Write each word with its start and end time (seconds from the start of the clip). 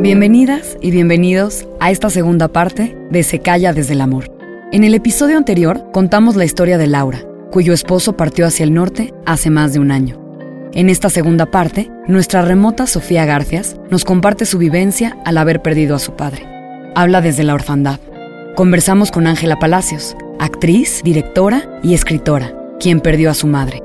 Bienvenidas 0.00 0.78
y 0.80 0.90
bienvenidos 0.90 1.66
a 1.78 1.90
esta 1.90 2.08
segunda 2.08 2.48
parte 2.48 2.96
de 3.10 3.22
Se 3.22 3.40
Calla 3.40 3.74
desde 3.74 3.92
el 3.92 4.00
Amor. 4.00 4.34
En 4.72 4.82
el 4.84 4.94
episodio 4.94 5.36
anterior 5.36 5.90
contamos 5.92 6.36
la 6.36 6.46
historia 6.46 6.78
de 6.78 6.86
Laura, 6.86 7.20
cuyo 7.50 7.74
esposo 7.74 8.16
partió 8.16 8.46
hacia 8.46 8.64
el 8.64 8.72
norte 8.72 9.12
hace 9.26 9.50
más 9.50 9.74
de 9.74 9.78
un 9.78 9.90
año. 9.90 10.18
En 10.72 10.88
esta 10.88 11.10
segunda 11.10 11.50
parte, 11.50 11.90
nuestra 12.06 12.42
remota 12.42 12.86
Sofía 12.86 13.26
Garcias 13.26 13.76
nos 13.90 14.04
comparte 14.04 14.46
su 14.46 14.58
vivencia 14.58 15.18
al 15.26 15.36
haber 15.36 15.60
perdido 15.60 15.94
a 15.94 15.98
su 15.98 16.12
padre. 16.16 16.46
Habla 16.94 17.20
desde 17.20 17.44
la 17.44 17.54
orfandad. 17.54 18.00
Conversamos 18.56 19.10
con 19.10 19.26
Ángela 19.26 19.58
Palacios, 19.58 20.16
actriz, 20.38 21.02
directora 21.04 21.80
y 21.82 21.92
escritora, 21.94 22.56
quien 22.80 23.00
perdió 23.00 23.30
a 23.30 23.34
su 23.34 23.46
madre, 23.46 23.82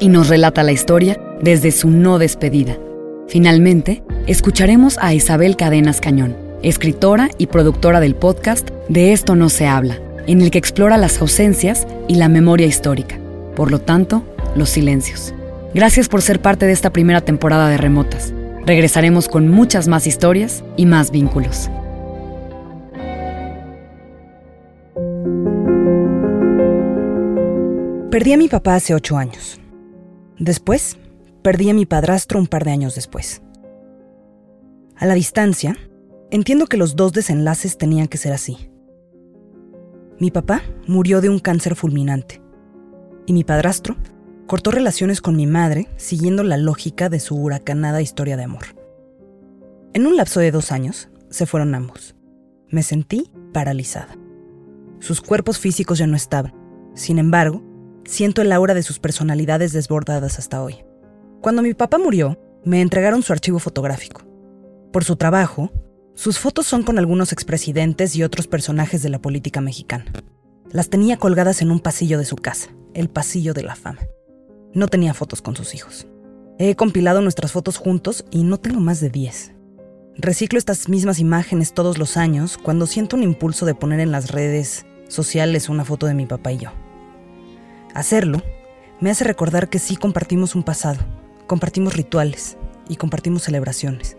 y 0.00 0.08
nos 0.08 0.28
relata 0.28 0.62
la 0.62 0.72
historia 0.72 1.20
desde 1.42 1.72
su 1.72 1.90
no 1.90 2.18
despedida. 2.18 2.78
Finalmente, 3.32 4.02
escucharemos 4.26 4.98
a 5.00 5.14
Isabel 5.14 5.56
Cadenas 5.56 6.02
Cañón, 6.02 6.36
escritora 6.62 7.30
y 7.38 7.46
productora 7.46 7.98
del 7.98 8.14
podcast 8.14 8.68
De 8.90 9.14
esto 9.14 9.34
no 9.36 9.48
se 9.48 9.66
habla, 9.66 9.98
en 10.26 10.42
el 10.42 10.50
que 10.50 10.58
explora 10.58 10.98
las 10.98 11.18
ausencias 11.18 11.86
y 12.08 12.16
la 12.16 12.28
memoria 12.28 12.66
histórica, 12.66 13.18
por 13.56 13.70
lo 13.70 13.80
tanto, 13.80 14.22
los 14.54 14.68
silencios. 14.68 15.32
Gracias 15.72 16.10
por 16.10 16.20
ser 16.20 16.42
parte 16.42 16.66
de 16.66 16.72
esta 16.72 16.92
primera 16.92 17.22
temporada 17.22 17.70
de 17.70 17.78
Remotas. 17.78 18.34
Regresaremos 18.66 19.28
con 19.28 19.48
muchas 19.48 19.88
más 19.88 20.06
historias 20.06 20.62
y 20.76 20.84
más 20.84 21.10
vínculos. 21.10 21.70
Perdí 28.10 28.34
a 28.34 28.36
mi 28.36 28.48
papá 28.48 28.74
hace 28.74 28.94
ocho 28.94 29.16
años. 29.16 29.58
Después, 30.38 30.98
perdí 31.42 31.70
a 31.70 31.74
mi 31.74 31.86
padrastro 31.86 32.38
un 32.38 32.46
par 32.46 32.64
de 32.64 32.70
años 32.70 32.94
después. 32.94 33.42
A 34.96 35.06
la 35.06 35.14
distancia, 35.14 35.76
entiendo 36.30 36.66
que 36.66 36.76
los 36.76 36.96
dos 36.96 37.12
desenlaces 37.12 37.76
tenían 37.76 38.08
que 38.08 38.18
ser 38.18 38.32
así. 38.32 38.70
Mi 40.18 40.30
papá 40.30 40.62
murió 40.86 41.20
de 41.20 41.28
un 41.28 41.40
cáncer 41.40 41.74
fulminante 41.74 42.40
y 43.26 43.32
mi 43.32 43.44
padrastro 43.44 43.96
cortó 44.46 44.70
relaciones 44.70 45.20
con 45.20 45.36
mi 45.36 45.46
madre 45.46 45.88
siguiendo 45.96 46.42
la 46.44 46.56
lógica 46.56 47.08
de 47.08 47.20
su 47.20 47.36
huracanada 47.36 48.02
historia 48.02 48.36
de 48.36 48.44
amor. 48.44 48.64
En 49.94 50.06
un 50.06 50.16
lapso 50.16 50.40
de 50.40 50.50
dos 50.50 50.72
años, 50.72 51.08
se 51.28 51.46
fueron 51.46 51.74
ambos. 51.74 52.14
Me 52.68 52.82
sentí 52.82 53.30
paralizada. 53.52 54.16
Sus 55.00 55.20
cuerpos 55.20 55.58
físicos 55.58 55.98
ya 55.98 56.06
no 56.06 56.16
estaban. 56.16 56.54
Sin 56.94 57.18
embargo, 57.18 57.62
siento 58.04 58.42
el 58.42 58.52
aura 58.52 58.74
de 58.74 58.82
sus 58.82 58.98
personalidades 58.98 59.72
desbordadas 59.72 60.38
hasta 60.38 60.62
hoy. 60.62 60.84
Cuando 61.42 61.60
mi 61.62 61.74
papá 61.74 61.98
murió, 61.98 62.38
me 62.64 62.80
entregaron 62.80 63.24
su 63.24 63.32
archivo 63.32 63.58
fotográfico. 63.58 64.22
Por 64.92 65.02
su 65.02 65.16
trabajo, 65.16 65.72
sus 66.14 66.38
fotos 66.38 66.68
son 66.68 66.84
con 66.84 67.00
algunos 67.00 67.32
expresidentes 67.32 68.14
y 68.14 68.22
otros 68.22 68.46
personajes 68.46 69.02
de 69.02 69.08
la 69.08 69.18
política 69.18 69.60
mexicana. 69.60 70.04
Las 70.70 70.88
tenía 70.88 71.16
colgadas 71.16 71.60
en 71.60 71.72
un 71.72 71.80
pasillo 71.80 72.16
de 72.16 72.26
su 72.26 72.36
casa, 72.36 72.70
el 72.94 73.08
pasillo 73.08 73.54
de 73.54 73.64
la 73.64 73.74
fama. 73.74 74.06
No 74.72 74.86
tenía 74.86 75.14
fotos 75.14 75.42
con 75.42 75.56
sus 75.56 75.74
hijos. 75.74 76.06
He 76.60 76.76
compilado 76.76 77.20
nuestras 77.22 77.50
fotos 77.50 77.76
juntos 77.76 78.24
y 78.30 78.44
no 78.44 78.58
tengo 78.60 78.78
más 78.78 79.00
de 79.00 79.10
10. 79.10 79.52
Reciclo 80.18 80.60
estas 80.60 80.88
mismas 80.88 81.18
imágenes 81.18 81.74
todos 81.74 81.98
los 81.98 82.16
años 82.16 82.56
cuando 82.56 82.86
siento 82.86 83.16
un 83.16 83.24
impulso 83.24 83.66
de 83.66 83.74
poner 83.74 83.98
en 83.98 84.12
las 84.12 84.30
redes 84.30 84.86
sociales 85.08 85.68
una 85.68 85.84
foto 85.84 86.06
de 86.06 86.14
mi 86.14 86.26
papá 86.26 86.52
y 86.52 86.58
yo. 86.58 86.70
Hacerlo 87.96 88.40
me 89.00 89.10
hace 89.10 89.24
recordar 89.24 89.68
que 89.68 89.80
sí 89.80 89.96
compartimos 89.96 90.54
un 90.54 90.62
pasado, 90.62 91.00
compartimos 91.46 91.96
rituales 91.96 92.56
y 92.88 92.96
compartimos 92.96 93.42
celebraciones. 93.42 94.16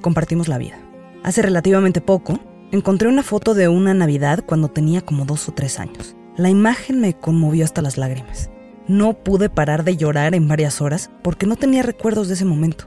Compartimos 0.00 0.48
la 0.48 0.58
vida. 0.58 0.78
Hace 1.22 1.42
relativamente 1.42 2.00
poco, 2.00 2.40
encontré 2.72 3.08
una 3.08 3.22
foto 3.22 3.54
de 3.54 3.68
una 3.68 3.94
Navidad 3.94 4.44
cuando 4.44 4.68
tenía 4.68 5.00
como 5.02 5.24
dos 5.24 5.48
o 5.48 5.52
tres 5.52 5.78
años. 5.78 6.16
La 6.36 6.50
imagen 6.50 7.00
me 7.00 7.14
conmovió 7.14 7.64
hasta 7.64 7.82
las 7.82 7.98
lágrimas. 7.98 8.50
No 8.88 9.12
pude 9.12 9.48
parar 9.48 9.84
de 9.84 9.96
llorar 9.96 10.34
en 10.34 10.48
varias 10.48 10.80
horas 10.80 11.10
porque 11.22 11.46
no 11.46 11.56
tenía 11.56 11.82
recuerdos 11.82 12.28
de 12.28 12.34
ese 12.34 12.44
momento. 12.44 12.86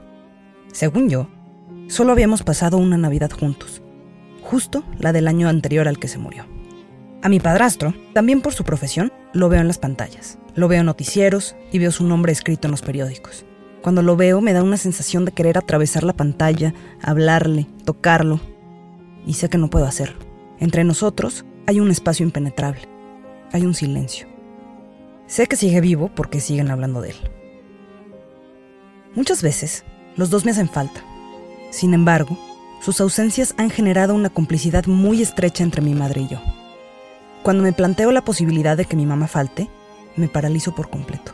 Según 0.72 1.08
yo, 1.08 1.28
solo 1.88 2.12
habíamos 2.12 2.42
pasado 2.42 2.76
una 2.76 2.98
Navidad 2.98 3.30
juntos, 3.30 3.82
justo 4.42 4.84
la 4.98 5.12
del 5.12 5.28
año 5.28 5.48
anterior 5.48 5.88
al 5.88 5.98
que 5.98 6.08
se 6.08 6.18
murió. 6.18 6.44
A 7.22 7.28
mi 7.28 7.40
padrastro, 7.40 7.94
también 8.12 8.42
por 8.42 8.52
su 8.52 8.62
profesión, 8.62 9.12
lo 9.36 9.48
veo 9.48 9.60
en 9.60 9.68
las 9.68 9.78
pantallas. 9.78 10.38
Lo 10.54 10.68
veo 10.68 10.80
en 10.80 10.86
noticieros 10.86 11.56
y 11.70 11.78
veo 11.78 11.92
su 11.92 12.04
nombre 12.04 12.32
escrito 12.32 12.66
en 12.66 12.72
los 12.72 12.82
periódicos. 12.82 13.44
Cuando 13.82 14.02
lo 14.02 14.16
veo 14.16 14.40
me 14.40 14.52
da 14.52 14.62
una 14.62 14.76
sensación 14.76 15.24
de 15.24 15.32
querer 15.32 15.58
atravesar 15.58 16.02
la 16.02 16.14
pantalla, 16.14 16.74
hablarle, 17.02 17.66
tocarlo. 17.84 18.40
Y 19.26 19.34
sé 19.34 19.48
que 19.48 19.58
no 19.58 19.70
puedo 19.70 19.86
hacerlo. 19.86 20.18
Entre 20.58 20.84
nosotros 20.84 21.44
hay 21.66 21.80
un 21.80 21.90
espacio 21.90 22.24
impenetrable. 22.24 22.82
Hay 23.52 23.64
un 23.64 23.74
silencio. 23.74 24.26
Sé 25.26 25.46
que 25.46 25.56
sigue 25.56 25.80
vivo 25.80 26.10
porque 26.14 26.40
siguen 26.40 26.70
hablando 26.70 27.00
de 27.00 27.10
él. 27.10 27.16
Muchas 29.14 29.42
veces, 29.42 29.84
los 30.16 30.30
dos 30.30 30.44
me 30.44 30.50
hacen 30.52 30.68
falta. 30.68 31.02
Sin 31.70 31.94
embargo, 31.94 32.38
sus 32.80 33.00
ausencias 33.00 33.54
han 33.56 33.70
generado 33.70 34.14
una 34.14 34.30
complicidad 34.30 34.86
muy 34.86 35.22
estrecha 35.22 35.64
entre 35.64 35.82
mi 35.82 35.94
madre 35.94 36.22
y 36.22 36.28
yo. 36.28 36.40
Cuando 37.46 37.62
me 37.62 37.72
planteo 37.72 38.10
la 38.10 38.24
posibilidad 38.24 38.76
de 38.76 38.86
que 38.86 38.96
mi 38.96 39.06
mamá 39.06 39.28
falte, 39.28 39.70
me 40.16 40.26
paralizo 40.26 40.74
por 40.74 40.90
completo. 40.90 41.30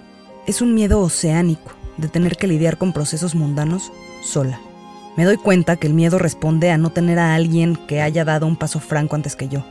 Es 0.47 0.61
un 0.61 0.75
miedo 0.75 1.01
oceánico 1.01 1.73
de 1.97 2.09
tener 2.09 2.37
que 2.37 2.47
lidiar 2.47 2.77
con 2.77 2.93
procesos 2.93 3.35
mundanos 3.35 3.91
sola. 4.23 4.61
Me 5.17 5.25
doy 5.25 5.39
cuenta 5.39 5.77
que 5.77 5.87
el 5.87 5.95
miedo 5.95 6.19
responde 6.19 6.71
a 6.71 6.77
no 6.77 6.91
tener 6.91 7.19
a 7.19 7.35
alguien 7.35 7.77
que 7.77 8.03
haya 8.03 8.27
dado 8.27 8.47
un 8.47 8.57
paso 8.57 8.79
franco 8.79 9.17
antes 9.17 9.37
que 9.37 9.49
yo, 9.49 9.65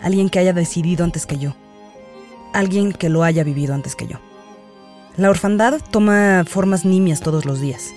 alguien 0.00 0.28
que 0.28 0.38
haya 0.38 0.52
decidido 0.52 1.02
antes 1.02 1.26
que 1.26 1.38
yo, 1.38 1.56
alguien 2.52 2.92
que 2.92 3.08
lo 3.08 3.24
haya 3.24 3.42
vivido 3.42 3.74
antes 3.74 3.96
que 3.96 4.06
yo. 4.06 4.18
La 5.16 5.28
orfandad 5.28 5.80
toma 5.90 6.44
formas 6.46 6.84
nimias 6.84 7.18
todos 7.18 7.46
los 7.46 7.60
días. 7.60 7.90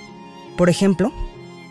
Por 0.57 0.67
ejemplo, 0.67 1.11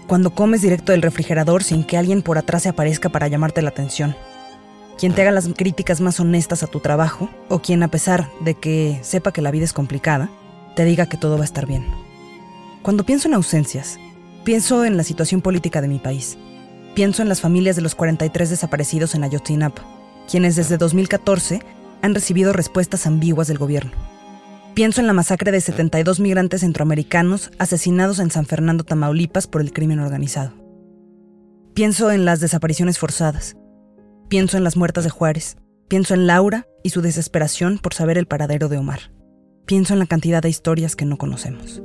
cuando 0.07 0.37
comes 0.37 0.63
directo 0.63 0.93
del 0.93 1.03
refrigerador 1.03 1.65
sin 1.65 1.83
que 1.83 1.97
alguien 1.97 2.23
por 2.23 2.39
atrás 2.39 2.63
se 2.63 2.69
aparezca 2.69 3.09
para 3.09 3.27
llamarte 3.27 3.61
la 3.61 3.71
atención. 3.71 4.15
Quien 4.99 5.15
te 5.15 5.23
haga 5.23 5.31
las 5.31 5.49
críticas 5.49 6.01
más 6.01 6.21
honestas 6.21 6.63
a 6.63 6.67
tu 6.67 6.81
trabajo, 6.81 7.29
o 7.49 7.61
quien 7.61 7.83
a 7.83 7.89
pesar 7.89 8.31
de 8.41 8.55
que 8.55 8.99
sepa 9.03 9.33
que 9.33 9.43
la 9.43 9.51
vida 9.51 9.65
es 9.65 9.73
complicada, 9.73 10.31
te 10.77 10.85
diga 10.85 11.07
que 11.07 11.17
todo 11.17 11.37
va 11.37 11.43
a 11.43 11.45
estar 11.45 11.67
bien. 11.67 11.85
Cuando 12.83 13.05
pienso 13.05 13.29
en 13.29 13.35
ausencias, 13.35 13.99
pienso 14.45 14.85
en 14.85 14.97
la 14.97 15.05
situación 15.05 15.41
política 15.41 15.81
de 15.81 15.89
mi 15.89 15.99
país. 15.99 16.37
Pienso 16.95 17.23
en 17.23 17.29
las 17.29 17.41
familias 17.41 17.77
de 17.77 17.83
los 17.83 17.95
43 17.95 18.51
desaparecidos 18.51 19.15
en 19.15 19.25
Ayotzinapa, 19.25 19.83
quienes 20.31 20.57
desde 20.57 20.79
2014 20.79 21.63
han 22.03 22.15
recibido 22.15 22.53
respuestas 22.53 23.07
ambiguas 23.07 23.49
del 23.49 23.59
gobierno. 23.59 23.93
Pienso 24.75 25.01
en 25.01 25.07
la 25.07 25.13
masacre 25.13 25.53
de 25.53 25.61
72 25.61 26.21
migrantes 26.21 26.63
centroamericanos 26.63 27.51
asesinados 27.59 28.19
en 28.19 28.31
San 28.31 28.47
Fernando, 28.47 28.85
Tamaulipas 28.85 29.47
por 29.47 29.61
el 29.61 29.73
crimen 29.73 30.01
organizado. 30.01 30.53
Pienso 31.75 32.11
en 32.11 32.25
las 32.25 32.41
desapariciones 32.41 32.99
forzadas. 32.99 33.57
Pienso 34.33 34.57
en 34.57 34.65
las 34.65 34.79
muertas 34.79 35.05
de 35.05 35.11
Juárez. 35.11 35.59
Pienso 35.89 36.15
en 36.15 36.27
Laura 36.27 36.67
y 36.83 36.89
su 36.89 37.03
desesperación 37.03 37.77
por 37.77 37.93
saber 37.93 38.17
el 38.17 38.25
paradero 38.25 38.71
de 38.71 38.79
Omar. 38.79 39.13
Pienso 39.67 39.93
en 39.93 39.99
la 39.99 40.07
cantidad 40.07 40.41
de 40.41 40.49
historias 40.49 40.97
que 40.97 41.05
no 41.05 41.19
conocemos. 41.19 41.83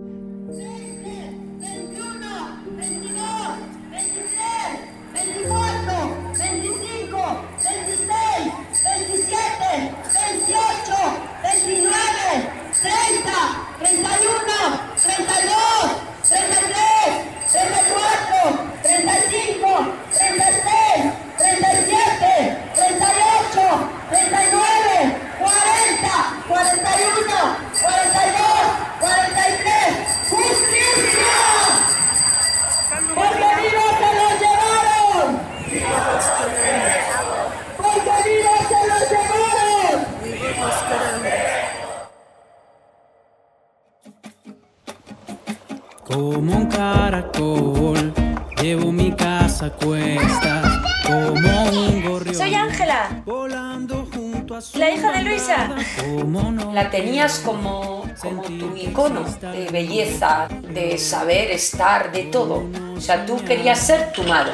Como 46.08 46.58
un 46.58 46.66
caracol. 46.68 48.14
Llevo 48.62 48.92
mi 48.92 49.12
casa 49.12 49.70
cuesta 49.70 50.82
como 51.06 51.64
un 51.70 52.06
gorrión. 52.06 52.36
Soy 52.36 52.54
Ángela, 52.54 53.22
Volando 53.26 54.08
junto 54.14 54.56
a 54.56 54.62
su 54.62 54.80
la 54.80 54.90
hija 54.90 55.12
de 55.12 55.24
Luisa. 55.24 55.70
como 56.02 56.52
no 56.52 56.74
La 56.74 56.90
tenías 56.90 57.40
como, 57.40 58.06
como 58.20 58.42
tu 58.44 58.76
icono 58.76 59.26
de 59.42 59.70
belleza, 59.72 60.48
de 60.74 60.98
saber 60.98 61.52
estar, 61.52 62.12
de 62.12 62.24
todo. 62.24 62.64
O 62.96 63.02
sea, 63.02 63.26
tú 63.26 63.38
querías 63.46 63.80
ser 63.80 64.12
tu 64.14 64.24
madre. 64.24 64.54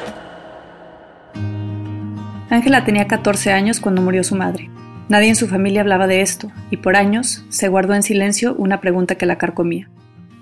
Ángela 2.49 2.83
tenía 2.83 3.07
14 3.07 3.51
años 3.51 3.79
cuando 3.79 4.01
murió 4.01 4.23
su 4.23 4.35
madre. 4.35 4.69
Nadie 5.09 5.29
en 5.29 5.35
su 5.35 5.47
familia 5.47 5.81
hablaba 5.81 6.07
de 6.07 6.21
esto, 6.21 6.51
y 6.71 6.77
por 6.77 6.95
años 6.95 7.45
se 7.49 7.67
guardó 7.67 7.93
en 7.93 8.03
silencio 8.03 8.55
una 8.57 8.79
pregunta 8.79 9.15
que 9.15 9.25
la 9.25 9.37
carcomía. 9.37 9.89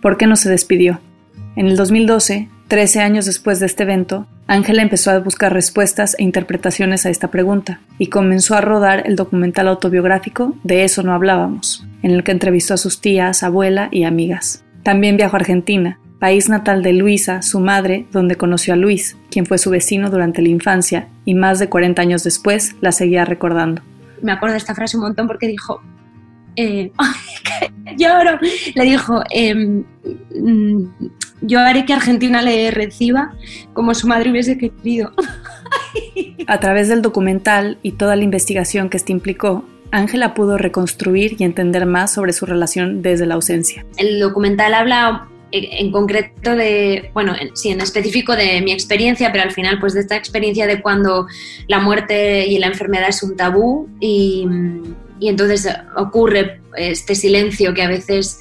¿Por 0.01 0.17
qué 0.17 0.25
no 0.25 0.35
se 0.35 0.49
despidió? 0.49 0.99
En 1.55 1.67
el 1.67 1.77
2012, 1.77 2.49
13 2.67 3.01
años 3.01 3.25
después 3.25 3.59
de 3.59 3.67
este 3.67 3.83
evento, 3.83 4.25
Ángela 4.47 4.81
empezó 4.81 5.11
a 5.11 5.19
buscar 5.19 5.53
respuestas 5.53 6.15
e 6.17 6.23
interpretaciones 6.23 7.05
a 7.05 7.11
esta 7.11 7.29
pregunta, 7.29 7.81
y 7.99 8.07
comenzó 8.07 8.55
a 8.55 8.61
rodar 8.61 9.03
el 9.05 9.15
documental 9.15 9.67
autobiográfico 9.67 10.55
De 10.63 10.83
eso 10.83 11.03
no 11.03 11.13
hablábamos, 11.13 11.85
en 12.01 12.11
el 12.11 12.23
que 12.23 12.31
entrevistó 12.31 12.73
a 12.73 12.77
sus 12.77 12.99
tías, 12.99 13.43
abuela 13.43 13.89
y 13.91 14.03
amigas. 14.03 14.63
También 14.81 15.17
viajó 15.17 15.35
a 15.35 15.39
Argentina, 15.39 15.99
país 16.19 16.49
natal 16.49 16.81
de 16.81 16.93
Luisa, 16.93 17.43
su 17.43 17.59
madre, 17.59 18.07
donde 18.11 18.37
conoció 18.37 18.73
a 18.73 18.77
Luis, 18.77 19.17
quien 19.29 19.45
fue 19.45 19.59
su 19.59 19.69
vecino 19.69 20.09
durante 20.09 20.41
la 20.41 20.49
infancia 20.49 21.09
y 21.25 21.35
más 21.35 21.59
de 21.59 21.69
40 21.69 22.01
años 22.01 22.23
después 22.23 22.75
la 22.81 22.91
seguía 22.91 23.23
recordando. 23.23 23.83
me 24.23 24.31
acuerdo 24.31 24.53
de 24.53 24.59
esta 24.59 24.73
frase 24.73 24.97
un 24.97 25.03
montón 25.03 25.27
porque 25.27 25.47
dijo, 25.47 25.81
eh, 26.55 26.91
¡ay, 26.97 27.09
que 27.43 27.95
lloro, 27.97 28.39
le 28.75 28.83
dijo, 28.83 29.21
mm, 30.35 30.83
yo 31.41 31.59
haré 31.59 31.85
que 31.85 31.93
Argentina 31.93 32.41
le 32.41 32.71
reciba 32.71 33.33
como 33.73 33.93
su 33.93 34.07
madre 34.07 34.31
hubiese 34.31 34.57
querido. 34.57 35.11
A 36.47 36.59
través 36.59 36.87
del 36.89 37.01
documental 37.01 37.77
y 37.81 37.93
toda 37.93 38.15
la 38.15 38.23
investigación 38.23 38.89
que 38.89 38.97
este 38.97 39.11
implicó, 39.11 39.63
Ángela 39.91 40.33
pudo 40.33 40.57
reconstruir 40.57 41.35
y 41.39 41.43
entender 41.43 41.85
más 41.85 42.13
sobre 42.13 42.33
su 42.33 42.45
relación 42.45 43.01
desde 43.01 43.25
la 43.25 43.35
ausencia. 43.35 43.85
El 43.97 44.19
documental 44.19 44.73
habla 44.73 45.27
eh, 45.51 45.67
en 45.79 45.91
concreto 45.91 46.55
de, 46.55 47.11
bueno, 47.13 47.33
en- 47.39 47.55
sí, 47.55 47.69
en 47.69 47.81
específico 47.81 48.35
de 48.35 48.61
mi 48.61 48.71
experiencia, 48.71 49.31
pero 49.31 49.43
al 49.43 49.51
final 49.51 49.79
pues 49.79 49.93
de 49.93 50.01
esta 50.01 50.15
experiencia 50.15 50.65
de 50.67 50.81
cuando 50.81 51.27
la 51.67 51.79
muerte 51.79 52.45
y 52.47 52.57
la 52.57 52.67
enfermedad 52.67 53.09
es 53.09 53.21
un 53.23 53.35
tabú 53.35 53.89
y, 53.99 54.45
y 55.21 55.29
entonces 55.29 55.69
ocurre 55.95 56.59
este 56.75 57.13
silencio 57.13 57.75
que 57.75 57.83
a 57.83 57.87
veces, 57.87 58.39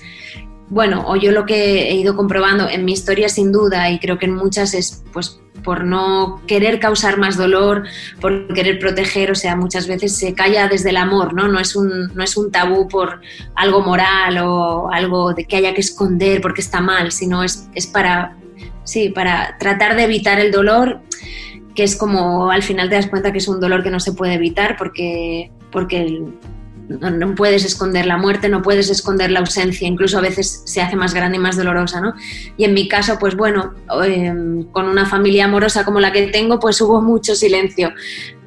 bueno, 0.70 1.04
o 1.06 1.14
yo 1.14 1.30
lo 1.30 1.44
que 1.44 1.90
he 1.90 1.94
ido 1.94 2.16
comprobando 2.16 2.68
en 2.70 2.86
mi 2.86 2.92
historia 2.92 3.28
sin 3.28 3.52
duda 3.52 3.90
y 3.90 3.98
creo 3.98 4.18
que 4.18 4.24
en 4.24 4.34
muchas 4.34 4.72
es 4.72 5.04
pues 5.12 5.38
por 5.62 5.84
no 5.84 6.40
querer 6.46 6.80
causar 6.80 7.18
más 7.18 7.36
dolor, 7.36 7.84
por 8.18 8.48
querer 8.54 8.78
proteger, 8.78 9.30
o 9.30 9.34
sea, 9.34 9.56
muchas 9.56 9.86
veces 9.86 10.16
se 10.16 10.32
calla 10.32 10.68
desde 10.68 10.88
el 10.88 10.96
amor, 10.96 11.34
¿no? 11.34 11.48
No 11.48 11.60
es 11.60 11.76
un, 11.76 12.14
no 12.14 12.24
es 12.24 12.38
un 12.38 12.50
tabú 12.50 12.88
por 12.88 13.20
algo 13.56 13.82
moral 13.82 14.38
o 14.38 14.90
algo 14.90 15.34
de 15.34 15.44
que 15.44 15.56
haya 15.56 15.74
que 15.74 15.82
esconder 15.82 16.40
porque 16.40 16.62
está 16.62 16.80
mal, 16.80 17.12
sino 17.12 17.42
es, 17.42 17.68
es 17.74 17.86
para, 17.86 18.38
sí, 18.84 19.10
para 19.10 19.58
tratar 19.58 19.96
de 19.96 20.04
evitar 20.04 20.40
el 20.40 20.50
dolor, 20.50 21.02
que 21.74 21.82
es 21.82 21.94
como 21.94 22.50
al 22.50 22.62
final 22.62 22.88
te 22.88 22.94
das 22.94 23.08
cuenta 23.08 23.30
que 23.30 23.38
es 23.38 23.48
un 23.48 23.60
dolor 23.60 23.82
que 23.82 23.90
no 23.90 24.00
se 24.00 24.12
puede 24.12 24.32
evitar 24.32 24.78
porque, 24.78 25.50
porque 25.70 26.00
el- 26.00 26.32
no, 26.98 27.34
puedes 27.36 27.64
esconder 27.64 28.04
la 28.06 28.16
muerte, 28.16 28.48
no 28.48 28.62
puedes 28.62 28.90
esconder 28.90 29.30
la 29.30 29.40
ausencia, 29.40 29.86
incluso 29.86 30.18
a 30.18 30.20
veces 30.20 30.62
se 30.64 30.80
hace 30.80 30.96
más 30.96 31.14
grande 31.14 31.36
y 31.36 31.40
más 31.40 31.56
dolorosa, 31.56 32.00
¿no? 32.00 32.14
Y 32.56 32.64
en 32.64 32.74
mi 32.74 32.88
caso, 32.88 33.16
pues 33.18 33.36
bueno, 33.36 33.74
eh, 34.04 34.34
con 34.72 34.86
una 34.86 35.06
familia 35.06 35.44
amorosa 35.44 35.84
como 35.84 36.00
la 36.00 36.12
que 36.12 36.26
tengo, 36.28 36.58
pues 36.58 36.80
hubo 36.80 37.00
mucho 37.00 37.36
silencio 37.36 37.92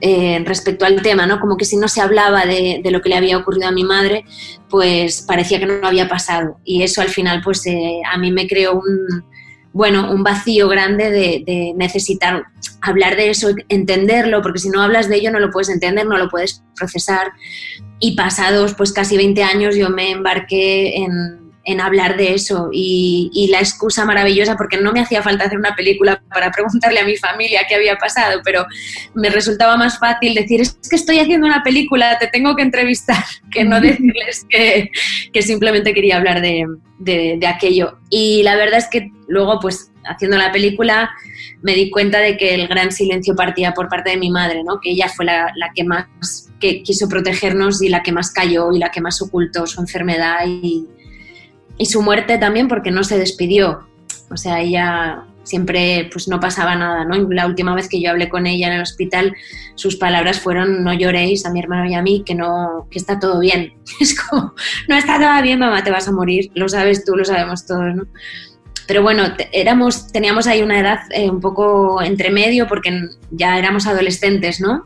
eh, 0.01 0.43
respecto 0.45 0.85
al 0.85 1.01
tema, 1.01 1.25
¿no? 1.25 1.39
Como 1.39 1.55
que 1.55 1.63
si 1.63 1.77
no 1.77 1.87
se 1.87 2.01
hablaba 2.01 2.45
de, 2.45 2.81
de 2.83 2.91
lo 2.91 3.01
que 3.01 3.09
le 3.09 3.15
había 3.15 3.37
ocurrido 3.37 3.69
a 3.69 3.71
mi 3.71 3.85
madre, 3.85 4.25
pues 4.69 5.21
parecía 5.21 5.59
que 5.59 5.65
no 5.65 5.87
había 5.87 6.09
pasado. 6.09 6.57
Y 6.65 6.83
eso 6.83 7.01
al 7.01 7.09
final, 7.09 7.41
pues 7.43 7.65
eh, 7.67 8.01
a 8.11 8.17
mí 8.17 8.31
me 8.31 8.47
creó 8.47 8.73
un, 8.73 9.23
bueno, 9.73 10.11
un 10.11 10.23
vacío 10.23 10.69
grande 10.69 11.11
de, 11.11 11.43
de 11.45 11.73
necesitar 11.75 12.45
hablar 12.81 13.15
de 13.15 13.29
eso, 13.29 13.49
entenderlo, 13.69 14.41
porque 14.41 14.59
si 14.59 14.69
no 14.69 14.81
hablas 14.81 15.09
de 15.09 15.15
ello 15.17 15.31
no 15.31 15.39
lo 15.39 15.51
puedes 15.51 15.69
entender, 15.69 16.05
no 16.05 16.17
lo 16.17 16.29
puedes 16.29 16.63
procesar. 16.75 17.31
Y 17.99 18.15
pasados 18.15 18.75
pues 18.75 18.93
casi 18.93 19.17
20 19.17 19.43
años 19.43 19.75
yo 19.75 19.89
me 19.89 20.11
embarqué 20.11 20.97
en, 20.97 21.42
en 21.65 21.79
hablar 21.79 22.17
de 22.17 22.33
eso 22.33 22.69
y, 22.71 23.29
y 23.33 23.47
la 23.47 23.59
excusa 23.59 24.05
maravillosa, 24.05 24.55
porque 24.57 24.77
no 24.77 24.91
me 24.91 24.99
hacía 24.99 25.21
falta 25.21 25.45
hacer 25.45 25.57
una 25.57 25.75
película 25.75 26.21
para 26.29 26.51
preguntarle 26.51 26.99
a 26.99 27.05
mi 27.05 27.15
familia 27.15 27.65
qué 27.67 27.75
había 27.75 27.95
pasado, 27.95 28.41
pero 28.43 28.65
me 29.13 29.29
resultaba 29.29 29.77
más 29.77 29.97
fácil 29.97 30.33
decir, 30.33 30.61
es 30.61 30.77
que 30.89 30.95
estoy 30.95 31.19
haciendo 31.19 31.47
una 31.47 31.63
película, 31.63 32.17
te 32.19 32.27
tengo 32.27 32.55
que 32.55 32.63
entrevistar, 32.63 33.23
que 33.51 33.63
no 33.63 33.79
decirles 33.79 34.45
que, 34.49 34.91
que 35.31 35.41
simplemente 35.41 35.93
quería 35.93 36.17
hablar 36.17 36.41
de, 36.41 36.65
de, 36.99 37.37
de 37.39 37.47
aquello. 37.47 37.97
Y 38.09 38.43
la 38.43 38.55
verdad 38.55 38.79
es 38.79 38.87
que 38.89 39.11
luego, 39.27 39.59
pues 39.59 39.91
haciendo 40.05 40.37
la 40.37 40.51
película, 40.51 41.11
me 41.61 41.75
di 41.75 41.89
cuenta 41.89 42.19
de 42.19 42.35
que 42.35 42.55
el 42.55 42.67
gran 42.67 42.91
silencio 42.91 43.35
partía 43.35 43.73
por 43.73 43.87
parte 43.87 44.11
de 44.11 44.17
mi 44.17 44.29
madre, 44.29 44.63
¿no? 44.63 44.79
que 44.81 44.91
ella 44.91 45.07
fue 45.07 45.25
la, 45.25 45.51
la 45.55 45.71
que 45.73 45.85
más 45.85 46.49
que 46.59 46.83
quiso 46.83 47.09
protegernos 47.09 47.81
y 47.81 47.89
la 47.89 48.03
que 48.03 48.11
más 48.11 48.31
cayó 48.31 48.71
y 48.73 48.79
la 48.79 48.89
que 48.89 49.01
más 49.01 49.21
ocultó 49.21 49.65
su 49.67 49.81
enfermedad 49.81 50.39
y, 50.45 50.87
y 51.77 51.85
su 51.85 52.01
muerte 52.01 52.37
también 52.37 52.67
porque 52.67 52.91
no 52.91 53.03
se 53.03 53.17
despidió. 53.17 53.87
O 54.29 54.37
sea, 54.37 54.61
ella 54.61 55.25
siempre 55.43 56.09
pues 56.11 56.27
no 56.27 56.39
pasaba 56.39 56.75
nada, 56.75 57.05
¿no? 57.05 57.15
La 57.29 57.45
última 57.45 57.75
vez 57.75 57.89
que 57.89 58.01
yo 58.01 58.09
hablé 58.09 58.29
con 58.29 58.47
ella 58.47 58.67
en 58.67 58.73
el 58.73 58.81
hospital, 58.81 59.35
sus 59.75 59.97
palabras 59.97 60.39
fueron 60.39 60.83
no 60.83 60.93
lloréis 60.93 61.45
a 61.45 61.51
mi 61.51 61.59
hermano 61.59 61.85
y 61.89 61.93
a 61.93 62.01
mí, 62.01 62.23
que 62.25 62.33
no 62.33 62.87
que 62.89 62.97
está 62.97 63.19
todo 63.19 63.39
bien. 63.39 63.73
Es 63.99 64.19
como, 64.19 64.53
no 64.87 64.95
está 64.95 65.19
todo 65.19 65.41
bien, 65.41 65.59
mamá, 65.59 65.83
te 65.83 65.91
vas 65.91 66.07
a 66.07 66.11
morir, 66.11 66.49
lo 66.55 66.67
sabes 66.69 67.05
tú, 67.05 67.15
lo 67.15 67.25
sabemos 67.25 67.65
todos, 67.65 67.95
¿no? 67.95 68.03
Pero 68.87 69.01
bueno, 69.01 69.23
éramos, 69.53 70.11
teníamos 70.11 70.45
ahí 70.47 70.61
una 70.61 70.79
edad 70.79 70.99
eh, 71.11 71.29
un 71.29 71.39
poco 71.39 72.01
entre 72.01 72.31
medio 72.31 72.67
porque 72.67 72.91
ya 73.31 73.57
éramos 73.57 73.87
adolescentes, 73.87 74.59
¿no? 74.59 74.85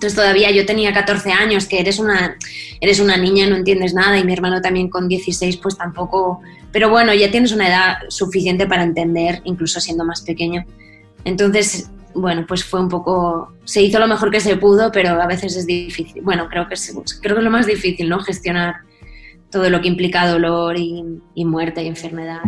Entonces 0.00 0.16
todavía 0.16 0.50
yo 0.50 0.64
tenía 0.64 0.94
14 0.94 1.30
años, 1.30 1.66
que 1.66 1.78
eres 1.78 1.98
una, 1.98 2.38
eres 2.80 3.00
una 3.00 3.18
niña, 3.18 3.46
no 3.46 3.56
entiendes 3.56 3.92
nada, 3.92 4.18
y 4.18 4.24
mi 4.24 4.32
hermano 4.32 4.62
también 4.62 4.88
con 4.88 5.08
16, 5.08 5.58
pues 5.58 5.76
tampoco... 5.76 6.40
Pero 6.72 6.88
bueno, 6.88 7.12
ya 7.12 7.30
tienes 7.30 7.52
una 7.52 7.68
edad 7.68 7.96
suficiente 8.08 8.66
para 8.66 8.82
entender, 8.82 9.42
incluso 9.44 9.78
siendo 9.78 10.06
más 10.06 10.22
pequeño. 10.22 10.64
Entonces, 11.26 11.90
bueno, 12.14 12.46
pues 12.48 12.64
fue 12.64 12.80
un 12.80 12.88
poco... 12.88 13.52
Se 13.64 13.82
hizo 13.82 13.98
lo 13.98 14.08
mejor 14.08 14.30
que 14.30 14.40
se 14.40 14.56
pudo, 14.56 14.90
pero 14.90 15.20
a 15.20 15.26
veces 15.26 15.54
es 15.54 15.66
difícil. 15.66 16.22
Bueno, 16.22 16.48
creo 16.48 16.66
que 16.66 16.72
es, 16.72 16.96
creo 17.20 17.36
que 17.36 17.42
lo 17.42 17.50
más 17.50 17.66
difícil, 17.66 18.08
¿no? 18.08 18.20
Gestionar 18.20 18.76
todo 19.50 19.68
lo 19.68 19.82
que 19.82 19.88
implica 19.88 20.26
dolor 20.26 20.78
y 20.78 21.44
muerte 21.44 21.82
y 21.82 21.88
enfermedad. 21.88 22.40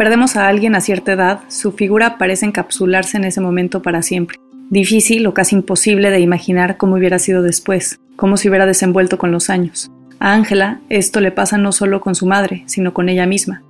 Perdemos 0.00 0.34
a 0.36 0.48
alguien 0.48 0.74
a 0.74 0.80
cierta 0.80 1.12
edad, 1.12 1.40
su 1.48 1.72
figura 1.72 2.16
parece 2.16 2.46
encapsularse 2.46 3.18
en 3.18 3.24
ese 3.24 3.42
momento 3.42 3.82
para 3.82 4.00
siempre. 4.00 4.38
Difícil 4.70 5.26
o 5.26 5.34
casi 5.34 5.56
imposible 5.56 6.10
de 6.10 6.20
imaginar 6.20 6.78
cómo 6.78 6.94
hubiera 6.94 7.18
sido 7.18 7.42
después, 7.42 8.00
cómo 8.16 8.38
se 8.38 8.48
hubiera 8.48 8.64
desenvuelto 8.64 9.18
con 9.18 9.30
los 9.30 9.50
años. 9.50 9.90
A 10.18 10.32
Ángela 10.32 10.80
esto 10.88 11.20
le 11.20 11.32
pasa 11.32 11.58
no 11.58 11.70
solo 11.70 12.00
con 12.00 12.14
su 12.14 12.24
madre, 12.24 12.62
sino 12.64 12.94
con 12.94 13.10
ella 13.10 13.26
misma. 13.26 13.62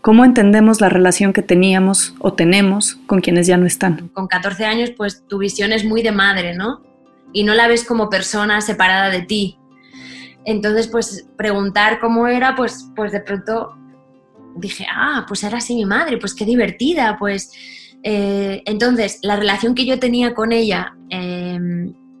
¿Cómo 0.00 0.24
entendemos 0.24 0.80
la 0.80 0.88
relación 0.88 1.32
que 1.32 1.42
teníamos 1.42 2.16
o 2.18 2.32
tenemos 2.32 2.96
con 3.06 3.20
quienes 3.20 3.46
ya 3.46 3.56
no 3.56 3.64
están? 3.64 4.08
Con 4.08 4.26
14 4.26 4.64
años, 4.64 4.90
pues 4.90 5.24
tu 5.28 5.38
visión 5.38 5.72
es 5.72 5.84
muy 5.84 6.02
de 6.02 6.10
madre, 6.10 6.56
¿no? 6.56 6.82
Y 7.32 7.44
no 7.44 7.54
la 7.54 7.68
ves 7.68 7.84
como 7.84 8.10
persona 8.10 8.60
separada 8.60 9.08
de 9.10 9.22
ti. 9.22 9.56
Entonces, 10.44 10.88
pues 10.88 11.28
preguntar 11.36 12.00
cómo 12.00 12.26
era, 12.26 12.56
pues, 12.56 12.90
pues 12.96 13.12
de 13.12 13.20
pronto 13.20 13.76
dije, 14.56 14.86
ah, 14.92 15.24
pues 15.28 15.44
era 15.44 15.58
así 15.58 15.74
mi 15.74 15.84
madre, 15.86 16.18
pues 16.18 16.34
qué 16.34 16.44
divertida, 16.44 17.16
pues... 17.18 17.52
eh, 18.02 18.62
entonces, 18.66 19.18
la 19.22 19.36
relación 19.36 19.74
que 19.74 19.86
yo 19.86 19.98
tenía 19.98 20.34
con 20.34 20.52
ella, 20.52 20.94
eh, 21.10 21.58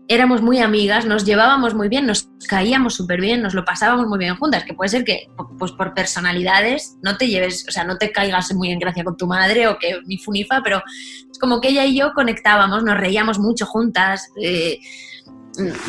éramos 0.08 0.40
muy 0.40 0.58
amigas, 0.58 1.04
nos 1.04 1.24
llevábamos 1.24 1.74
muy 1.74 1.88
bien, 1.88 2.06
nos 2.06 2.28
caíamos 2.48 2.94
súper 2.94 3.20
bien, 3.20 3.42
nos 3.42 3.54
lo 3.54 3.64
pasábamos 3.64 4.06
muy 4.06 4.18
bien 4.18 4.36
juntas, 4.36 4.64
que 4.64 4.74
puede 4.74 4.88
ser 4.88 5.04
que 5.04 5.28
pues 5.58 5.72
por 5.72 5.94
personalidades 5.94 6.96
no 7.02 7.16
te 7.16 7.26
lleves, 7.26 7.66
o 7.68 7.72
sea, 7.72 7.84
no 7.84 7.98
te 7.98 8.12
caigas 8.12 8.54
muy 8.54 8.70
en 8.70 8.78
gracia 8.78 9.02
con 9.02 9.16
tu 9.16 9.26
madre 9.26 9.66
o 9.66 9.78
que 9.78 9.98
ni 10.06 10.18
funifa, 10.18 10.60
pero 10.62 10.80
es 11.30 11.38
como 11.38 11.60
que 11.60 11.68
ella 11.68 11.84
y 11.84 11.98
yo 11.98 12.12
conectábamos, 12.14 12.84
nos 12.84 12.96
reíamos 12.96 13.38
mucho 13.38 13.66
juntas. 13.66 14.30
Eh, 14.40 14.78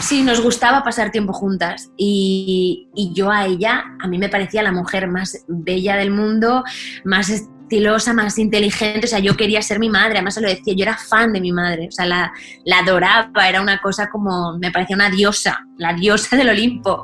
sí, 0.01 0.23
nos 0.23 0.41
gustaba 0.41 0.83
pasar 0.83 1.11
tiempo 1.11 1.33
juntas. 1.33 1.91
Y, 1.97 2.89
y, 2.95 3.13
yo 3.13 3.31
a 3.31 3.45
ella, 3.45 3.83
a 3.99 4.07
mí 4.07 4.17
me 4.17 4.29
parecía 4.29 4.63
la 4.63 4.71
mujer 4.71 5.07
más 5.07 5.43
bella 5.47 5.95
del 5.95 6.11
mundo, 6.11 6.63
más 7.03 7.29
estilosa, 7.29 8.13
más 8.13 8.39
inteligente, 8.39 9.05
o 9.05 9.09
sea, 9.09 9.19
yo 9.19 9.35
quería 9.35 9.61
ser 9.61 9.77
mi 9.79 9.89
madre, 9.89 10.13
además 10.13 10.35
se 10.35 10.41
lo 10.41 10.47
decía, 10.47 10.73
yo 10.73 10.83
era 10.83 10.97
fan 10.97 11.33
de 11.33 11.41
mi 11.41 11.51
madre, 11.51 11.89
o 11.89 11.91
sea, 11.91 12.05
la, 12.05 12.31
la 12.63 12.79
adoraba, 12.79 13.49
era 13.49 13.61
una 13.61 13.79
cosa 13.81 14.09
como, 14.09 14.57
me 14.57 14.71
parecía 14.71 14.95
una 14.95 15.09
diosa, 15.09 15.59
la 15.77 15.93
diosa 15.93 16.37
del 16.37 16.49
Olimpo. 16.49 17.03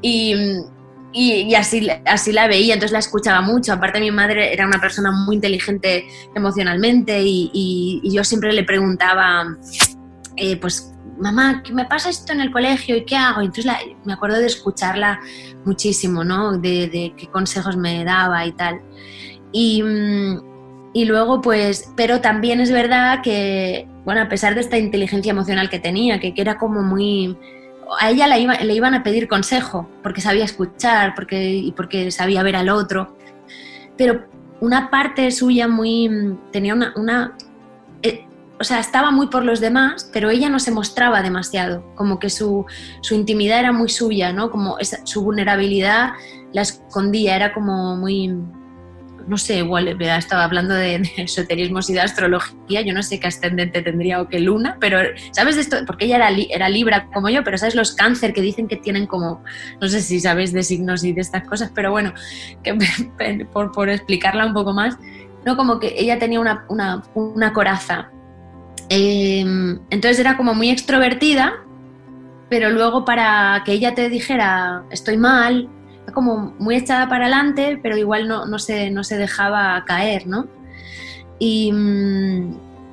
Y, 0.00 0.36
y, 1.12 1.54
así, 1.56 1.88
así 2.06 2.32
la 2.32 2.46
veía, 2.46 2.74
entonces 2.74 2.92
la 2.92 3.00
escuchaba 3.00 3.40
mucho. 3.40 3.72
Aparte, 3.72 3.98
mi 3.98 4.12
madre 4.12 4.52
era 4.52 4.66
una 4.66 4.80
persona 4.80 5.10
muy 5.10 5.36
inteligente 5.36 6.06
emocionalmente 6.34 7.20
y, 7.20 7.50
y 7.52 8.14
yo 8.14 8.22
siempre 8.22 8.52
le 8.52 8.62
preguntaba, 8.62 9.56
eh, 10.36 10.56
pues, 10.58 10.92
mamá, 11.18 11.62
¿qué 11.62 11.72
me 11.72 11.84
pasa 11.84 12.10
esto 12.10 12.32
en 12.32 12.40
el 12.40 12.50
colegio 12.52 12.96
y 12.96 13.04
qué 13.04 13.16
hago? 13.16 13.40
entonces 13.40 13.72
me 14.04 14.12
acuerdo 14.12 14.38
de 14.38 14.46
escucharla 14.46 15.20
muchísimo, 15.64 16.24
¿no? 16.24 16.58
De, 16.58 16.88
de, 16.88 17.14
qué 17.16 17.26
consejos 17.28 17.76
me 17.76 18.04
daba 18.04 18.46
y 18.46 18.52
tal. 18.52 18.80
Y, 19.52 19.82
y 20.92 21.04
luego, 21.04 21.40
pues, 21.40 21.92
pero 21.96 22.20
también 22.20 22.60
es 22.60 22.70
verdad 22.70 23.22
que, 23.22 23.86
bueno, 24.04 24.22
a 24.22 24.28
pesar 24.28 24.54
de 24.54 24.60
esta 24.60 24.78
inteligencia 24.78 25.30
emocional 25.30 25.68
que 25.68 25.78
tenía, 25.78 26.20
que, 26.20 26.32
era 26.36 26.58
como 26.58 26.82
muy... 26.82 27.36
A 28.00 28.10
ella 28.10 28.26
le, 28.26 28.64
le, 28.64 28.74
iban 28.74 28.94
a 28.94 29.02
pedir 29.02 29.28
consejo, 29.28 29.88
porque 30.02 30.20
sabía 30.20 30.44
escuchar 30.44 31.14
porque, 31.14 31.54
y 31.54 31.72
porque 31.72 32.10
sabía 32.10 32.42
ver 32.42 32.56
al 32.56 32.68
otro. 32.68 33.16
Pero 33.96 34.26
una 34.60 34.90
parte 34.90 35.30
suya 35.30 35.68
muy... 35.68 36.36
tenía 36.52 36.74
una... 36.74 37.36
o 38.60 38.64
sea, 38.64 38.80
estaba 38.80 39.10
muy 39.10 39.28
por 39.28 39.44
los 39.44 39.60
demás, 39.60 40.10
pero 40.12 40.30
ella 40.30 40.48
no 40.48 40.58
se 40.58 40.70
mostraba 40.70 41.22
demasiado, 41.22 41.84
como 41.94 42.18
que 42.18 42.28
su, 42.28 42.66
su 43.02 43.14
intimidad 43.14 43.60
era 43.60 43.72
muy 43.72 43.88
suya, 43.88 44.32
¿no? 44.32 44.50
Como 44.50 44.78
esa, 44.78 45.04
su 45.06 45.22
vulnerabilidad 45.22 46.10
la 46.52 46.62
escondía, 46.62 47.36
era 47.36 47.52
como 47.52 47.96
muy, 47.96 48.28
no 49.28 49.36
sé, 49.36 49.58
igual 49.58 49.88
estaba 50.00 50.44
hablando 50.44 50.74
de, 50.74 51.02
esoterismos 51.18 51.88
y 51.90 51.92
de 51.92 52.00
astrología, 52.00 52.80
yo 52.80 52.92
no 52.92 53.02
sé 53.02 53.20
qué 53.20 53.28
ascendente 53.28 53.82
tendría 53.82 54.20
o 54.20 54.28
qué 54.28 54.40
luna, 54.40 54.76
pero 54.80 54.98
¿sabes 55.30 55.54
de 55.54 55.62
esto? 55.62 55.76
Porque 55.86 56.06
ella 56.06 56.16
era, 56.16 56.30
era 56.50 56.68
libra 56.68 57.08
como 57.12 57.28
yo, 57.28 57.44
pero 57.44 57.58
¿sabes 57.58 57.74
los 57.74 57.92
cáncer 57.92 58.32
que 58.32 58.40
dicen 58.40 58.66
que 58.66 58.76
tienen 58.76 59.06
como, 59.06 59.44
no 59.80 59.88
sé 59.88 60.00
si 60.00 60.18
sabes 60.18 60.52
de 60.52 60.64
signos 60.64 61.04
y 61.04 61.12
de 61.12 61.20
estas 61.20 61.46
cosas, 61.46 61.70
pero 61.72 61.92
bueno, 61.92 62.12
que, 62.64 62.76
por, 63.52 63.70
por 63.70 63.88
explicarla 63.88 64.46
un 64.46 64.54
poco 64.54 64.72
más, 64.72 64.96
no 65.44 65.56
como 65.56 65.78
que 65.78 65.94
ella 65.96 66.18
tenía 66.18 66.40
una, 66.40 66.64
una, 66.68 67.02
una 67.14 67.52
coraza. 67.52 68.10
Em, 68.88 69.80
entonces 69.90 70.18
era 70.18 70.36
como 70.36 70.54
muy 70.54 70.70
extrovertida, 70.70 71.54
pero 72.48 72.70
luego 72.70 73.04
para 73.04 73.62
que 73.64 73.72
ella 73.72 73.94
te 73.94 74.08
dijera 74.08 74.84
estoy 74.90 75.16
mal, 75.16 75.68
como 76.12 76.54
muy 76.58 76.76
echada 76.76 77.08
para 77.08 77.26
adelante, 77.26 77.78
pero 77.82 77.96
igual 77.96 78.28
no, 78.28 78.46
no, 78.46 78.58
se, 78.58 78.90
no 78.90 79.04
se 79.04 79.16
dejaba 79.18 79.84
caer, 79.84 80.26
¿no? 80.26 80.46
Y, 81.38 81.72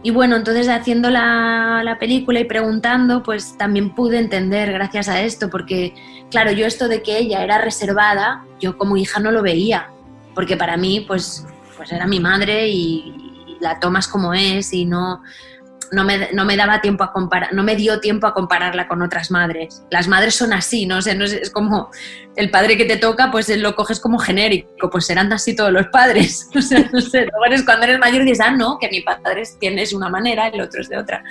y 0.03 0.11
bueno, 0.11 0.35
entonces 0.35 0.67
haciendo 0.69 1.09
la, 1.09 1.81
la, 1.83 1.97
película 1.97 2.39
y 2.39 2.45
preguntando, 2.45 3.23
pues 3.23 3.57
también 3.57 3.95
pude 3.95 4.19
entender 4.19 4.71
gracias 4.71 5.07
a 5.07 5.21
esto, 5.21 5.49
porque 5.49 5.95
claro, 6.29 6.51
yo 6.51 6.65
esto 6.67 6.87
de 6.87 7.01
que 7.01 7.17
ella 7.17 7.43
era 7.43 7.57
reservada, 7.57 8.45
yo 8.59 8.77
como 8.77 8.97
hija 8.97 9.19
no 9.19 9.31
lo 9.31 9.41
veía, 9.41 9.89
porque 10.35 10.57
para 10.57 10.77
mí 10.77 11.03
pues, 11.07 11.47
pues 11.77 11.91
era 11.91 12.05
mi 12.05 12.19
madre 12.19 12.67
y, 12.67 13.15
y 13.47 13.57
la 13.61 13.79
tomas 13.79 14.07
como 14.07 14.33
es 14.33 14.73
y 14.73 14.85
no, 14.85 15.23
no 15.91 16.03
me, 16.03 16.31
no 16.33 16.45
me, 16.45 16.57
daba 16.57 16.81
tiempo 16.81 17.03
a 17.03 17.11
comparar, 17.11 17.53
no 17.53 17.63
me 17.63 17.75
dio 17.75 17.99
tiempo 17.99 18.27
a 18.27 18.33
compararla 18.33 18.87
con 18.87 19.01
otras 19.01 19.31
madres. 19.31 19.83
Las 19.89 20.07
madres 20.07 20.35
son 20.35 20.53
así, 20.53 20.85
¿no? 20.85 21.01
sé, 21.01 21.15
no 21.15 21.25
es, 21.25 21.49
como 21.49 21.89
el 22.35 22.49
padre 22.49 22.77
que 22.77 22.85
te 22.85 22.97
toca, 22.97 23.31
pues 23.31 23.49
lo 23.57 23.75
coges 23.75 23.99
como 23.99 24.17
genérico, 24.17 24.89
pues 24.89 25.05
serán 25.05 25.31
así 25.33 25.55
todos 25.55 25.71
los 25.71 25.87
padres. 25.87 26.49
sé, 26.61 26.89
no 26.91 27.01
sé. 27.01 27.29
cuando 27.65 27.85
eres 27.85 27.99
mayor 27.99 28.23
dices, 28.23 28.41
ah, 28.41 28.51
no, 28.51 28.77
que 28.79 28.89
mi 28.89 29.01
padre 29.01 29.43
tienes 29.59 29.93
una 29.93 30.09
manera 30.09 30.49
y 30.49 30.55
el 30.55 30.61
otro 30.61 30.81
es 30.81 30.89
de 30.89 30.97
otra. 30.97 31.23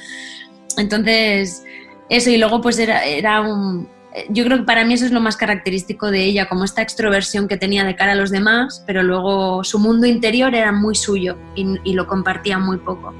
Entonces, 0.76 1.62
eso, 2.08 2.30
y 2.30 2.38
luego 2.38 2.60
pues 2.60 2.78
era, 2.78 3.04
era 3.04 3.40
un... 3.40 3.88
Yo 4.28 4.44
creo 4.44 4.58
que 4.58 4.64
para 4.64 4.84
mí 4.84 4.94
eso 4.94 5.06
es 5.06 5.10
lo 5.10 5.20
más 5.20 5.36
característico 5.36 6.10
de 6.12 6.22
ella, 6.22 6.48
como 6.48 6.64
esta 6.64 6.82
extroversión 6.82 7.48
que 7.48 7.56
tenía 7.56 7.82
de 7.82 7.96
cara 7.96 8.12
a 8.12 8.14
los 8.14 8.30
demás, 8.30 8.84
pero 8.86 9.02
luego 9.02 9.64
su 9.64 9.80
mundo 9.80 10.06
interior 10.06 10.54
era 10.54 10.70
muy 10.70 10.94
suyo 10.94 11.36
y, 11.56 11.66
y 11.82 11.94
lo 11.94 12.06
compartía 12.06 12.58
muy 12.58 12.78
poco. 12.78 13.12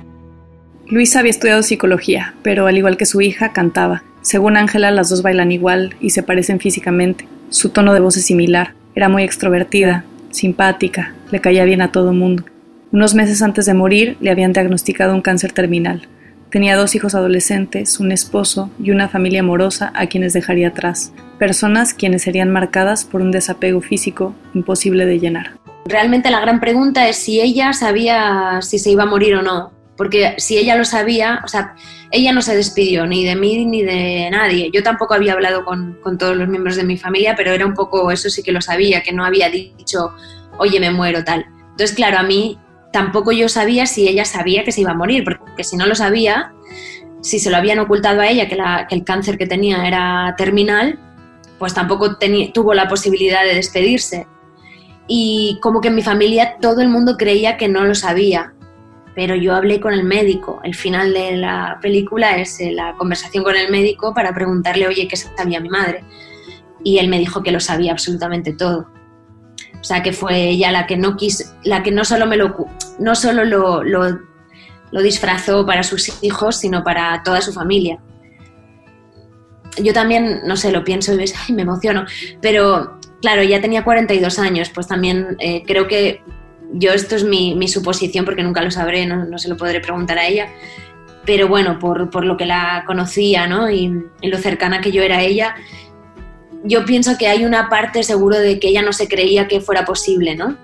Luisa 0.87 1.21
había 1.21 1.31
estudiado 1.31 1.63
psicología, 1.63 2.35
pero 2.43 2.67
al 2.67 2.77
igual 2.77 2.99
que 2.99 3.07
su 3.07 3.23
hija, 3.23 3.53
cantaba. 3.53 4.03
Según 4.21 4.59
Ángela, 4.59 4.91
las 4.91 5.09
dos 5.09 5.23
bailan 5.23 5.51
igual 5.51 5.97
y 5.99 6.11
se 6.11 6.23
parecen 6.23 6.61
físicamente. 6.61 7.27
Su 7.49 7.71
tono 7.71 7.95
de 7.95 8.01
voz 8.01 8.19
es 8.19 8.27
similar. 8.27 8.75
Era 8.95 9.09
muy 9.09 9.23
extrovertida, 9.23 10.05
simpática, 10.31 11.15
le 11.31 11.41
caía 11.41 11.65
bien 11.65 11.81
a 11.81 11.91
todo 11.91 12.13
mundo. 12.13 12.45
Unos 12.93 13.15
meses 13.15 13.41
antes 13.41 13.65
de 13.65 13.73
morir 13.73 14.19
le 14.21 14.31
habían 14.31 14.53
diagnosticado 14.53 15.15
un 15.15 15.23
cáncer 15.23 15.53
terminal. 15.53 16.07
Tenía 16.51 16.77
dos 16.77 16.95
hijos 16.95 17.15
adolescentes, 17.15 17.99
un 17.99 18.13
esposo 18.13 18.71
y 18.79 18.91
una 18.91 19.09
familia 19.09 19.41
amorosa 19.41 19.91
a 19.95 20.07
quienes 20.07 20.35
dejaría 20.35 20.69
atrás. 20.69 21.13
Personas 21.39 21.95
quienes 21.95 22.23
serían 22.23 22.51
marcadas 22.51 23.05
por 23.05 23.23
un 23.23 23.31
desapego 23.33 23.81
físico 23.81 24.35
imposible 24.53 25.07
de 25.07 25.19
llenar. 25.19 25.53
Realmente 25.87 26.31
la 26.31 26.41
gran 26.41 26.61
pregunta 26.61 27.09
es 27.09 27.17
si 27.17 27.41
ella 27.41 27.73
sabía 27.73 28.61
si 28.61 28.79
se 28.79 28.91
iba 28.91 29.03
a 29.03 29.07
morir 29.07 29.35
o 29.37 29.43
no 29.43 29.73
porque 29.97 30.35
si 30.39 30.59
ella 30.59 30.77
lo 30.77 30.85
sabía, 30.85 31.41
o 31.45 31.49
sea, 31.49 31.77
ella 32.11 32.33
no 32.33 32.43
se 32.43 32.57
despidió 32.57 33.07
ni 33.07 33.25
de 33.25 33.37
mí 33.37 33.65
ni 33.65 33.83
de 33.83 34.29
nadie. 34.31 34.71
Yo 34.73 34.83
tampoco 34.83 35.15
había 35.15 35.33
hablado 35.33 35.65
con, 35.65 35.99
todos 36.19 36.37
los 36.37 36.49
miembros 36.49 36.77
de 36.77 36.85
mi 36.85 36.97
familia, 36.97 37.35
pero 37.37 37.53
era 37.53 37.67
un 37.67 37.75
poco, 37.75 38.11
eso 38.11 38.29
sí 38.29 38.43
que 38.43 38.53
lo 38.53 38.61
sabía, 38.61 39.03
que 39.03 39.13
no 39.13 39.25
había 39.25 39.51
dicho, 39.51 40.13
oye, 40.59 40.81
me 40.81 40.91
muero, 40.91 41.23
tal. 41.25 41.47
Entonces, 41.71 41.95
claro, 41.95 42.19
a 42.19 42.23
mí 42.23 42.59
tampoco 42.93 43.33
yo 43.33 43.49
sabía 43.49 43.87
si 43.87 44.09
ella 44.09 44.25
sabía 44.25 44.65
que 44.65 44.73
se 44.73 44.81
iba 44.81 44.93
a 44.93 44.95
morir, 44.95 45.25
porque 45.25 45.65
si 45.65 45.77
no 45.77 45.87
lo 45.87 45.95
sabía, 45.95 46.53
si 47.21 47.39
se 47.39 47.51
lo 47.51 47.57
habían 47.57 47.79
ocultado 47.79 48.21
a 48.21 48.29
ella, 48.29 48.49
que, 48.49 48.57
que 48.89 48.95
el 48.95 49.05
cáncer 49.05 49.39
que 49.39 49.47
tenía 49.47 49.87
era 49.87 50.35
terminal, 50.37 50.99
pues 51.59 51.73
tampoco 51.73 52.17
tuvo 52.53 52.75
la 52.75 52.89
posibilidad 52.89 53.45
de 53.45 53.55
despedirse. 53.55 54.27
Y 55.07 55.59
como 55.61 55.81
que 55.81 55.89
en 55.89 55.95
mi 55.95 56.03
familia 56.03 56.57
todo 56.61 56.81
el 56.81 56.89
mundo 56.89 57.17
creía 57.17 57.57
que 57.57 57.69
no 57.69 57.85
lo 57.85 57.95
sabía 57.95 58.55
pero 59.15 59.37
yo 59.37 59.55
hablé 59.55 59.81
con 59.81 59.93
el 59.93 60.05
médico. 60.05 60.61
El 60.65 60.75
final 60.75 61.13
de 61.13 61.37
la 61.37 61.79
película 61.81 62.37
es 62.37 62.61
eh, 62.61 62.73
la 62.73 62.95
conversación 62.97 63.45
con 63.45 63.57
el 63.57 63.71
médico 63.71 64.13
para 64.13 64.35
preguntarle, 64.35 64.89
oye, 64.89 65.07
¿qué 65.09 65.17
sabía 65.17 65.61
mi 65.61 65.69
madre? 65.69 66.05
Y 66.83 66.99
él 66.99 67.09
me 67.09 67.19
dijo 67.19 67.43
que 67.43 67.53
lo 67.53 67.61
sabía 67.61 67.93
absolutamente 67.93 68.53
todo. 68.53 68.89
O 69.81 69.85
sea, 69.85 70.03
que 70.03 70.13
fue 70.13 70.49
ella 70.49 70.73
la 70.73 70.87
que 70.87 70.97
no 70.97 71.17
quiso, 71.17 71.45
la 71.63 71.83
que 71.83 71.93
no 71.93 72.05
solo 72.05 72.27
me 72.27 72.37
lo, 72.37 72.57
no 72.99 73.15
solo 73.15 73.45
lo, 73.45 73.85
lo, 73.85 75.03
disfrazó 75.03 75.67
para 75.67 75.83
sus 75.83 76.23
hijos, 76.23 76.57
sino 76.57 76.83
para 76.83 77.23
toda 77.23 77.41
su 77.41 77.53
familia. 77.53 77.99
Yo 79.83 79.93
también, 79.93 80.41
no 80.47 80.57
sé, 80.57 80.73
lo 80.73 80.85
pienso 80.85 81.13
y 81.13 81.17
ves, 81.17 81.35
ay, 81.37 81.55
me 81.55 81.63
emociono, 81.63 82.07
pero 82.41 82.99
claro, 83.21 83.43
ya 83.43 83.61
tenía 83.61 83.85
42 83.85 84.39
años, 84.39 84.71
pues 84.71 84.87
también 84.87 85.37
eh, 85.41 85.65
creo 85.67 85.87
que 85.87 86.23
yo 86.75 86.93
esto 86.93 87.17
es 87.17 87.25
mi, 87.25 87.69
suposición 87.69 88.25
porque 88.25 88.43
nunca 88.43 88.63
lo 88.63 88.71
sabré, 88.71 89.07
no, 89.07 89.25
no, 89.25 89.39
se 89.39 89.49
lo 89.49 89.57
podré 89.57 89.81
preguntar 89.81 90.19
a 90.19 90.27
ella, 90.27 90.49
pero 91.25 91.49
bueno, 91.49 91.79
por, 91.79 92.11
por 92.11 92.25
lo 92.25 92.37
que 92.37 92.47
la 92.47 92.85
conocía 92.87 93.47
¿no? 93.47 93.71
y, 93.71 94.05
y, 94.21 94.29
lo 94.29 94.39
cercana 94.39 94.81
que 94.81 94.93
yo 94.93 95.03
era 95.03 95.19
a 95.19 95.23
ella, 95.23 95.55
yo 96.65 96.85
pienso 96.85 97.17
que 97.19 97.29
hay 97.29 97.45
una 97.45 97.69
parte 97.69 98.03
seguro 98.03 98.39
de 98.39 98.59
que 98.59 98.69
ella 98.69 98.83
no 98.83 98.93
se 98.93 99.07
creía 99.07 99.47
que 99.47 99.61
fuera 99.61 99.85
posible, 99.85 100.35
¿no? 100.35 100.57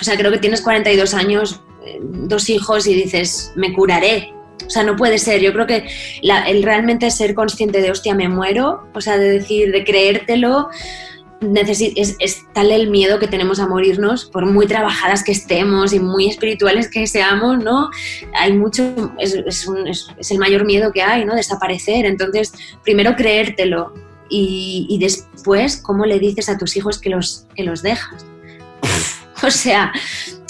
O 0.00 0.04
sea, 0.04 0.16
creo 0.16 0.30
que 0.30 0.38
tienes 0.38 0.62
42 0.62 1.12
años, 1.14 1.60
eh, 1.84 1.98
dos 2.00 2.48
hijos 2.50 2.86
y 2.86 2.94
dices, 2.94 3.52
me 3.56 3.72
curaré. 3.72 4.32
O 4.64 4.70
sea, 4.70 4.82
no 4.84 4.96
puede 4.96 5.18
ser. 5.18 5.40
Yo 5.40 5.52
creo 5.52 5.66
que 5.66 5.88
el 6.22 6.62
realmente 6.62 7.10
ser 7.10 7.34
consciente 7.34 7.80
de, 7.80 7.90
hostia, 7.90 8.14
me 8.14 8.28
muero, 8.28 8.88
o 8.94 9.00
sea, 9.00 9.16
de 9.18 9.30
decir, 9.30 9.72
de 9.72 9.84
creértelo, 9.84 10.68
es, 11.40 12.16
es, 12.18 12.46
tal 12.52 12.70
el 12.72 12.90
miedo 12.90 13.18
que 13.18 13.28
tenemos 13.28 13.60
a 13.60 13.68
morirnos, 13.68 14.26
por 14.26 14.46
muy 14.46 14.66
trabajadas 14.66 15.22
que 15.22 15.32
estemos 15.32 15.92
y 15.92 16.00
muy 16.00 16.26
espirituales 16.28 16.90
que 16.90 17.06
seamos, 17.06 17.62
¿no? 17.62 17.90
Hay 18.34 18.52
mucho, 18.52 19.12
es, 19.18 19.34
es 19.34 20.30
el 20.30 20.38
mayor 20.38 20.64
miedo 20.64 20.92
que 20.92 21.02
hay, 21.02 21.24
¿no? 21.24 21.34
Desaparecer. 21.34 22.06
Entonces, 22.06 22.52
primero 22.82 23.14
creértelo 23.16 23.94
y, 24.28 24.86
y, 24.88 24.98
después, 24.98 25.76
¿cómo 25.76 26.06
le 26.06 26.18
dices 26.18 26.48
a 26.48 26.58
tus 26.58 26.76
hijos 26.76 26.98
que 26.98 27.10
los, 27.10 27.46
que 27.54 27.62
los 27.62 27.82
dejas? 27.82 28.26
o 29.42 29.50
sea, 29.50 29.92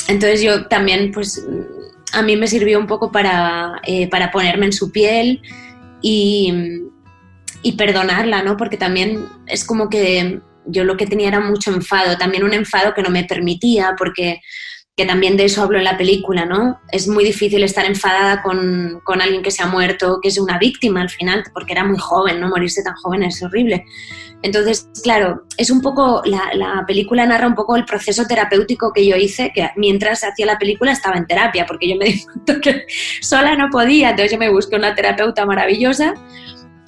entonces 0.08 0.42
yo 0.42 0.66
también, 0.66 1.12
pues, 1.12 1.44
a 2.12 2.22
mí 2.22 2.36
me 2.36 2.46
sirvió 2.46 2.78
un 2.78 2.86
poco 2.86 3.12
para, 3.12 3.80
eh, 3.86 4.08
para 4.08 4.30
ponerme 4.30 4.66
en 4.66 4.72
su 4.72 4.90
piel 4.90 5.42
y 6.00 6.82
y 7.62 7.72
perdonarla, 7.72 8.42
¿no? 8.42 8.56
Porque 8.56 8.76
también 8.76 9.26
es 9.46 9.64
como 9.64 9.88
que 9.88 10.40
yo 10.68 10.84
lo 10.84 10.96
que 10.96 11.06
tenía 11.06 11.28
era 11.28 11.40
mucho 11.40 11.72
enfado, 11.72 12.16
también 12.16 12.44
un 12.44 12.54
enfado 12.54 12.94
que 12.94 13.02
no 13.02 13.10
me 13.10 13.24
permitía, 13.24 13.94
porque 13.98 14.40
que 14.98 15.06
también 15.06 15.36
de 15.36 15.44
eso 15.44 15.62
hablo 15.62 15.78
en 15.78 15.84
la 15.84 15.96
película, 15.96 16.44
¿no? 16.44 16.80
Es 16.90 17.06
muy 17.06 17.22
difícil 17.22 17.62
estar 17.62 17.84
enfadada 17.84 18.42
con, 18.42 19.00
con, 19.04 19.22
alguien 19.22 19.42
que 19.42 19.52
se 19.52 19.62
ha 19.62 19.66
muerto, 19.66 20.18
que 20.20 20.28
es 20.28 20.40
una 20.40 20.58
víctima 20.58 21.00
al 21.00 21.08
final, 21.08 21.44
porque 21.54 21.72
era 21.72 21.84
muy 21.84 21.98
joven, 21.98 22.40
¿no? 22.40 22.48
Morirse 22.48 22.82
tan 22.82 22.96
joven 22.96 23.22
es 23.22 23.40
horrible. 23.40 23.84
Entonces, 24.42 24.88
claro, 25.04 25.44
es 25.56 25.70
un 25.70 25.82
poco, 25.82 26.22
la, 26.24 26.50
la, 26.54 26.84
película 26.84 27.24
narra 27.26 27.46
un 27.46 27.54
poco 27.54 27.76
el 27.76 27.84
proceso 27.84 28.24
terapéutico 28.26 28.92
que 28.92 29.06
yo 29.06 29.14
hice, 29.14 29.52
que 29.54 29.70
mientras 29.76 30.24
hacía 30.24 30.46
la 30.46 30.58
película 30.58 30.90
estaba 30.90 31.16
en 31.16 31.28
terapia, 31.28 31.64
porque 31.64 31.88
yo 31.88 31.94
me 31.94 32.06
di 32.06 32.24
cuenta 32.24 32.60
que 32.60 32.84
sola 33.20 33.54
no 33.54 33.70
podía, 33.70 34.10
entonces 34.10 34.32
yo 34.32 34.38
me 34.38 34.50
busqué 34.50 34.74
una 34.74 34.96
terapeuta 34.96 35.46
maravillosa 35.46 36.14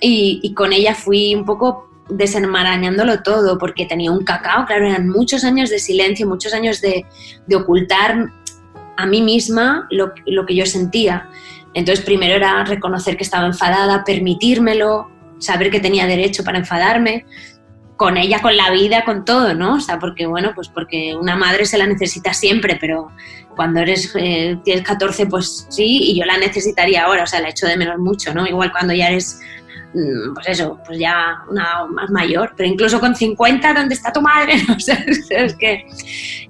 y, 0.00 0.40
y 0.42 0.52
con 0.54 0.72
ella 0.72 0.96
fui 0.96 1.36
un 1.36 1.44
poco 1.44 1.89
desenmarañándolo 2.10 3.22
todo, 3.22 3.58
porque 3.58 3.86
tenía 3.86 4.10
un 4.10 4.24
cacao, 4.24 4.66
claro, 4.66 4.86
eran 4.86 5.08
muchos 5.08 5.44
años 5.44 5.70
de 5.70 5.78
silencio, 5.78 6.26
muchos 6.26 6.52
años 6.54 6.80
de, 6.80 7.06
ocultar 7.54 8.30
a 8.96 9.06
mí 9.06 9.22
misma 9.22 9.86
lo, 9.90 10.12
lo, 10.26 10.46
que 10.46 10.54
yo 10.54 10.66
sentía. 10.66 11.28
Entonces, 11.74 12.04
primero 12.04 12.34
era 12.34 12.64
reconocer 12.64 13.16
que 13.16 13.24
estaba 13.24 13.46
enfadada, 13.46 14.04
permitírmelo, 14.04 15.08
saber 15.38 15.70
que 15.70 15.80
tenía 15.80 16.06
derecho 16.06 16.44
para 16.44 16.58
enfadarme, 16.58 17.24
con 18.00 18.16
ella, 18.16 18.40
con 18.40 18.56
la 18.56 18.70
vida, 18.70 19.04
con 19.04 19.26
todo, 19.26 19.52
¿no? 19.52 19.74
O 19.74 19.80
sea, 19.80 19.98
porque, 19.98 20.24
bueno, 20.24 20.52
pues 20.54 20.68
porque 20.68 21.14
una 21.14 21.36
madre 21.36 21.66
se 21.66 21.76
la 21.76 21.86
necesita 21.86 22.32
siempre, 22.32 22.78
pero 22.80 23.10
cuando 23.54 23.80
eres, 23.80 24.16
eh, 24.18 24.58
tienes 24.64 24.84
14, 24.84 25.26
pues 25.26 25.66
sí, 25.68 25.98
y 26.04 26.18
yo 26.18 26.24
la 26.24 26.38
necesitaría 26.38 27.04
ahora, 27.04 27.24
o 27.24 27.26
sea, 27.26 27.42
la 27.42 27.50
echo 27.50 27.66
de 27.66 27.76
menos 27.76 27.98
mucho, 27.98 28.32
¿no? 28.32 28.46
Igual 28.46 28.72
cuando 28.72 28.94
ya 28.94 29.08
eres 29.08 29.40
pues 29.92 30.48
eso, 30.48 30.78
pues 30.86 30.98
ya 30.98 31.42
una 31.48 31.86
más 31.86 32.10
mayor, 32.10 32.52
pero 32.56 32.68
incluso 32.68 33.00
con 33.00 33.16
50, 33.16 33.74
¿dónde 33.74 33.94
está 33.94 34.12
tu 34.12 34.20
madre? 34.20 34.54
O 34.76 34.80
sea, 34.80 35.04
es 35.30 35.54
que... 35.54 35.86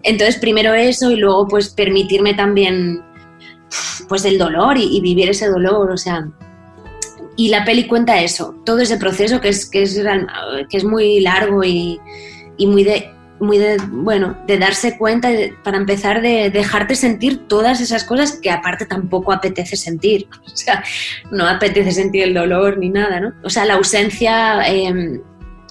Entonces, 0.03 0.37
primero 0.37 0.75
eso 0.75 1.11
y 1.11 1.17
luego 1.17 1.49
pues 1.49 1.71
permitirme 1.71 2.35
también 2.35 3.03
pues 4.09 4.25
el 4.25 4.39
dolor 4.39 4.77
y, 4.77 5.01
vivir 5.01 5.31
ese 5.31 5.49
dolor, 5.49 5.91
o 5.91 5.97
sea... 5.97 6.29
Y 7.37 7.49
la 7.49 7.65
peli 7.65 7.87
cuenta 7.87 8.21
eso, 8.21 8.55
todo 8.67 8.81
ese 8.81 8.99
proceso 8.99 9.41
que 9.41 9.49
es, 9.49 9.65
que 9.71 9.83
es, 9.83 10.03
que 10.69 10.77
es 10.77 10.85
muy 10.85 11.21
largo 11.21 11.65
y, 11.65 11.99
y 12.59 12.67
muy 12.67 12.85
de 12.85 13.11
muy 13.41 13.59
de, 13.59 13.79
bueno, 13.89 14.37
de 14.47 14.59
darse 14.59 14.99
cuenta, 14.99 15.31
para 15.65 15.79
empezar, 15.79 16.21
de 16.21 16.51
dejarte 16.51 16.95
sentir 16.95 17.49
todas 17.49 17.81
esas 17.81 18.05
cosas 18.05 18.39
que 18.41 18.51
aparte 18.51 18.87
tampoco 18.87 19.33
apetece 19.33 19.77
sentir. 19.77 20.29
O 20.51 20.57
sea, 20.63 20.85
no 21.31 21.47
apetece 21.47 21.93
sentir 21.93 22.25
el 22.25 22.35
dolor 22.35 22.77
ni 22.77 22.91
nada, 22.91 23.19
¿no? 23.19 23.33
O 23.43 23.49
sea, 23.49 23.65
la 23.65 23.75
ausencia, 23.75 24.61
em, 24.67 25.23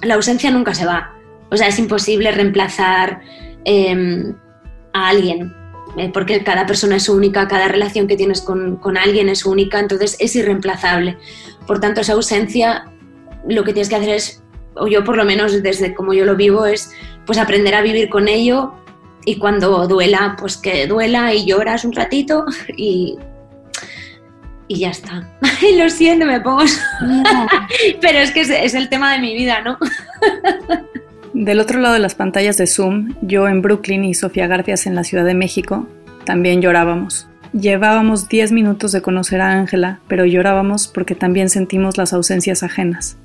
la 0.01 0.15
ausencia 0.15 0.49
nunca 0.49 0.73
se 0.73 0.85
va. 0.85 1.13
O 1.51 1.57
sea, 1.57 1.67
es 1.67 1.77
imposible 1.77 2.31
reemplazar 2.31 3.21
em, 3.65 4.33
a 4.93 5.09
alguien, 5.09 5.53
eh, 5.97 6.09
porque 6.11 6.43
cada 6.43 6.65
persona 6.65 6.95
es 6.95 7.07
única, 7.07 7.47
cada 7.47 7.67
relación 7.67 8.07
que 8.07 8.15
tienes 8.15 8.41
con, 8.41 8.77
con 8.77 8.97
alguien 8.97 9.29
es 9.29 9.45
única, 9.45 9.79
entonces 9.79 10.15
es 10.19 10.35
irreemplazable. 10.35 11.17
Por 11.67 11.79
tanto, 11.79 12.01
esa 12.01 12.13
ausencia, 12.13 12.85
lo 13.47 13.63
que 13.63 13.73
tienes 13.73 13.89
que 13.89 13.95
hacer 13.95 14.09
es 14.09 14.41
o 14.79 14.87
yo 14.87 15.03
por 15.03 15.17
lo 15.17 15.25
menos 15.25 15.61
desde 15.61 15.93
como 15.93 16.13
yo 16.13 16.25
lo 16.25 16.35
vivo, 16.35 16.65
es 16.65 16.91
pues 17.29 17.37
aprender 17.37 17.75
a 17.75 17.83
vivir 17.83 18.09
con 18.09 18.27
ello 18.27 18.73
y 19.23 19.37
cuando 19.37 19.87
duela, 19.87 20.35
pues 20.39 20.57
que 20.57 20.87
duela 20.87 21.31
y 21.31 21.45
lloras 21.45 21.85
un 21.85 21.93
ratito 21.93 22.43
y, 22.75 23.19
y 24.67 24.79
ya 24.79 24.89
está. 24.89 25.29
lo 25.77 25.91
siento, 25.91 26.25
me 26.25 26.41
pongo... 26.41 26.63
Pero 28.01 28.17
es 28.17 28.31
que 28.31 28.41
es, 28.41 28.49
es 28.49 28.73
el 28.73 28.89
tema 28.89 29.13
de 29.13 29.19
mi 29.19 29.35
vida, 29.35 29.61
¿no? 29.61 29.77
Del 31.35 31.59
otro 31.59 31.79
lado 31.79 31.93
de 31.93 31.99
las 31.99 32.15
pantallas 32.15 32.57
de 32.57 32.65
Zoom, 32.65 33.13
yo 33.21 33.47
en 33.47 33.61
Brooklyn 33.61 34.05
y 34.05 34.15
Sofía 34.15 34.47
Garfias 34.47 34.87
en 34.87 34.95
la 34.95 35.03
Ciudad 35.03 35.23
de 35.23 35.35
México, 35.35 35.87
también 36.23 36.63
llorábamos. 36.63 37.27
Llevábamos 37.53 38.27
10 38.27 38.53
minutos 38.53 38.91
de 38.91 39.03
conocer 39.03 39.39
a 39.41 39.51
Ángela, 39.51 39.99
pero 40.07 40.25
llorábamos 40.25 40.87
porque 40.87 41.13
también 41.13 41.49
sentimos 41.49 41.95
las 41.99 42.11
ausencias 42.11 42.63
ajenas. 42.63 43.17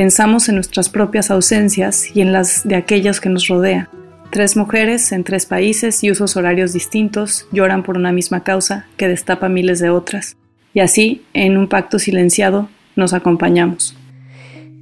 Pensamos 0.00 0.48
en 0.48 0.54
nuestras 0.54 0.88
propias 0.88 1.30
ausencias 1.30 2.16
y 2.16 2.22
en 2.22 2.32
las 2.32 2.66
de 2.66 2.74
aquellos 2.74 3.20
que 3.20 3.28
nos 3.28 3.48
rodean. 3.48 3.86
Tres 4.30 4.56
mujeres 4.56 5.12
en 5.12 5.24
tres 5.24 5.44
países 5.44 6.02
y 6.02 6.10
usos 6.10 6.38
horarios 6.38 6.72
distintos 6.72 7.46
lloran 7.52 7.82
por 7.82 7.98
una 7.98 8.10
misma 8.10 8.42
causa 8.42 8.86
que 8.96 9.08
destapa 9.08 9.50
miles 9.50 9.78
de 9.78 9.90
otras. 9.90 10.38
Y 10.72 10.80
así, 10.80 11.26
en 11.34 11.58
un 11.58 11.68
pacto 11.68 11.98
silenciado, 11.98 12.70
nos 12.96 13.12
acompañamos. 13.12 13.94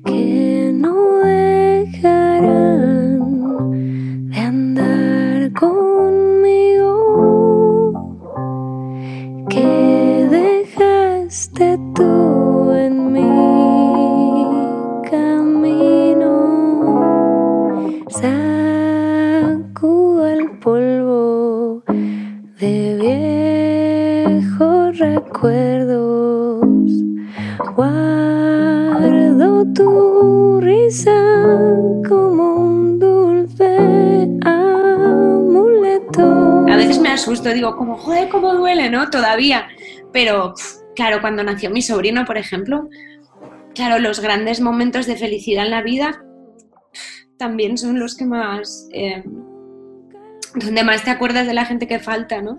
Que 0.07 0.71
no 0.73 1.17
dejarán 1.25 3.19
de 4.31 4.39
andar 4.39 5.53
conmigo. 5.53 6.95
Que 9.51 10.29
dejaste 10.31 11.77
tú 11.97 12.73
en 12.73 13.13
mí. 13.13 13.38
De 22.61 24.27
viejos 24.35 24.99
recuerdos. 24.99 26.67
Guardo 27.77 29.65
tu 29.73 30.61
risa 30.61 31.15
como 32.09 32.57
un 32.57 32.99
dulce 32.99 34.29
amuleto. 34.45 36.23
A 36.69 36.77
veces 36.77 36.99
me 37.01 37.11
asusto, 37.11 37.51
digo, 37.51 37.77
como, 37.77 37.97
joder, 37.97 38.29
cómo 38.29 38.53
duele, 38.55 38.91
¿no? 38.91 39.09
Todavía. 39.09 39.69
Pero, 40.13 40.55
claro, 40.97 41.21
cuando 41.21 41.45
nació 41.45 41.71
mi 41.71 41.83
sobrino, 41.83 42.25
por 42.25 42.39
ejemplo, 42.39 42.89
claro, 43.75 44.01
los 44.01 44.19
grandes 44.21 44.61
momentos 44.61 45.07
de 45.07 45.17
felicidad 45.17 45.65
en 45.65 45.71
la 45.71 45.83
vida 45.83 46.25
también 47.37 47.79
son 47.79 48.01
los 48.01 48.17
que 48.17 48.25
más, 48.25 48.89
eh, 48.93 49.23
donde 50.55 50.85
más 50.85 51.05
te 51.05 51.11
acuerdas 51.11 51.47
de 51.47 51.55
la 51.55 51.65
gente 51.65 51.87
que 51.87 51.99
falta, 51.99 52.43
¿no? 52.43 52.59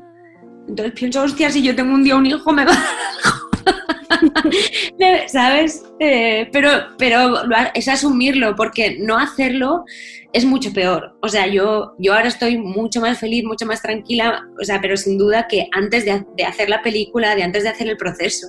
Entonces 0.67 0.93
pienso, 0.93 1.23
hostia, 1.23 1.49
si 1.49 1.63
yo 1.63 1.75
tengo 1.75 1.93
un 1.93 2.03
día 2.03 2.15
un 2.15 2.25
hijo, 2.25 2.51
me 2.51 2.65
va... 2.65 2.73
¿Sabes? 5.27 5.83
Eh, 5.99 6.49
pero, 6.51 6.69
pero 6.97 7.33
es 7.73 7.87
asumirlo, 7.87 8.55
porque 8.55 8.97
no 8.99 9.17
hacerlo 9.17 9.85
es 10.33 10.45
mucho 10.45 10.73
peor. 10.73 11.17
O 11.21 11.27
sea, 11.27 11.47
yo, 11.47 11.95
yo 11.97 12.13
ahora 12.13 12.27
estoy 12.27 12.57
mucho 12.57 13.01
más 13.01 13.19
feliz, 13.19 13.43
mucho 13.43 13.65
más 13.65 13.81
tranquila, 13.81 14.43
o 14.61 14.63
sea, 14.63 14.79
pero 14.81 14.97
sin 14.97 15.17
duda 15.17 15.47
que 15.47 15.67
antes 15.71 16.05
de, 16.05 16.25
de 16.37 16.43
hacer 16.43 16.69
la 16.69 16.81
película, 16.81 17.35
de 17.35 17.43
antes 17.43 17.63
de 17.63 17.69
hacer 17.69 17.87
el 17.87 17.97
proceso 17.97 18.47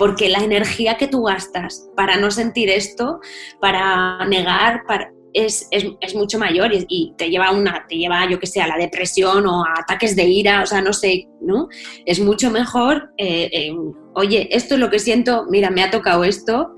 porque 0.00 0.30
la 0.30 0.38
energía 0.38 0.96
que 0.96 1.08
tú 1.08 1.24
gastas 1.24 1.90
para 1.94 2.16
no 2.16 2.30
sentir 2.30 2.70
esto, 2.70 3.20
para 3.60 4.24
negar, 4.24 4.82
para, 4.86 5.12
es, 5.32 5.68
es, 5.70 6.14
mucho 6.14 6.38
mayor 6.38 6.70
y, 6.72 7.14
te 7.16 7.30
lleva 7.30 7.52
una, 7.52 7.86
te 7.88 7.96
lleva, 7.96 8.28
yo 8.28 8.38
que 8.38 8.46
sé, 8.46 8.60
a 8.60 8.66
la 8.66 8.76
depresión 8.76 9.46
o 9.46 9.64
a 9.64 9.80
ataques 9.80 10.16
de 10.16 10.24
ira, 10.24 10.62
o 10.62 10.66
sea, 10.66 10.82
no 10.82 10.92
sé, 10.92 11.28
¿no? 11.40 11.68
Es 12.04 12.20
mucho 12.20 12.50
mejor, 12.50 13.12
eh, 13.18 13.72
oye, 14.14 14.48
esto 14.50 14.74
es 14.74 14.80
lo 14.80 14.90
que 14.90 14.98
siento, 14.98 15.46
mira, 15.48 15.70
me 15.70 15.82
ha 15.82 15.90
tocado 15.90 16.24
esto 16.24 16.74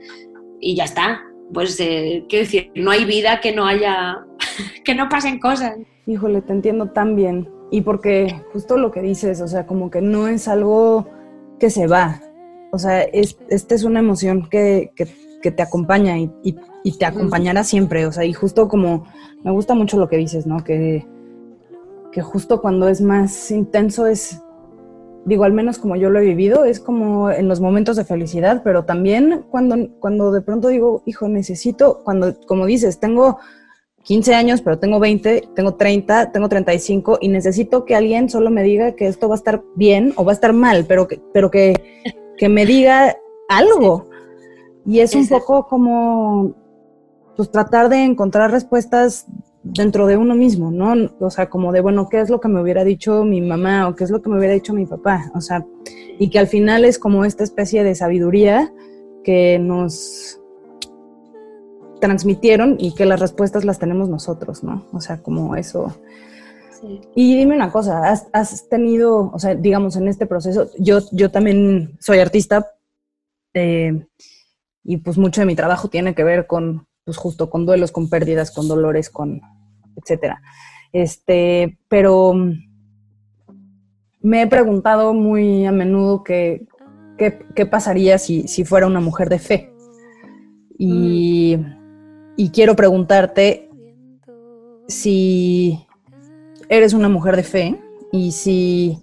y 0.60 0.76
ya 0.76 0.84
está. 0.84 1.22
Pues, 1.52 1.78
eh, 1.80 2.24
quiero 2.28 2.44
decir, 2.44 2.70
no 2.74 2.90
hay 2.90 3.04
vida 3.04 3.40
que 3.40 3.52
no 3.52 3.66
haya, 3.66 4.24
que 4.84 4.94
no 4.94 5.08
pasen 5.08 5.38
cosas. 5.38 5.76
Híjole, 6.06 6.42
te 6.42 6.52
entiendo 6.52 6.90
tan 6.90 7.14
bien. 7.14 7.48
Y 7.70 7.82
porque 7.82 8.42
justo 8.52 8.76
lo 8.76 8.90
que 8.90 9.00
dices, 9.00 9.40
o 9.40 9.48
sea, 9.48 9.66
como 9.66 9.90
que 9.90 10.00
no 10.00 10.28
es 10.28 10.48
algo 10.48 11.08
que 11.58 11.70
se 11.70 11.86
va. 11.86 12.20
O 12.72 12.78
sea, 12.78 13.02
es, 13.02 13.38
esta 13.48 13.74
es 13.74 13.84
una 13.84 14.00
emoción 14.00 14.48
que, 14.48 14.92
que, 14.96 15.50
te 15.50 15.62
acompaña 15.62 16.16
y 16.18 16.30
y 16.84 16.98
te 16.98 17.04
acompañará 17.04 17.64
siempre, 17.64 18.06
o 18.06 18.12
sea, 18.12 18.24
y 18.24 18.32
justo 18.32 18.68
como 18.68 19.04
me 19.44 19.50
gusta 19.50 19.74
mucho 19.74 19.98
lo 19.98 20.08
que 20.08 20.16
dices, 20.16 20.46
¿no? 20.46 20.62
Que, 20.64 21.06
que 22.12 22.22
justo 22.22 22.60
cuando 22.60 22.88
es 22.88 23.00
más 23.00 23.50
intenso 23.50 24.06
es, 24.06 24.40
digo, 25.24 25.44
al 25.44 25.52
menos 25.52 25.78
como 25.78 25.96
yo 25.96 26.10
lo 26.10 26.18
he 26.18 26.24
vivido, 26.24 26.64
es 26.64 26.80
como 26.80 27.30
en 27.30 27.48
los 27.48 27.60
momentos 27.60 27.96
de 27.96 28.04
felicidad, 28.04 28.62
pero 28.64 28.84
también 28.84 29.44
cuando, 29.50 29.88
cuando 29.98 30.32
de 30.32 30.42
pronto 30.42 30.68
digo, 30.68 31.02
hijo, 31.06 31.28
necesito, 31.28 32.02
cuando, 32.04 32.38
como 32.46 32.66
dices, 32.66 33.00
tengo 33.00 33.38
15 34.04 34.34
años, 34.34 34.62
pero 34.62 34.78
tengo 34.78 34.98
20, 34.98 35.48
tengo 35.54 35.74
30, 35.74 36.32
tengo 36.32 36.48
35 36.48 37.18
y 37.20 37.28
necesito 37.28 37.84
que 37.84 37.94
alguien 37.94 38.28
solo 38.28 38.50
me 38.50 38.62
diga 38.62 38.92
que 38.92 39.06
esto 39.06 39.28
va 39.28 39.36
a 39.36 39.38
estar 39.38 39.62
bien 39.76 40.12
o 40.16 40.24
va 40.24 40.32
a 40.32 40.34
estar 40.34 40.52
mal, 40.52 40.84
pero 40.86 41.06
que, 41.06 41.20
pero 41.32 41.50
que, 41.50 42.02
que 42.36 42.48
me 42.48 42.66
diga 42.66 43.16
algo. 43.48 44.08
Y 44.84 44.98
es 44.98 45.14
un 45.14 45.28
poco 45.28 45.68
como 45.68 46.54
pues 47.36 47.50
tratar 47.50 47.88
de 47.88 48.04
encontrar 48.04 48.50
respuestas 48.50 49.26
dentro 49.62 50.06
de 50.06 50.16
uno 50.16 50.34
mismo, 50.34 50.70
¿no? 50.70 51.10
O 51.20 51.30
sea, 51.30 51.48
como 51.48 51.72
de, 51.72 51.80
bueno, 51.80 52.08
¿qué 52.08 52.20
es 52.20 52.30
lo 52.30 52.40
que 52.40 52.48
me 52.48 52.60
hubiera 52.60 52.84
dicho 52.84 53.24
mi 53.24 53.40
mamá 53.40 53.88
o 53.88 53.94
qué 53.94 54.04
es 54.04 54.10
lo 54.10 54.20
que 54.20 54.28
me 54.28 54.38
hubiera 54.38 54.54
dicho 54.54 54.74
mi 54.74 54.86
papá? 54.86 55.30
O 55.34 55.40
sea, 55.40 55.64
y 56.18 56.30
que 56.30 56.38
al 56.38 56.48
final 56.48 56.84
es 56.84 56.98
como 56.98 57.24
esta 57.24 57.44
especie 57.44 57.84
de 57.84 57.94
sabiduría 57.94 58.72
que 59.24 59.58
nos, 59.58 60.42
transmitieron 62.02 62.76
y 62.80 62.94
que 62.96 63.06
las 63.06 63.20
respuestas 63.20 63.64
las 63.64 63.78
tenemos 63.78 64.08
nosotros, 64.08 64.64
¿no? 64.64 64.84
O 64.92 65.00
sea, 65.00 65.22
como 65.22 65.54
eso. 65.54 65.96
Y 67.14 67.36
dime 67.36 67.54
una 67.54 67.70
cosa, 67.70 68.02
¿has, 68.32 68.68
tenido, 68.68 69.30
o 69.32 69.38
sea, 69.38 69.54
digamos, 69.54 69.94
en 69.94 70.08
este 70.08 70.26
proceso, 70.26 70.68
yo, 70.80 70.98
yo 71.12 71.30
también 71.30 71.96
soy 72.00 72.18
artista 72.18 72.72
eh, 73.54 74.04
y 74.82 74.96
pues 74.96 75.16
mucho 75.16 75.42
de 75.42 75.46
mi 75.46 75.54
trabajo 75.54 75.88
tiene 75.88 76.12
que 76.12 76.24
ver 76.24 76.48
con, 76.48 76.88
pues 77.04 77.16
justo 77.16 77.50
con 77.50 77.66
duelos, 77.66 77.92
con 77.92 78.08
pérdidas, 78.08 78.50
con 78.50 78.68
dolores, 78.68 79.10
con, 79.10 79.40
etcétera. 79.96 80.40
Este, 80.92 81.78
pero 81.88 82.34
me 84.20 84.42
he 84.42 84.46
preguntado 84.46 85.14
muy 85.14 85.66
a 85.66 85.72
menudo 85.72 86.22
qué 86.22 86.66
pasaría 87.70 88.18
si, 88.18 88.46
si, 88.48 88.64
fuera 88.64 88.86
una 88.86 89.00
mujer 89.00 89.28
de 89.28 89.38
fe. 89.38 89.72
Y, 90.78 91.58
y 92.36 92.50
quiero 92.50 92.74
preguntarte 92.76 93.70
si 94.88 95.86
eres 96.68 96.92
una 96.92 97.08
mujer 97.08 97.36
de 97.36 97.42
fe 97.42 97.80
y 98.10 98.32
si 98.32 99.02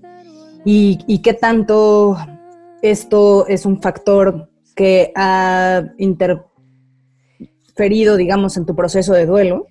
y, 0.65 1.19
qué 1.19 1.33
tanto 1.33 2.17
esto 2.81 3.47
es 3.47 3.65
un 3.65 3.81
factor 3.81 4.49
que 4.75 5.11
ha 5.15 5.83
interferido, 7.79 8.17
digamos, 8.17 8.57
en 8.57 8.65
tu 8.65 8.75
proceso 8.75 9.13
de 9.13 9.25
duelo, 9.25 9.67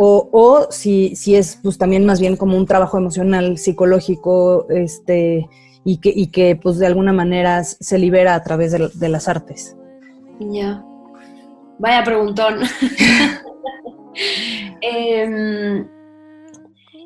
o, 0.00 0.66
si, 0.70 1.14
si, 1.14 1.36
es 1.36 1.58
pues 1.62 1.78
también 1.78 2.04
más 2.04 2.20
bien 2.20 2.36
como 2.36 2.56
un 2.56 2.66
trabajo 2.66 2.98
emocional, 2.98 3.58
psicológico, 3.58 4.66
este, 4.70 5.48
y 5.84 5.98
que, 5.98 6.12
y 6.14 6.28
que 6.28 6.56
pues 6.56 6.78
de 6.78 6.86
alguna 6.86 7.12
manera 7.12 7.62
se 7.62 7.98
libera 7.98 8.34
a 8.34 8.42
través 8.42 8.72
de, 8.72 9.08
las 9.08 9.28
artes. 9.28 9.76
Ya. 10.40 10.84
Vaya 11.78 12.04
preguntón. 12.04 12.60
Em, 14.80 15.86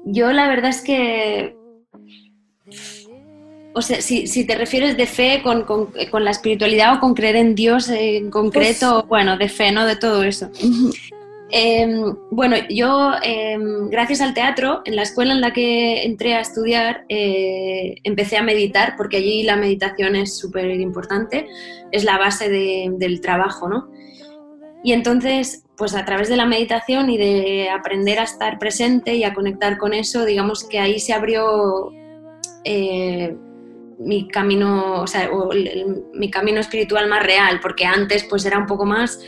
yo 0.07 0.33
la 0.33 0.49
verdad 0.49 0.71
es 0.71 0.81
que, 0.81 1.59
o 3.75 3.83
sea, 3.83 4.01
si, 4.01 4.47
te 4.47 4.55
refieres 4.55 4.97
de 4.97 5.07
fe 5.07 5.43
con, 5.43 5.65
la 6.25 6.31
espiritualidad 6.31 6.97
o 6.97 7.01
con 7.01 7.15
creer 7.15 7.37
en 7.37 7.55
Dios 7.55 7.89
en 7.89 8.31
concreto, 8.31 9.01
pues 9.01 9.09
bueno, 9.09 9.37
de 9.37 9.49
fe, 9.49 9.73
¿no? 9.73 9.87
De 9.87 9.97
todo 9.97 10.23
eso. 10.23 10.51
Em, 11.55 12.17
bueno, 12.31 12.57
yo, 12.71 13.13
em, 13.23 13.91
gracias 13.91 14.23
al 14.23 14.33
teatro, 14.33 14.81
en 14.87 14.97
la 14.97 15.03
escuela 15.03 15.35
en 15.35 15.43
la 15.43 15.53
que 15.53 16.03
entré 16.03 16.35
a 16.35 16.41
estudiar, 16.41 17.05
eh, 17.11 17.97
empecé 18.05 18.39
a 18.39 18.43
meditar, 18.43 18.95
porque 18.97 19.19
allí 19.19 19.43
la 19.43 19.57
meditación 19.57 20.17
es 20.17 20.39
súper 20.39 20.71
importante, 20.81 21.47
es 21.91 22.05
la 22.05 22.17
base 22.17 22.49
del 22.49 23.21
trabajo, 23.21 23.69
¿no? 23.69 23.91
Y 24.83 24.93
entonces 24.93 25.65
pues 25.77 25.95
a 25.95 26.05
través 26.05 26.29
de 26.29 26.37
la 26.37 26.47
meditación 26.47 27.11
y 27.11 27.19
de 27.19 27.69
aprender 27.71 28.19
a 28.19 28.25
estar 28.25 28.59
presente 28.59 29.17
y 29.17 29.25
a 29.25 29.35
conectar 29.35 29.79
con 29.79 29.95
eso, 29.95 30.25
digamos 30.25 30.65
que 30.65 30.79
ahí 30.79 31.01
se 31.01 31.13
abrió 31.13 31.91
eh, 32.65 33.37
mi 34.05 34.29
camino, 34.29 35.03
o 35.03 35.07
sea, 35.07 35.31
mi 36.15 36.31
camino 36.31 36.61
espiritual 36.61 37.09
más 37.09 37.23
real, 37.23 37.61
porque 37.61 37.85
antes 37.85 38.25
pues 38.25 38.45
era 38.45 38.59
un 38.59 38.67
poco 38.67 38.85
más, 38.85 39.21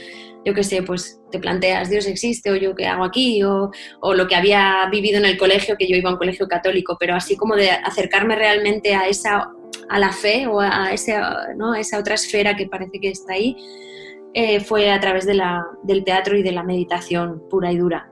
yo 0.44 0.52
qué 0.52 0.62
sé, 0.62 0.82
pues 0.82 1.20
te 1.30 1.38
planteas, 1.38 1.88
Dios 1.88 2.06
existe, 2.06 2.50
o 2.50 2.56
yo 2.56 2.74
qué 2.74 2.86
hago 2.86 3.04
aquí, 3.04 3.42
o, 3.42 3.70
lo 4.14 4.26
que 4.26 4.34
había 4.34 4.86
vivido 4.90 5.18
en 5.18 5.24
el 5.24 5.38
colegio, 5.38 5.76
que 5.78 5.86
yo 5.86 5.96
iba 5.96 6.10
a 6.10 6.12
un 6.12 6.18
colegio 6.18 6.46
católico, 6.48 6.96
pero 6.98 7.14
así 7.14 7.36
como 7.36 7.56
de 7.56 7.70
acercarme 7.70 8.36
realmente 8.36 8.94
a 8.94 9.08
esa, 9.08 9.50
a 9.88 9.98
la 9.98 10.12
fe 10.12 10.46
o 10.46 10.60
a, 10.60 10.92
ese, 10.92 11.18
¿no? 11.56 11.74
esa 11.74 11.98
otra 11.98 12.14
esfera 12.14 12.56
que 12.56 12.66
parece 12.66 13.00
que 13.00 13.10
está 13.10 13.34
ahí, 13.34 13.56
eh, 14.34 14.60
fue 14.60 14.90
a 14.90 15.00
través 15.00 15.26
de 15.26 15.34
la, 15.34 15.64
del 15.82 16.04
teatro 16.04 16.36
y 16.36 16.42
de 16.42 16.52
la 16.52 16.62
meditación 16.62 17.42
pura 17.48 17.72
y 17.72 17.78
dura. 17.78 18.10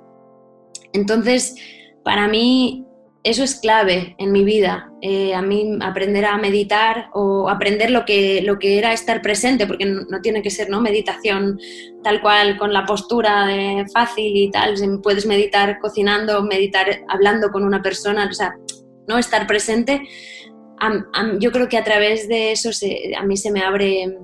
Entonces, 0.93 1.57
para 2.05 2.29
mí 2.29 2.87
eso 3.25 3.45
es 3.45 3.57
clave 3.57 4.15
en 4.19 4.33
mi 4.33 4.45
vida. 4.45 4.91
Eh, 5.01 5.35
a 5.35 5.43
mí 5.43 5.79
aprender 5.81 6.25
a 6.25 6.37
meditar 6.39 7.09
o 7.13 7.49
aprender 7.49 7.91
lo 7.91 8.05
que, 8.05 8.43
lo 8.43 8.59
que 8.59 8.79
era 8.79 8.93
estar 8.93 9.23
presente, 9.23 9.67
porque 9.67 9.85
no, 9.85 10.21
tiene 10.23 10.43
que 10.43 10.51
ser 10.51 10.71
¿no? 10.71 10.81
meditación 10.81 11.59
tal 12.03 12.21
cual 12.21 12.59
con 12.59 12.73
la 12.73 12.85
postura 12.85 13.47
de 13.47 13.85
fácil 13.93 14.37
y 14.37 14.51
tal. 14.51 14.75
Puedes 15.03 15.27
meditar 15.27 15.79
cocinando, 15.81 16.43
meditar 16.43 16.87
hablando 17.09 17.51
con 17.51 17.65
una 17.65 17.83
persona, 17.83 18.29
o 18.29 18.35
sea, 18.35 18.55
no 19.07 19.19
estar 19.19 19.47
presente. 19.47 20.03
yo 21.39 21.53
creo 21.53 21.69
que 21.69 21.79
a 21.79 21.85
través 21.85 22.29
de 22.29 22.53
eso 22.53 22.71
a 23.17 23.23
mí 23.25 23.37
se 23.37 23.53
me 23.53 23.61
abre 23.63 24.19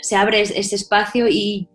se 0.00 0.16
abre 0.16 0.40
ese 0.40 0.76
espacio 0.76 1.26
y, 1.28 1.68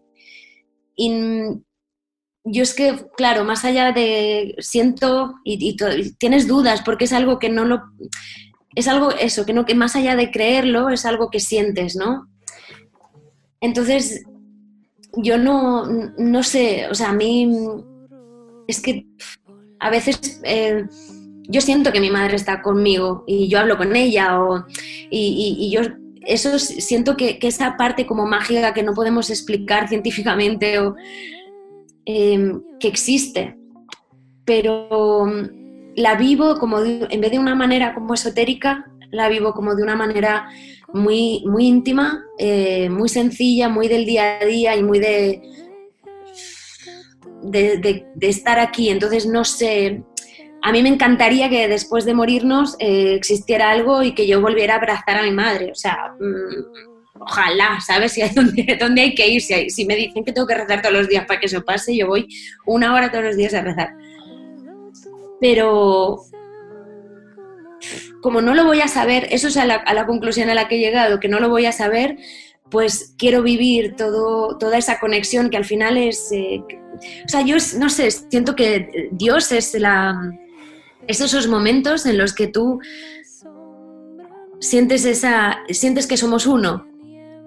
yo 2.45 2.63
es 2.63 2.73
que, 2.73 3.05
claro, 3.15 3.45
más 3.45 3.63
allá 3.63 3.91
de 3.91 4.55
siento 4.59 5.35
y, 5.43 5.77
tienes 6.17 6.47
dudas 6.47 6.81
porque 6.83 7.05
es 7.05 7.13
algo 7.13 7.39
que 7.39 7.49
no 7.49 7.65
lo... 7.65 7.81
Es 8.75 8.87
algo 8.87 9.11
eso, 9.11 9.45
que 9.45 9.53
no 9.53 9.65
que 9.65 9.75
más 9.75 9.95
allá 9.95 10.15
de 10.15 10.31
creerlo 10.31 10.89
es 10.89 11.05
algo 11.05 11.29
que 11.29 11.39
sientes, 11.39 11.95
¿no? 11.95 12.27
Entonces, 13.61 14.23
yo 15.15 15.37
no, 15.37 15.85
no 16.17 16.43
sé, 16.43 16.87
o 16.89 16.95
sea, 16.95 17.09
a 17.09 17.13
mí 17.13 17.49
es 18.67 18.81
que 18.81 19.05
a 19.79 19.89
veces 19.89 20.41
eh, 20.43 20.85
yo 21.47 21.61
siento 21.61 21.91
que 21.91 21.99
mi 21.99 22.09
madre 22.09 22.35
está 22.35 22.61
conmigo 22.61 23.23
y 23.27 23.47
yo 23.47 23.59
hablo 23.59 23.77
con 23.77 23.95
ella 23.95 24.41
o, 24.41 24.65
y, 25.11 25.57
y, 25.59 25.71
yo 25.71 25.81
eso 26.25 26.57
siento 26.57 27.15
que, 27.17 27.37
esa 27.41 27.75
parte 27.77 28.05
como 28.05 28.25
mágica 28.25 28.73
que 28.73 28.83
no 28.83 28.93
podemos 28.93 29.29
explicar 29.29 29.87
científicamente 29.89 30.79
o 30.79 30.95
em, 32.05 32.61
que 32.79 32.87
existe, 32.87 33.57
pero 34.45 35.25
mm, 35.25 35.95
la 35.95 36.15
vivo 36.15 36.57
como 36.59 36.79
en 36.79 37.21
vez 37.21 37.31
de 37.31 37.39
una 37.39 37.55
manera 37.55 37.93
como 37.93 38.13
esotérica, 38.13 38.91
la 39.11 39.29
vivo 39.29 39.53
como 39.53 39.75
de 39.75 39.83
una 39.83 39.95
manera 39.95 40.49
muy, 40.93 41.43
muy 41.45 41.65
íntima, 41.67 42.23
eh, 42.37 42.89
muy 42.89 43.09
sencilla, 43.09 43.69
muy 43.69 43.87
del 43.87 44.05
día 44.05 44.39
a 44.41 44.45
día 44.45 44.75
y 44.75 44.83
muy 44.83 44.99
de, 44.99 45.41
de, 47.43 48.05
de 48.15 48.29
estar 48.29 48.59
aquí. 48.59 48.89
Entonces 48.89 49.27
no 49.27 49.43
sé, 49.43 50.03
a 50.63 50.71
mí 50.71 50.81
me 50.81 50.89
encantaría 50.89 51.49
que 51.49 51.67
después 51.67 52.05
de 52.05 52.13
morirnos 52.13 52.77
eh, 52.79 53.15
existiera 53.15 53.69
algo 53.69 54.01
y 54.01 54.15
que 54.15 54.25
yo 54.25 54.39
volviera 54.39 54.75
a 54.75 54.77
abrazar 54.77 55.17
a 55.17 55.23
mi 55.23 55.31
madre. 55.31 55.69
O 55.71 55.75
sea, 55.75 56.15
mm, 56.17 56.92
ojalá, 57.25 57.79
¿sabes? 57.79 58.11
Si 58.13 58.21
hay 58.21 58.29
donde, 58.33 59.01
hay 59.01 59.15
que 59.15 59.27
ir. 59.27 59.41
Si, 59.41 59.85
me 59.85 59.95
dicen 59.95 60.23
que 60.23 60.31
tengo 60.31 60.47
que 60.47 60.55
rezar 60.55 60.81
todos 60.81 60.95
los 60.95 61.07
días 61.07 61.25
para 61.25 61.39
que 61.39 61.47
eso 61.47 61.63
pase, 61.63 61.95
yo 61.95 62.07
voy 62.07 62.27
una 62.65 62.93
hora 62.93 63.11
todos 63.11 63.23
los 63.23 63.37
días 63.37 63.53
a 63.53 63.61
rezar. 63.61 63.95
Pero 65.39 66.21
como 68.21 68.41
no 68.41 68.53
lo 68.53 68.65
voy 68.65 68.79
a 68.81 68.87
saber, 68.87 69.27
eso 69.31 69.47
es 69.47 69.57
a 69.57 69.65
la, 69.65 70.05
conclusión 70.05 70.49
a 70.49 70.53
la 70.53 70.67
que 70.67 70.75
he 70.75 70.79
llegado, 70.79 71.19
que 71.19 71.27
no 71.27 71.39
lo 71.39 71.49
voy 71.49 71.65
a 71.65 71.71
saber, 71.71 72.17
pues 72.69 73.13
quiero 73.17 73.43
vivir 73.43 73.95
todo, 73.95 74.57
toda 74.57 74.77
esa 74.77 74.99
conexión 74.99 75.49
que 75.49 75.57
al 75.57 75.65
final 75.65 75.97
es... 75.97 76.31
Eh, 76.31 76.63
o 77.25 77.29
sea, 77.29 77.41
yo 77.41 77.57
no 77.77 77.89
sé, 77.89 78.11
siento 78.11 78.55
que 78.55 79.09
Dios 79.11 79.51
es 79.51 79.73
la, 79.73 80.15
es 81.07 81.19
esos 81.19 81.47
momentos 81.47 82.05
en 82.05 82.17
los 82.17 82.33
que 82.33 82.47
tú 82.47 82.79
sientes 84.59 85.03
esa 85.03 85.59
sientes 85.69 86.07
que 86.07 86.15
somos 86.15 86.45
uno 86.45 86.87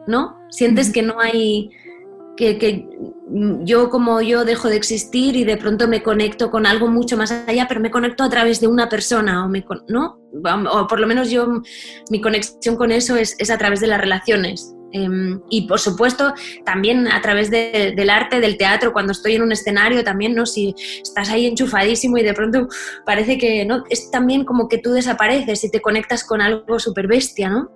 no 0.06 0.38
sientes 0.50 0.92
que 0.92 1.02
no 1.02 1.20
hay 1.20 1.70
que, 2.36 2.86
yo 3.64 3.90
como 3.90 4.20
yo 4.20 4.44
dejo 4.44 4.68
de 4.68 4.76
existir 4.76 5.36
y 5.36 5.44
de 5.44 5.56
pronto 5.56 5.88
me 5.88 6.02
conecto 6.02 6.50
con 6.50 6.66
algo 6.66 6.88
mucho 6.88 7.16
más 7.16 7.32
allá 7.32 7.66
pero 7.68 7.80
me 7.80 7.90
conecto 7.90 8.22
a 8.22 8.30
través 8.30 8.60
de 8.60 8.68
una 8.68 8.88
persona 8.88 9.44
o 9.44 9.48
me 9.48 9.64
no 9.88 10.20
o 10.70 10.86
por 10.86 11.00
lo 11.00 11.06
menos 11.06 11.30
yo 11.30 11.62
mi 12.10 12.20
conexión 12.20 12.76
con 12.76 12.92
eso 12.92 13.16
es, 13.16 13.34
es 13.38 13.50
a 13.50 13.58
través 13.58 13.80
de 13.80 13.86
las 13.86 14.00
relaciones 14.00 14.75
Em, 14.92 15.40
y 15.50 15.66
por 15.66 15.80
supuesto, 15.80 16.32
también 16.64 17.08
a 17.08 17.20
través 17.20 17.50
del 17.50 18.10
arte, 18.10 18.40
del 18.40 18.56
teatro, 18.56 18.92
cuando 18.92 19.12
estoy 19.12 19.34
en 19.34 19.42
un 19.42 19.52
escenario, 19.52 20.04
también, 20.04 20.34
¿no? 20.34 20.46
Si 20.46 20.74
estás 21.02 21.28
ahí 21.30 21.46
enchufadísimo 21.46 22.18
y 22.18 22.22
de 22.22 22.34
pronto 22.34 22.68
parece 23.04 23.36
que, 23.36 23.64
¿no? 23.64 23.84
Es 23.90 24.10
también 24.10 24.44
como 24.44 24.68
que 24.68 24.78
tú 24.78 24.92
desapareces 24.92 25.64
y 25.64 25.70
te 25.70 25.80
conectas 25.80 26.24
con 26.24 26.40
algo 26.40 26.78
súper 26.78 27.08
bestia, 27.08 27.50
¿no? 27.50 27.70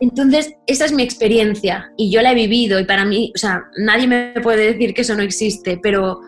Entonces, 0.00 0.54
esa 0.66 0.86
es 0.86 0.92
mi 0.92 1.02
experiencia 1.02 1.92
y 1.96 2.10
yo 2.10 2.22
la 2.22 2.32
he 2.32 2.34
vivido 2.34 2.80
y 2.80 2.84
para 2.84 3.04
mí, 3.04 3.32
o 3.34 3.38
sea, 3.38 3.64
nadie 3.78 4.06
me 4.06 4.32
puede 4.42 4.72
decir 4.72 4.94
que 4.94 5.02
eso 5.02 5.14
no 5.14 5.22
existe, 5.22 5.78
pero 5.80 6.20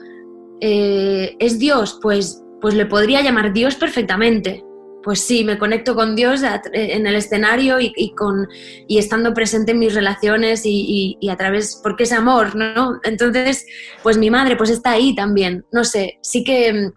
eh, 0.60 1.34
¿es 1.38 1.58
Dios? 1.58 1.98
Pues, 2.00 2.42
pues 2.60 2.74
le 2.74 2.86
podría 2.86 3.22
llamar 3.22 3.52
Dios 3.52 3.74
perfectamente 3.74 4.62
pues 5.02 5.20
sí, 5.20 5.44
me 5.44 5.58
conecto 5.58 5.94
con 5.94 6.14
Dios 6.14 6.42
en 6.72 7.06
el 7.06 7.14
escenario 7.14 7.78
y, 7.80 8.14
con, 8.14 8.48
y 8.86 8.98
estando 8.98 9.34
presente 9.34 9.72
en 9.72 9.78
mis 9.78 9.94
relaciones 9.94 10.62
y, 10.64 11.18
a 11.28 11.36
través, 11.36 11.80
porque 11.82 12.04
es 12.04 12.12
amor, 12.12 12.54
¿no? 12.54 13.00
Entonces, 13.04 13.66
pues 14.02 14.18
mi 14.18 14.30
madre 14.30 14.56
pues 14.56 14.70
está 14.70 14.92
ahí 14.92 15.14
también, 15.14 15.64
no 15.72 15.84
sé, 15.84 16.18
sí 16.22 16.44
que, 16.44 16.90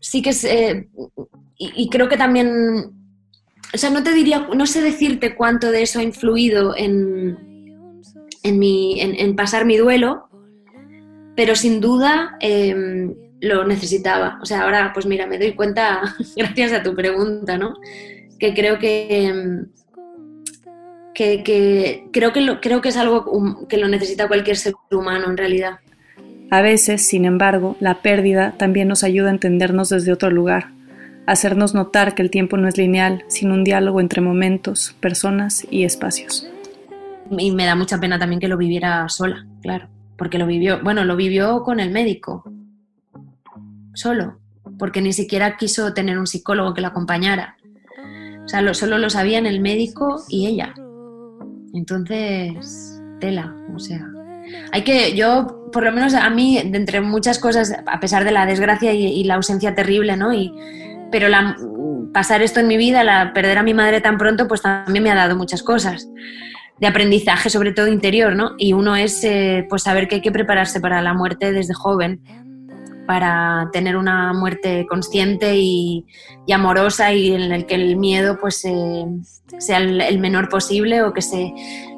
sí 0.00 0.22
que 0.22 0.30
es, 0.30 0.44
eh, 0.44 0.88
y, 1.58 1.88
creo 1.90 2.08
que 2.08 2.16
también, 2.16 2.48
o 3.72 3.78
sea, 3.78 3.90
no 3.90 4.02
te 4.02 4.12
diría, 4.12 4.48
no 4.54 4.66
sé 4.66 4.80
decirte 4.80 5.34
cuánto 5.34 5.70
de 5.70 5.82
eso 5.82 5.98
ha 5.98 6.02
influido 6.02 6.74
en, 6.76 8.02
en, 8.42 8.58
mi, 8.58 9.00
en, 9.00 9.36
pasar 9.36 9.64
mi 9.64 9.76
duelo, 9.76 10.28
pero 11.34 11.54
sin 11.54 11.80
duda 11.80 12.36
em, 12.40 13.14
lo 13.40 13.66
necesitaba. 13.66 14.38
O 14.42 14.46
sea, 14.46 14.62
ahora 14.62 14.92
pues 14.92 15.06
mira, 15.06 15.26
me 15.26 15.38
doy 15.38 15.52
cuenta, 15.54 16.14
gracias 16.36 16.72
a 16.72 16.82
tu 16.82 16.94
pregunta, 16.94 17.58
¿no? 17.58 17.74
Que 18.38 18.54
creo 18.54 18.78
que, 18.78 19.26
em, 19.26 19.66
que, 21.14 22.04
creo, 22.12 22.32
que 22.32 22.40
lo, 22.42 22.60
creo 22.60 22.80
que 22.80 22.90
es 22.90 22.96
algo 22.96 23.66
que 23.68 23.78
lo 23.78 23.88
necesita 23.88 24.28
cualquier 24.28 24.56
ser 24.56 24.74
humano 24.90 25.30
en 25.30 25.36
realidad. 25.36 25.78
A 26.50 26.60
veces, 26.62 27.06
sin 27.06 27.24
embargo, 27.24 27.76
la 27.80 28.02
pérdida 28.02 28.54
también 28.56 28.88
nos 28.88 29.02
ayuda 29.02 29.28
a 29.28 29.32
entendernos 29.32 29.88
desde 29.88 30.12
otro 30.12 30.30
lugar, 30.30 30.68
hacernos 31.26 31.74
notar 31.74 32.14
que 32.14 32.22
el 32.22 32.30
tiempo 32.30 32.56
no 32.56 32.68
es 32.68 32.78
lineal, 32.78 33.24
sino 33.26 33.54
un 33.54 33.64
diálogo 33.64 34.00
entre 34.00 34.20
momentos, 34.20 34.94
personas 35.00 35.66
y 35.70 35.84
espacios. 35.84 36.48
Y 37.36 37.50
me 37.50 37.66
da 37.66 37.74
mucha 37.74 37.98
pena 37.98 38.18
también 38.18 38.38
que 38.38 38.46
lo 38.46 38.56
viviera 38.56 39.08
sola, 39.08 39.44
claro, 39.60 39.88
porque 40.16 40.38
lo 40.38 40.46
vivió, 40.46 40.80
bueno, 40.84 41.04
lo 41.04 41.16
vivió 41.16 41.64
con 41.64 41.80
el 41.80 41.90
médico, 41.90 42.44
solo, 43.96 44.38
porque 44.78 45.00
ni 45.00 45.12
siquiera 45.12 45.56
quiso 45.56 45.92
tener 45.94 46.18
un 46.18 46.26
psicólogo 46.26 46.74
que 46.74 46.80
la 46.80 46.88
acompañara. 46.88 47.56
O 48.44 48.48
sea, 48.48 48.74
solo 48.74 48.98
lo 48.98 49.10
sabían 49.10 49.46
el 49.46 49.60
médico 49.60 50.22
y 50.28 50.46
ella. 50.46 50.74
Entonces, 51.74 53.00
tela, 53.20 53.54
o 53.74 53.78
sea. 53.78 54.06
Hay 54.70 54.82
que, 54.82 55.16
yo, 55.16 55.68
por 55.72 55.82
lo 55.82 55.90
menos 55.90 56.14
a 56.14 56.30
mí, 56.30 56.62
de 56.64 56.78
entre 56.78 57.00
muchas 57.00 57.40
cosas, 57.40 57.74
a 57.84 57.98
pesar 57.98 58.24
de 58.24 58.30
la 58.30 58.46
desgracia 58.46 58.92
y, 58.92 59.24
la 59.24 59.34
ausencia 59.34 59.74
terrible, 59.74 60.16
¿no? 60.16 60.32
Y, 60.32 60.54
pero 61.10 61.26
pasar 62.12 62.42
esto 62.42 62.60
en 62.60 62.68
mi 62.68 62.76
vida, 62.76 63.02
la, 63.02 63.32
perder 63.32 63.58
a 63.58 63.64
mi 63.64 63.74
madre 63.74 64.00
tan 64.00 64.18
pronto, 64.18 64.46
pues 64.46 64.62
también 64.62 65.02
me 65.02 65.10
ha 65.10 65.16
dado 65.16 65.36
muchas 65.36 65.64
cosas 65.64 66.08
de 66.78 66.86
aprendizaje, 66.86 67.50
sobre 67.50 67.72
todo 67.72 67.88
interior, 67.88 68.36
¿no? 68.36 68.52
Y 68.58 68.72
uno 68.72 68.96
es 68.96 69.24
eh, 69.24 69.66
pues 69.68 69.82
saber 69.82 70.08
que 70.08 70.16
hay 70.16 70.20
que 70.20 70.32
prepararse 70.32 70.80
para 70.80 71.02
la 71.02 71.14
muerte 71.14 71.52
desde 71.52 71.74
joven, 71.74 72.20
para 73.06 73.68
tener 73.72 73.96
una 73.96 74.32
muerte 74.32 74.86
consciente 74.88 75.56
y, 75.56 76.06
amorosa 76.52 77.12
y 77.12 77.32
en 77.32 77.52
el 77.52 77.66
que 77.66 77.74
el 77.74 77.96
miedo 77.96 78.38
pues 78.40 78.64
eh, 78.64 79.04
sea 79.58 79.78
el, 79.78 80.18
menor 80.18 80.48
posible 80.48 81.02
o 81.02 81.12
que 81.12 81.22
se, 81.22 81.52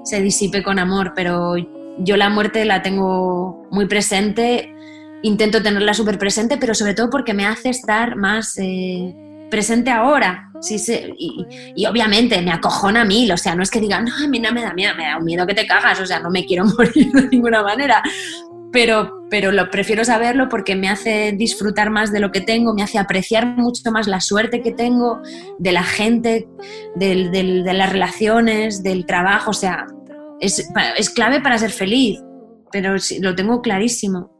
se 0.04 0.20
disipe 0.20 0.62
con 0.62 0.78
amor. 0.78 1.12
Pero 1.14 1.54
yo 1.98 2.16
la 2.16 2.28
muerte 2.28 2.64
la 2.64 2.82
tengo 2.82 3.66
muy 3.70 3.86
presente, 3.86 4.74
intento 5.22 5.62
tenerla 5.62 5.94
súper 5.94 6.18
presente, 6.18 6.56
pero 6.56 6.74
sobre 6.74 6.94
todo 6.94 7.10
porque 7.10 7.34
me 7.34 7.46
hace 7.46 7.70
estar 7.70 8.16
más 8.16 8.56
eh, 8.58 9.14
presente 9.50 9.90
ahora. 9.90 10.44
Sí, 10.60 10.76
y, 11.16 11.86
obviamente 11.86 12.42
me 12.42 12.50
acojona 12.50 13.02
a 13.02 13.04
mí, 13.04 13.30
o 13.30 13.36
sea, 13.36 13.54
no 13.54 13.62
es 13.62 13.70
que 13.70 13.80
diga, 13.80 14.00
no, 14.00 14.12
a 14.12 14.26
mí 14.26 14.40
no 14.40 14.52
me 14.52 14.62
da 14.62 14.74
miedo, 14.74 14.94
me 14.96 15.04
da 15.04 15.16
un 15.16 15.24
miedo 15.24 15.46
que 15.46 15.54
te 15.54 15.66
cagas, 15.66 16.00
o 16.00 16.06
sea, 16.06 16.18
no 16.18 16.30
me 16.30 16.44
quiero 16.44 16.64
morir 16.78 17.12
de 17.12 17.28
ninguna 17.28 17.62
manera, 17.62 18.02
pero, 18.72 19.17
pero 19.30 19.52
lo 19.52 19.70
prefiero 19.70 20.04
saberlo 20.04 20.48
porque 20.48 20.76
me 20.76 20.88
hace 20.88 21.32
disfrutar 21.32 21.90
más 21.90 22.12
de 22.12 22.20
lo 22.20 22.32
que 22.32 22.40
tengo, 22.40 22.74
me 22.74 22.82
hace 22.82 22.98
apreciar 22.98 23.46
mucho 23.46 23.90
más 23.90 24.06
la 24.06 24.20
suerte 24.20 24.62
que 24.62 24.72
tengo, 24.72 25.20
de 25.58 25.72
la 25.72 25.82
gente, 25.82 26.48
de 26.96 27.72
las 27.74 27.92
relaciones, 27.92 28.82
del 28.82 29.06
trabajo, 29.06 29.50
o 29.50 29.54
sea, 29.54 29.86
es, 30.40 30.68
es 30.96 31.10
clave 31.10 31.40
para 31.40 31.58
ser 31.58 31.70
feliz, 31.70 32.22
pero 32.70 32.96
lo 33.20 33.34
tengo 33.34 33.60
clarísimo. 33.60 34.37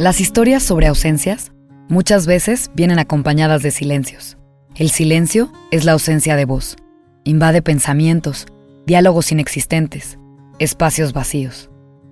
Las 0.00 0.22
historias 0.22 0.62
sobre 0.62 0.86
ausencias 0.86 1.52
muchas 1.90 2.26
veces 2.26 2.70
vienen 2.74 2.98
acompañadas 2.98 3.62
de 3.62 3.70
silencios. 3.70 4.38
El 4.74 4.88
silencio 4.88 5.52
es 5.70 5.84
la 5.84 5.92
ausencia 5.92 6.36
de 6.36 6.46
voz. 6.46 6.76
Invade 7.24 7.60
pensamientos, 7.60 8.46
diálogos 8.86 9.30
inexistentes, 9.30 10.18
espacios 10.58 11.12
vacíos. 11.12 11.68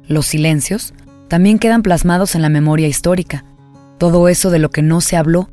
Los 0.07 0.27
silencios 0.27 0.93
también 1.29 1.59
quedan 1.59 1.81
plasmados 1.81 2.35
en 2.35 2.43
la 2.43 2.51
memoria 2.51 2.89
histórica, 2.89 3.47
todo 3.97 4.29
eso 4.29 4.51
de 4.51 4.59
lo 4.59 4.69
que 4.69 4.83
no 4.83 5.01
se 5.01 5.17
habló 5.17 5.49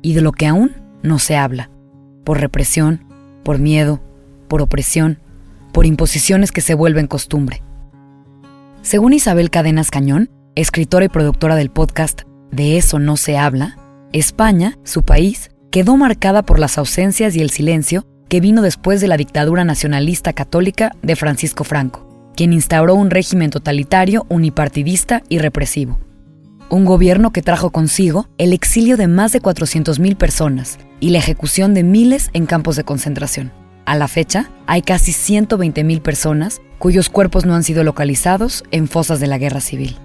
y 0.00 0.14
de 0.14 0.20
lo 0.20 0.30
que 0.30 0.46
aún 0.46 0.70
no 1.02 1.18
se 1.18 1.36
habla, 1.36 1.72
por 2.22 2.38
represión, 2.38 3.04
por 3.42 3.58
miedo, 3.58 4.00
por 4.46 4.62
opresión, 4.62 5.18
por 5.72 5.86
imposiciones 5.86 6.52
que 6.52 6.60
se 6.60 6.74
vuelven 6.74 7.08
costumbre. 7.08 7.64
Según 8.80 9.12
Isabel 9.12 9.50
Cadenas 9.50 9.90
Cañón, 9.90 10.30
escritora 10.54 11.04
y 11.04 11.08
productora 11.08 11.56
del 11.56 11.70
podcast 11.70 12.22
De 12.50 12.76
eso 12.76 12.98
no 12.98 13.16
se 13.16 13.38
habla, 13.38 13.76
España, 14.12 14.76
su 14.84 15.04
país, 15.04 15.50
quedó 15.70 15.96
marcada 15.96 16.42
por 16.42 16.58
las 16.58 16.78
ausencias 16.78 17.36
y 17.36 17.40
el 17.40 17.50
silencio 17.50 18.04
que 18.28 18.40
vino 18.40 18.62
después 18.62 19.00
de 19.00 19.08
la 19.08 19.16
dictadura 19.16 19.64
nacionalista 19.64 20.32
católica 20.32 20.92
de 21.02 21.16
Francisco 21.16 21.64
Franco, 21.64 22.32
quien 22.36 22.52
instauró 22.52 22.94
un 22.94 23.10
régimen 23.10 23.50
totalitario, 23.50 24.26
unipartidista 24.28 25.22
y 25.28 25.38
represivo. 25.38 25.98
Un 26.70 26.84
gobierno 26.84 27.32
que 27.32 27.42
trajo 27.42 27.70
consigo 27.70 28.28
el 28.38 28.52
exilio 28.52 28.96
de 28.96 29.08
más 29.08 29.32
de 29.32 29.42
400.000 29.42 30.16
personas 30.16 30.78
y 31.00 31.10
la 31.10 31.18
ejecución 31.18 31.74
de 31.74 31.82
miles 31.82 32.30
en 32.32 32.46
campos 32.46 32.76
de 32.76 32.84
concentración. 32.84 33.52
A 33.86 33.96
la 33.96 34.06
fecha, 34.06 34.50
hay 34.66 34.82
casi 34.82 35.12
120.000 35.12 36.00
personas 36.00 36.60
cuyos 36.78 37.08
cuerpos 37.08 37.44
no 37.44 37.54
han 37.54 37.64
sido 37.64 37.82
localizados 37.82 38.62
en 38.70 38.86
fosas 38.86 39.18
de 39.18 39.26
la 39.26 39.38
guerra 39.38 39.60
civil. 39.60 39.96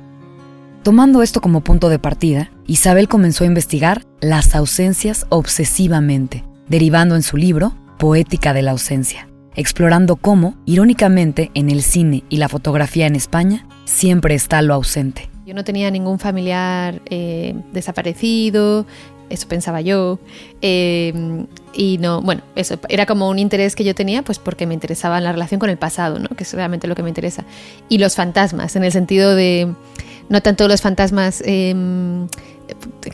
Tomando 0.86 1.24
esto 1.24 1.42
como 1.42 1.62
punto 1.62 1.90
de 1.90 1.98
partida, 1.98 2.52
Isabel 2.68 3.08
comenzó 3.08 3.44
a 3.44 3.48
investigar 3.48 4.04
las 4.22 4.54
ausencias 4.54 5.26
obsesivamente, 5.30 6.44
derivando 6.68 7.16
en 7.16 7.24
su 7.24 7.38
libro 7.38 7.76
Poética 7.98 8.54
de 8.54 8.62
la 8.62 8.70
ausencia, 8.70 9.28
explorando 9.56 10.16
cómo, 10.16 10.54
irónicamente, 10.68 11.50
en 11.56 11.72
el 11.72 11.82
cine 11.82 12.24
y 12.30 12.38
la 12.38 12.50
fotografía 12.50 13.08
en 13.08 13.16
España, 13.16 13.68
siempre 13.86 14.36
está 14.36 14.62
lo 14.62 14.76
ausente. 14.76 15.28
Yo 15.44 15.56
no 15.56 15.64
tenía 15.64 15.90
ningún 15.90 16.20
familiar 16.20 17.02
eh, 17.08 17.56
desaparecido, 17.74 18.86
eso 19.30 19.48
pensaba 19.48 19.82
yo. 19.82 20.20
Eh, 20.62 21.46
y 21.74 21.98
no, 21.98 22.22
bueno, 22.22 22.42
eso 22.56 22.80
era 22.90 23.06
como 23.06 23.30
un 23.30 23.40
interés 23.40 23.76
que 23.76 23.84
yo 23.84 23.96
tenía, 23.96 24.24
pues 24.24 24.40
porque 24.40 24.66
me 24.66 24.74
interesaba 24.74 25.20
la 25.20 25.32
relación 25.32 25.60
con 25.60 25.70
el 25.70 25.78
pasado, 25.78 26.20
¿no? 26.20 26.30
Que 26.30 26.44
es 26.44 26.54
realmente 26.54 26.88
lo 26.88 26.96
que 26.96 27.04
me 27.04 27.10
interesa. 27.10 27.44
Y 27.90 27.98
los 27.98 28.16
fantasmas, 28.16 28.76
en 28.76 28.84
el 28.84 28.92
sentido 28.92 29.36
de 29.36 29.74
no 30.30 30.42
tanto 30.42 30.68
los 30.68 30.82
fantasmas 30.82 31.44
em, 31.46 32.28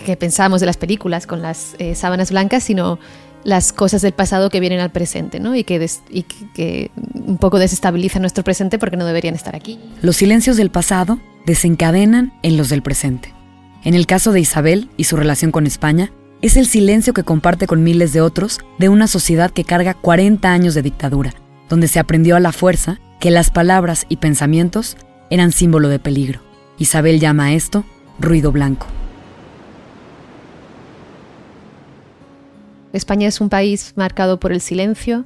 que 0.05 0.15
pensábamos 0.15 0.61
de 0.61 0.67
las 0.67 0.77
películas 0.77 1.27
con 1.27 1.41
las 1.41 1.75
eh, 1.79 1.95
sábanas 1.95 2.31
blancas, 2.31 2.63
sino 2.63 2.99
las 3.43 3.73
cosas 3.73 4.01
del 4.01 4.13
pasado 4.13 4.49
que 4.49 4.59
vienen 4.59 4.79
al 4.79 4.91
presente 4.91 5.39
¿no? 5.39 5.55
y, 5.55 5.63
que, 5.63 5.89
y 6.09 6.23
que 6.23 6.91
un 7.13 7.37
poco 7.37 7.57
desestabilizan 7.59 8.21
nuestro 8.21 8.43
presente 8.43 8.77
porque 8.77 8.97
no 8.97 9.05
deberían 9.05 9.35
estar 9.35 9.55
aquí. 9.55 9.79
Los 10.01 10.17
silencios 10.17 10.57
del 10.57 10.69
pasado 10.69 11.19
desencadenan 11.45 12.33
en 12.43 12.57
los 12.57 12.69
del 12.69 12.83
presente. 12.83 13.33
En 13.83 13.95
el 13.95 14.05
caso 14.05 14.31
de 14.31 14.39
Isabel 14.39 14.89
y 14.95 15.05
su 15.05 15.17
relación 15.17 15.51
con 15.51 15.65
España, 15.65 16.11
es 16.41 16.55
el 16.55 16.67
silencio 16.67 17.13
que 17.13 17.23
comparte 17.23 17.65
con 17.65 17.83
miles 17.83 18.13
de 18.13 18.21
otros 18.21 18.59
de 18.77 18.89
una 18.89 19.07
sociedad 19.07 19.49
que 19.49 19.63
carga 19.63 19.95
40 19.95 20.51
años 20.51 20.75
de 20.75 20.83
dictadura, 20.83 21.33
donde 21.67 21.87
se 21.87 21.99
aprendió 21.99 22.35
a 22.35 22.39
la 22.39 22.51
fuerza 22.51 22.99
que 23.19 23.31
las 23.31 23.49
palabras 23.49 24.05
y 24.07 24.17
pensamientos 24.17 24.97
eran 25.31 25.51
símbolo 25.51 25.87
de 25.87 25.99
peligro. 25.99 26.41
Isabel 26.77 27.19
llama 27.19 27.45
a 27.45 27.53
esto 27.53 27.83
ruido 28.19 28.51
blanco. 28.51 28.85
España 32.93 33.27
es 33.27 33.41
un 33.41 33.49
país 33.49 33.93
marcado 33.95 34.39
por 34.39 34.51
el 34.51 34.61
silencio. 34.61 35.25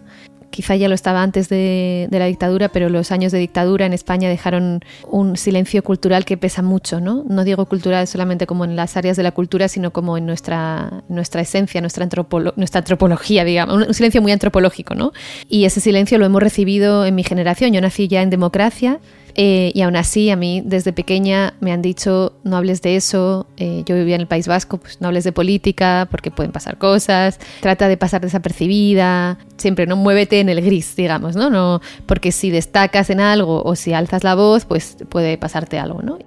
Quizá 0.56 0.78
ya 0.78 0.88
lo 0.88 0.96
estaba 0.96 1.22
antes 1.22 1.50
de, 1.50 2.08
la 2.10 2.28
dictadura, 2.28 2.70
pero 2.70 2.88
los 2.88 3.12
años 3.12 3.34
de 3.34 3.40
dictadura 3.40 3.86
en 3.86 3.92
España 3.92 4.30
dejaron 4.30 4.80
un 5.06 5.36
silencio 5.36 5.84
cultural 5.84 6.24
que 6.24 6.38
pesa 6.38 6.62
mucho, 6.62 7.02
¿no? 7.02 7.26
No 7.28 7.44
digo 7.44 7.66
cultural 7.66 8.08
solamente 8.08 8.48
como 8.48 8.64
en 8.64 8.78
las 8.78 8.96
áreas 8.96 9.18
de 9.18 9.24
la 9.24 9.34
cultura, 9.34 9.68
sino 9.68 9.92
como 9.92 10.18
en 10.18 10.26
nuestra, 10.26 11.04
nuestra 11.10 11.42
esencia, 11.42 11.82
nuestra, 11.82 12.08
nuestra 12.56 12.80
antropología, 12.80 13.44
digamos, 13.44 13.86
un 13.86 13.94
silencio 13.94 14.22
muy 14.22 14.32
antropológico, 14.32 14.96
¿no? 14.96 15.12
Y 15.50 15.66
ese 15.66 15.82
silencio 15.82 16.18
lo 16.20 16.26
hemos 16.26 16.42
recibido 16.42 17.06
en 17.06 17.16
mi 17.16 17.26
generación. 17.26 17.74
Yo 17.74 17.82
nací 17.82 18.08
ya 18.08 18.22
en 18.22 18.30
democracia, 18.30 19.02
eh, 19.36 19.72
y 19.74 19.82
aún 19.82 19.96
así, 19.96 20.30
a 20.30 20.36
mí 20.36 20.62
desde 20.66 20.94
pequeña 20.94 21.54
me 21.60 21.72
han 21.72 21.82
dicho, 21.82 22.34
no 22.44 22.58
hables 22.58 22.82
de 22.82 22.96
eso, 22.96 23.48
eh, 23.58 23.84
yo 23.86 23.96
vivía 23.96 24.16
en 24.16 24.22
el 24.22 24.28
País 24.28 24.48
Vasco, 24.48 24.78
pues 24.78 25.02
no 25.02 25.08
hables 25.08 25.24
de 25.24 25.32
política 25.32 26.08
porque 26.10 26.32
pueden 26.32 26.52
pasar 26.52 26.78
cosas, 26.78 27.40
trata 27.62 27.88
de 27.88 27.98
pasar 27.98 28.22
desapercibida, 28.22 29.38
siempre 29.58 29.88
no 29.88 29.96
muévete 29.96 30.40
en 30.40 30.50
el 30.50 30.62
gris, 30.62 30.96
digamos, 30.96 31.36
¿no? 31.36 31.50
no 31.50 31.82
porque 32.06 32.32
si 32.32 32.50
destacas 32.50 33.10
en 33.10 33.20
algo 33.20 33.62
o 33.64 33.76
si 33.76 33.94
alzas 33.94 34.24
la 34.24 34.36
voz, 34.36 34.66
pues 34.66 34.98
puede 35.10 35.38
pasarte 35.38 35.78
algo, 35.78 36.02
¿no? 36.02 36.18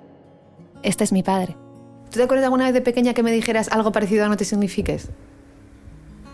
Este 0.82 1.04
es 1.04 1.12
mi 1.12 1.22
padre. 1.22 1.56
¿Tú 2.10 2.18
te 2.18 2.22
acuerdas 2.22 2.44
alguna 2.44 2.64
vez 2.66 2.74
de 2.74 2.80
pequeña 2.80 3.14
que 3.14 3.22
me 3.22 3.32
dijeras 3.32 3.68
algo 3.70 3.92
parecido 3.92 4.24
a 4.24 4.28
no 4.28 4.36
te 4.36 4.44
signifiques? 4.44 5.08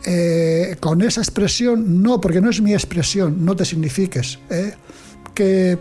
eh, 0.06 0.76
con 0.80 1.02
esa 1.02 1.20
expresión, 1.20 2.02
no, 2.02 2.20
porque 2.20 2.40
no 2.40 2.50
es 2.50 2.60
mi 2.60 2.72
expresión, 2.72 3.44
no 3.44 3.56
te 3.56 3.64
signifiques. 3.64 4.38
¿eh? 4.50 4.74
Que, 5.34 5.78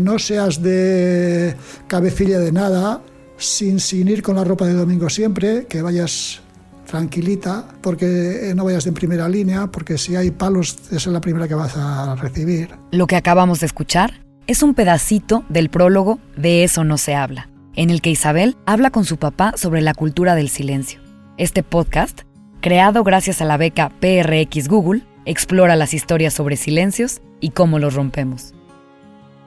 no 0.00 0.18
seas 0.18 0.62
de 0.62 1.56
cabecilla 1.86 2.38
de 2.38 2.52
nada, 2.52 3.02
sin, 3.36 3.80
sin 3.80 4.08
ir 4.08 4.22
con 4.22 4.36
la 4.36 4.44
ropa 4.44 4.66
de 4.66 4.74
domingo 4.74 5.08
siempre, 5.08 5.66
que 5.66 5.80
vayas 5.82 6.42
tranquilita, 6.90 7.64
porque 7.80 8.52
no 8.54 8.64
vayas 8.64 8.86
en 8.86 8.94
primera 8.94 9.28
línea, 9.28 9.68
porque 9.68 9.96
si 9.96 10.16
hay 10.16 10.30
palos, 10.30 10.76
esa 10.86 10.96
es 10.96 11.06
la 11.06 11.20
primera 11.20 11.46
que 11.46 11.54
vas 11.54 11.76
a 11.76 12.16
recibir. 12.16 12.70
Lo 12.90 13.06
que 13.06 13.16
acabamos 13.16 13.60
de 13.60 13.66
escuchar 13.66 14.20
es 14.46 14.62
un 14.62 14.74
pedacito 14.74 15.44
del 15.48 15.70
prólogo 15.70 16.18
de 16.36 16.64
Eso 16.64 16.82
no 16.82 16.98
se 16.98 17.14
habla, 17.14 17.48
en 17.76 17.90
el 17.90 18.02
que 18.02 18.10
Isabel 18.10 18.56
habla 18.66 18.90
con 18.90 19.04
su 19.04 19.16
papá 19.16 19.54
sobre 19.56 19.80
la 19.80 19.94
cultura 19.94 20.34
del 20.34 20.48
silencio. 20.48 21.00
Este 21.36 21.62
podcast, 21.62 22.22
creado 22.60 23.04
gracias 23.04 23.40
a 23.40 23.44
la 23.44 23.56
beca 23.56 23.90
PRX 24.00 24.68
Google, 24.68 25.02
explora 25.24 25.76
las 25.76 25.94
historias 25.94 26.34
sobre 26.34 26.56
silencios 26.56 27.22
y 27.40 27.50
cómo 27.50 27.78
los 27.78 27.94
rompemos. 27.94 28.52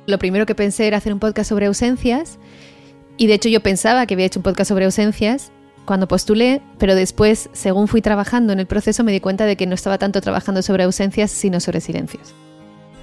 Lo 0.06 0.20
primero 0.20 0.46
que 0.46 0.56
pensé 0.56 0.88
era 0.88 0.98
hacer 0.98 1.14
un 1.14 1.20
podcast 1.20 1.50
sobre 1.50 1.68
ausencias 1.68 2.40
y 3.18 3.28
de 3.28 3.36
hecho 3.36 3.50
yo 3.50 3.62
pensaba 3.62 4.06
que 4.06 4.16
había 4.16 4.26
hecho 4.26 4.40
un 4.40 4.44
podcast 4.44 4.70
sobre 4.70 4.86
ausencias 4.86 5.52
cuando 5.86 6.08
postulé, 6.08 6.62
pero 6.78 6.96
después, 6.96 7.50
según 7.52 7.88
fui 7.88 8.02
trabajando 8.02 8.54
en 8.54 8.60
el 8.60 8.68
proceso, 8.68 9.04
me 9.04 9.12
di 9.12 9.20
cuenta 9.20 9.46
de 9.46 9.58
que 9.58 9.68
no 9.68 9.76
estaba 9.76 9.98
tanto 9.98 10.22
trabajando 10.22 10.62
sobre 10.62 10.84
ausencias, 10.84 11.30
sino 11.30 11.60
sobre 11.60 11.82
silencios. 11.82 12.34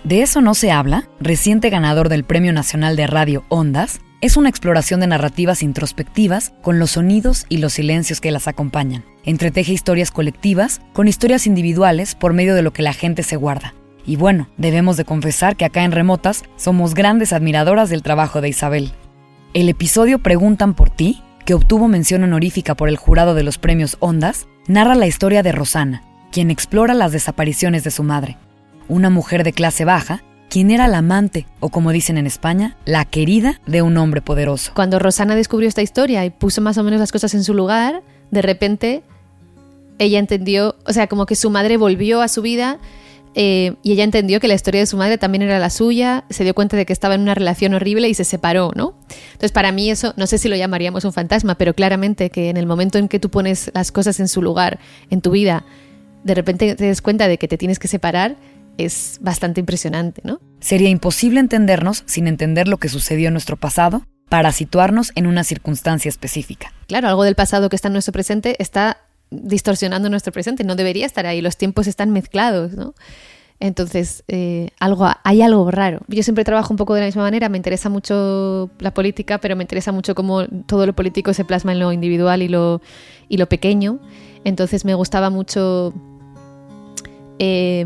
De 0.04 0.22
eso 0.22 0.40
no 0.40 0.54
se 0.54 0.70
habla, 0.70 1.08
reciente 1.20 1.68
ganador 1.68 2.08
del 2.08 2.24
Premio 2.24 2.54
Nacional 2.54 2.96
de 2.96 3.06
Radio 3.06 3.44
Ondas, 3.50 4.00
es 4.22 4.36
una 4.36 4.48
exploración 4.48 5.00
de 5.00 5.06
narrativas 5.06 5.62
introspectivas 5.62 6.52
con 6.62 6.78
los 6.78 6.92
sonidos 6.92 7.46
y 7.48 7.58
los 7.58 7.74
silencios 7.74 8.20
que 8.20 8.30
las 8.30 8.48
acompañan. 8.48 9.04
Entreteje 9.24 9.72
historias 9.72 10.10
colectivas 10.10 10.80
con 10.92 11.08
historias 11.08 11.46
individuales 11.46 12.14
por 12.14 12.32
medio 12.32 12.54
de 12.54 12.62
lo 12.62 12.72
que 12.72 12.82
la 12.82 12.92
gente 12.92 13.22
se 13.22 13.36
guarda. 13.36 13.74
Y 14.06 14.16
bueno, 14.16 14.48
debemos 14.56 14.96
de 14.96 15.04
confesar 15.04 15.56
que 15.56 15.64
acá 15.64 15.84
en 15.84 15.92
Remotas 15.92 16.42
somos 16.56 16.94
grandes 16.94 17.32
admiradoras 17.32 17.90
del 17.90 18.02
trabajo 18.02 18.40
de 18.40 18.48
Isabel. 18.48 18.92
El 19.54 19.68
episodio 19.68 20.20
Preguntan 20.20 20.74
por 20.74 20.90
ti 20.90 21.22
que 21.44 21.54
obtuvo 21.54 21.88
mención 21.88 22.22
honorífica 22.22 22.74
por 22.76 22.88
el 22.88 22.96
jurado 22.96 23.34
de 23.34 23.42
los 23.42 23.58
premios 23.58 23.96
Ondas, 24.00 24.46
narra 24.68 24.94
la 24.94 25.06
historia 25.06 25.42
de 25.42 25.52
Rosana, 25.52 26.04
quien 26.30 26.50
explora 26.50 26.94
las 26.94 27.12
desapariciones 27.12 27.82
de 27.82 27.90
su 27.90 28.04
madre, 28.04 28.36
una 28.88 29.10
mujer 29.10 29.42
de 29.42 29.52
clase 29.52 29.84
baja, 29.84 30.22
quien 30.48 30.70
era 30.70 30.88
la 30.88 30.98
amante, 30.98 31.46
o 31.60 31.68
como 31.68 31.92
dicen 31.92 32.18
en 32.18 32.26
España, 32.26 32.76
la 32.84 33.04
querida 33.04 33.60
de 33.66 33.82
un 33.82 33.96
hombre 33.96 34.20
poderoso. 34.20 34.72
Cuando 34.74 34.98
Rosana 34.98 35.34
descubrió 35.34 35.68
esta 35.68 35.82
historia 35.82 36.24
y 36.24 36.30
puso 36.30 36.60
más 36.60 36.78
o 36.78 36.84
menos 36.84 37.00
las 37.00 37.12
cosas 37.12 37.34
en 37.34 37.44
su 37.44 37.54
lugar, 37.54 38.02
de 38.30 38.42
repente 38.42 39.02
ella 39.98 40.18
entendió, 40.18 40.76
o 40.86 40.92
sea, 40.92 41.06
como 41.06 41.26
que 41.26 41.36
su 41.36 41.50
madre 41.50 41.76
volvió 41.76 42.22
a 42.22 42.28
su 42.28 42.42
vida 42.42 42.78
eh, 43.34 43.76
y 43.82 43.92
ella 43.92 44.04
entendió 44.04 44.40
que 44.40 44.48
la 44.48 44.54
historia 44.54 44.80
de 44.80 44.86
su 44.86 44.96
madre 44.96 45.16
también 45.18 45.42
era 45.42 45.58
la 45.58 45.70
suya, 45.70 46.24
se 46.30 46.42
dio 46.44 46.54
cuenta 46.54 46.76
de 46.76 46.84
que 46.84 46.92
estaba 46.92 47.14
en 47.14 47.20
una 47.20 47.34
relación 47.34 47.74
horrible 47.74 48.08
y 48.08 48.14
se 48.14 48.24
separó, 48.24 48.72
¿no? 48.74 48.94
Entonces, 49.32 49.52
para 49.52 49.70
mí 49.72 49.90
eso, 49.90 50.14
no 50.16 50.26
sé 50.26 50.38
si 50.38 50.48
lo 50.48 50.56
llamaríamos 50.56 51.04
un 51.04 51.12
fantasma, 51.12 51.56
pero 51.56 51.74
claramente 51.74 52.30
que 52.30 52.50
en 52.50 52.56
el 52.56 52.66
momento 52.66 52.98
en 52.98 53.08
que 53.08 53.20
tú 53.20 53.30
pones 53.30 53.70
las 53.74 53.92
cosas 53.92 54.18
en 54.20 54.28
su 54.28 54.42
lugar 54.42 54.80
en 55.10 55.20
tu 55.20 55.30
vida, 55.30 55.64
de 56.24 56.34
repente 56.34 56.74
te 56.74 56.84
des 56.84 57.02
cuenta 57.02 57.28
de 57.28 57.38
que 57.38 57.48
te 57.48 57.56
tienes 57.56 57.78
que 57.78 57.88
separar, 57.88 58.36
es 58.78 59.18
bastante 59.20 59.60
impresionante, 59.60 60.22
¿no? 60.24 60.40
Sería 60.60 60.88
imposible 60.88 61.40
entendernos 61.40 62.02
sin 62.06 62.26
entender 62.26 62.66
lo 62.66 62.78
que 62.78 62.88
sucedió 62.88 63.28
en 63.28 63.34
nuestro 63.34 63.56
pasado 63.56 64.04
para 64.28 64.52
situarnos 64.52 65.12
en 65.14 65.26
una 65.26 65.44
circunstancia 65.44 66.08
específica. 66.08 66.72
Claro, 66.86 67.08
algo 67.08 67.24
del 67.24 67.34
pasado 67.34 67.68
que 67.68 67.76
está 67.76 67.88
en 67.88 67.94
nuestro 67.94 68.12
presente 68.12 68.56
está 68.58 68.98
distorsionando 69.30 70.10
nuestro 70.10 70.32
presente, 70.32 70.64
no 70.64 70.76
debería 70.76 71.06
estar 71.06 71.26
ahí, 71.26 71.40
los 71.40 71.56
tiempos 71.56 71.86
están 71.86 72.10
mezclados, 72.10 72.72
¿no? 72.72 72.94
Entonces, 73.60 74.24
eh, 74.26 74.70
algo, 74.80 75.06
hay 75.22 75.42
algo 75.42 75.70
raro. 75.70 76.00
Yo 76.08 76.22
siempre 76.22 76.44
trabajo 76.44 76.72
un 76.72 76.78
poco 76.78 76.94
de 76.94 77.00
la 77.00 77.06
misma 77.06 77.22
manera, 77.22 77.50
me 77.50 77.58
interesa 77.58 77.90
mucho 77.90 78.70
la 78.78 78.94
política, 78.94 79.38
pero 79.38 79.54
me 79.54 79.62
interesa 79.62 79.92
mucho 79.92 80.14
cómo 80.14 80.46
todo 80.66 80.86
lo 80.86 80.94
político 80.94 81.34
se 81.34 81.44
plasma 81.44 81.72
en 81.72 81.78
lo 81.78 81.92
individual 81.92 82.40
y 82.40 82.48
lo, 82.48 82.80
y 83.28 83.36
lo 83.36 83.48
pequeño. 83.50 84.00
Entonces 84.44 84.86
me 84.86 84.94
gustaba 84.94 85.28
mucho 85.28 85.92
eh, 87.38 87.84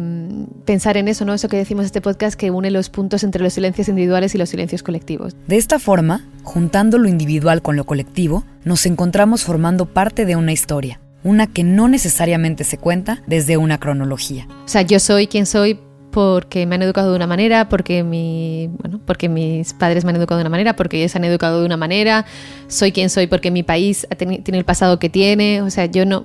pensar 0.65 0.97
en 0.97 1.09
eso, 1.09 1.25
¿no? 1.25 1.35
Eso 1.35 1.49
que 1.49 1.57
decimos 1.57 1.87
este 1.87 2.01
podcast 2.01 2.39
que 2.39 2.53
une 2.53 2.71
los 2.71 2.89
puntos 2.89 3.25
entre 3.25 3.43
los 3.43 3.53
silencios 3.53 3.89
individuales 3.89 4.33
y 4.37 4.39
los 4.39 4.51
silencios 4.51 4.85
colectivos. 4.85 5.35
De 5.49 5.57
esta 5.57 5.81
forma, 5.81 6.25
juntando 6.45 6.99
lo 6.99 7.09
individual 7.09 7.63
con 7.63 7.75
lo 7.75 7.85
colectivo, 7.85 8.45
nos 8.65 8.87
encontramos 8.87 9.43
formando 9.43 9.87
parte 9.87 10.25
de 10.25 10.37
una 10.37 10.53
historia 10.53 11.01
una 11.25 11.47
que 11.47 11.65
no 11.65 11.89
necesariamente 11.89 12.63
se 12.63 12.79
cuenta 12.79 13.23
desde 13.27 13.57
una 13.57 13.81
cronología. 13.81 14.47
O 14.65 14.69
sea, 14.69 14.83
yo 14.83 15.01
soy 15.01 15.27
quien 15.27 15.47
soy 15.47 15.81
porque 16.15 16.65
me 16.65 16.77
han 16.77 16.83
educado 16.83 17.11
de 17.11 17.17
una 17.17 17.27
manera, 17.27 17.69
porque, 17.69 18.05
mi, 18.05 18.71
bueno, 18.79 19.01
porque 19.05 19.29
mis 19.29 19.73
padres 19.73 20.05
me 20.05 20.11
han 20.11 20.17
educado 20.17 20.39
de 20.39 20.43
una 20.43 20.51
manera, 20.51 20.77
porque 20.77 20.99
ellos 20.99 21.17
han 21.17 21.25
educado 21.25 21.59
de 21.59 21.67
una 21.67 21.77
manera, 21.77 22.25
soy 22.69 22.93
quien 22.93 23.11
soy 23.11 23.27
porque 23.27 23.51
mi 23.51 23.65
país 23.65 24.07
tiene 24.17 24.59
el 24.59 24.65
pasado 24.65 25.01
que 25.01 25.09
tiene, 25.09 25.61
o 25.63 25.71
sea, 25.71 25.87
yo 25.87 26.07
no... 26.07 26.25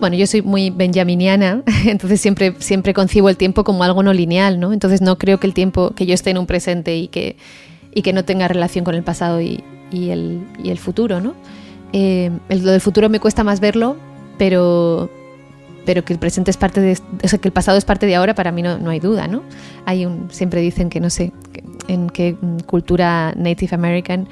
Bueno, 0.00 0.16
yo 0.16 0.26
soy 0.26 0.42
muy 0.42 0.70
benjaminiana, 0.70 1.62
entonces 1.86 2.20
siempre, 2.20 2.56
siempre 2.58 2.92
concibo 2.92 3.28
el 3.28 3.36
tiempo 3.36 3.62
como 3.62 3.84
algo 3.84 4.02
no 4.02 4.12
lineal, 4.12 4.58
¿no? 4.58 4.72
Entonces 4.72 5.00
no 5.00 5.16
creo 5.16 5.38
que 5.38 5.46
el 5.46 5.54
tiempo, 5.54 5.92
que 5.94 6.04
yo 6.04 6.14
esté 6.14 6.30
en 6.30 6.38
un 6.38 6.46
presente 6.46 6.96
y 6.96 7.06
que, 7.06 7.36
y 7.94 8.02
que 8.02 8.12
no 8.12 8.24
tenga 8.24 8.48
relación 8.48 8.84
con 8.84 8.96
el 8.96 9.04
pasado 9.04 9.40
y, 9.40 9.62
y, 9.92 10.10
el, 10.10 10.40
y 10.60 10.70
el 10.70 10.78
futuro, 10.78 11.20
¿no? 11.20 11.34
Eh, 11.92 12.30
lo 12.48 12.70
del 12.70 12.80
futuro 12.80 13.08
me 13.08 13.20
cuesta 13.20 13.44
más 13.44 13.60
verlo, 13.60 13.96
pero, 14.38 15.10
pero 15.84 16.04
que 16.04 16.12
el 16.12 16.18
presente 16.18 16.50
es 16.50 16.56
parte 16.56 16.80
de, 16.80 16.98
o 17.22 17.28
sea, 17.28 17.38
que 17.38 17.48
el 17.48 17.52
pasado 17.52 17.76
es 17.78 17.84
parte 17.84 18.06
de 18.06 18.14
ahora, 18.14 18.34
para 18.34 18.52
mí 18.52 18.62
no, 18.62 18.78
no 18.78 18.90
hay 18.90 19.00
duda, 19.00 19.28
¿no? 19.28 19.42
Hay 19.84 20.06
un, 20.06 20.28
siempre 20.30 20.60
dicen 20.60 20.88
que 20.88 21.00
no 21.00 21.10
sé 21.10 21.32
en 21.88 22.08
qué 22.08 22.36
cultura 22.66 23.34
Native 23.36 23.74
American 23.74 24.28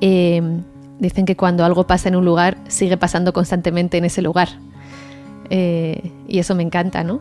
eh, 0.00 0.42
dicen 0.98 1.24
que 1.24 1.36
cuando 1.36 1.64
algo 1.64 1.86
pasa 1.86 2.08
en 2.08 2.16
un 2.16 2.24
lugar 2.24 2.58
sigue 2.68 2.96
pasando 2.96 3.32
constantemente 3.32 3.98
en 3.98 4.04
ese 4.04 4.22
lugar. 4.22 4.48
Eh, 5.52 6.12
y 6.28 6.38
eso 6.38 6.54
me 6.54 6.62
encanta, 6.62 7.02
¿no? 7.02 7.20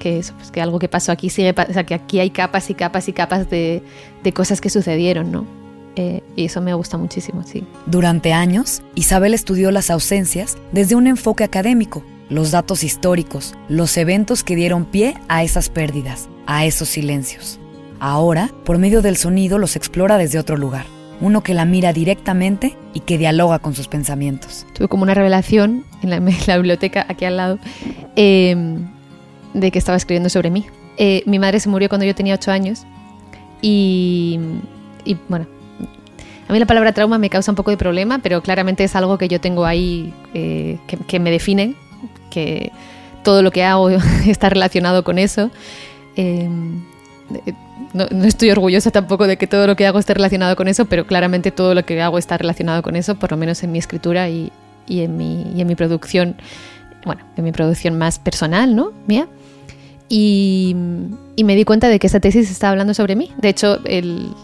que 0.00 0.18
eso, 0.18 0.34
pues 0.36 0.50
que 0.50 0.60
algo 0.60 0.80
que 0.80 0.88
pasó 0.88 1.12
aquí 1.12 1.30
sigue, 1.30 1.50
o 1.50 1.72
sea, 1.72 1.84
que 1.84 1.94
aquí 1.94 2.18
hay 2.18 2.30
capas 2.30 2.68
y 2.70 2.74
capas 2.74 3.08
y 3.08 3.12
capas 3.12 3.48
de, 3.48 3.82
de 4.24 4.32
cosas 4.32 4.60
que 4.60 4.70
sucedieron, 4.70 5.30
¿no? 5.30 5.59
Eh, 6.00 6.22
y 6.34 6.46
eso 6.46 6.62
me 6.62 6.72
gusta 6.72 6.96
muchísimo, 6.96 7.42
sí. 7.42 7.62
Durante 7.84 8.32
años, 8.32 8.82
Isabel 8.94 9.34
estudió 9.34 9.70
las 9.70 9.90
ausencias 9.90 10.56
desde 10.72 10.94
un 10.94 11.06
enfoque 11.06 11.44
académico, 11.44 12.02
los 12.30 12.52
datos 12.52 12.84
históricos, 12.84 13.54
los 13.68 13.94
eventos 13.98 14.42
que 14.42 14.56
dieron 14.56 14.86
pie 14.86 15.18
a 15.28 15.44
esas 15.44 15.68
pérdidas, 15.68 16.30
a 16.46 16.64
esos 16.64 16.88
silencios. 16.88 17.60
Ahora, 17.98 18.50
por 18.64 18.78
medio 18.78 19.02
del 19.02 19.18
sonido, 19.18 19.58
los 19.58 19.76
explora 19.76 20.16
desde 20.16 20.38
otro 20.38 20.56
lugar, 20.56 20.86
uno 21.20 21.42
que 21.42 21.52
la 21.52 21.66
mira 21.66 21.92
directamente 21.92 22.78
y 22.94 23.00
que 23.00 23.18
dialoga 23.18 23.58
con 23.58 23.74
sus 23.74 23.86
pensamientos. 23.86 24.66
Tuve 24.72 24.88
como 24.88 25.02
una 25.02 25.12
revelación 25.12 25.84
en 26.00 26.08
la, 26.08 26.18
biblioteca 26.56 27.04
aquí 27.10 27.26
al 27.26 27.36
lado 27.36 27.58
em, 28.16 28.88
de 29.52 29.70
que 29.70 29.78
estaba 29.78 29.98
escribiendo 29.98 30.30
sobre 30.30 30.48
mí. 30.48 30.64
Eh, 30.96 31.22
mi 31.26 31.38
madre 31.38 31.60
se 31.60 31.68
murió 31.68 31.90
cuando 31.90 32.06
yo 32.06 32.14
tenía 32.14 32.36
ocho 32.36 32.50
años 32.52 32.86
y, 33.60 34.40
y 35.04 35.18
bueno, 35.28 35.46
a 36.50 36.52
mí 36.52 36.58
la 36.58 36.66
palabra 36.66 36.92
trauma 36.92 37.16
me 37.16 37.30
causa 37.30 37.52
un 37.52 37.54
poco 37.54 37.70
de 37.70 37.76
problema, 37.76 38.18
pero 38.18 38.42
claramente 38.42 38.82
es 38.82 38.96
algo 38.96 39.18
que 39.18 39.28
yo 39.28 39.40
tengo 39.40 39.66
ahí 39.66 40.12
eh, 40.34 40.78
que, 41.06 41.20
me 41.20 41.30
define, 41.30 41.76
que 42.28 42.72
todo 43.22 43.44
lo 43.44 43.52
que 43.52 43.62
hago 43.62 43.88
está 44.26 44.48
relacionado 44.48 45.04
con 45.04 45.18
eso. 45.18 45.52
Em, 46.16 46.82
no, 47.92 48.04
estoy 48.24 48.50
orgullosa 48.50 48.90
tampoco 48.90 49.28
de 49.28 49.36
que 49.36 49.46
todo 49.46 49.68
lo 49.68 49.76
que 49.76 49.86
hago 49.86 50.00
esté 50.00 50.12
relacionado 50.12 50.56
con 50.56 50.66
eso, 50.66 50.86
pero 50.86 51.06
claramente 51.06 51.52
todo 51.52 51.72
lo 51.72 51.84
que 51.84 52.02
hago 52.02 52.18
está 52.18 52.36
relacionado 52.36 52.82
con 52.82 52.96
eso, 52.96 53.14
por 53.14 53.30
lo 53.30 53.36
menos 53.36 53.62
en 53.62 53.70
mi 53.70 53.78
escritura 53.78 54.28
y, 54.28 54.50
en, 54.88 55.16
mi, 55.16 55.52
y 55.54 55.60
en 55.60 55.68
mi 55.68 55.76
producción, 55.76 56.34
bueno, 57.04 57.22
en 57.36 57.44
mi 57.44 57.52
producción 57.52 57.96
más 57.96 58.18
personal, 58.18 58.74
¿no? 58.74 58.90
Mía. 59.06 59.28
Y, 60.12 60.74
me 61.44 61.54
di 61.54 61.64
cuenta 61.64 61.88
de 61.88 61.98
que 61.98 62.08
esa 62.08 62.20
tesis 62.20 62.50
estaba 62.50 62.72
hablando 62.72 62.92
sobre 62.94 63.16
mí. 63.16 63.30
De 63.38 63.48
hecho, 63.48 63.78
el, 63.84 64.34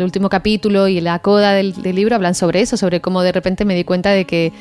último 0.00 0.28
capítulo 0.28 0.86
y 0.86 1.00
la 1.00 1.18
coda 1.18 1.52
del, 1.54 1.74
libro 1.82 2.14
hablan 2.14 2.34
sobre 2.34 2.60
eso, 2.60 2.76
sobre 2.76 3.00
cómo 3.00 3.22
de 3.22 3.32
repente 3.32 3.64
me 3.64 3.74
di 3.74 3.84
cuenta 3.84 4.10
de 4.10 4.26
que, 4.26 4.52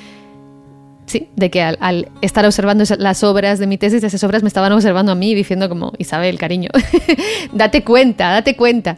sí, 1.06 1.28
de 1.36 1.52
que 1.52 1.62
al, 1.62 2.10
estar 2.22 2.46
observando 2.46 2.86
las 2.98 3.24
obras 3.24 3.60
de 3.60 3.68
mi 3.68 3.78
tesis, 3.78 4.04
esas 4.04 4.24
obras 4.24 4.42
me 4.42 4.48
estaban 4.48 4.72
observando 4.72 5.12
a 5.12 5.16
mí, 5.16 5.36
diciendo 5.36 5.68
como, 5.68 5.92
Isabel, 5.98 6.40
cariño, 6.40 6.70
date 7.52 7.84
cuenta, 7.84 8.32
date 8.32 8.56
cuenta. 8.56 8.98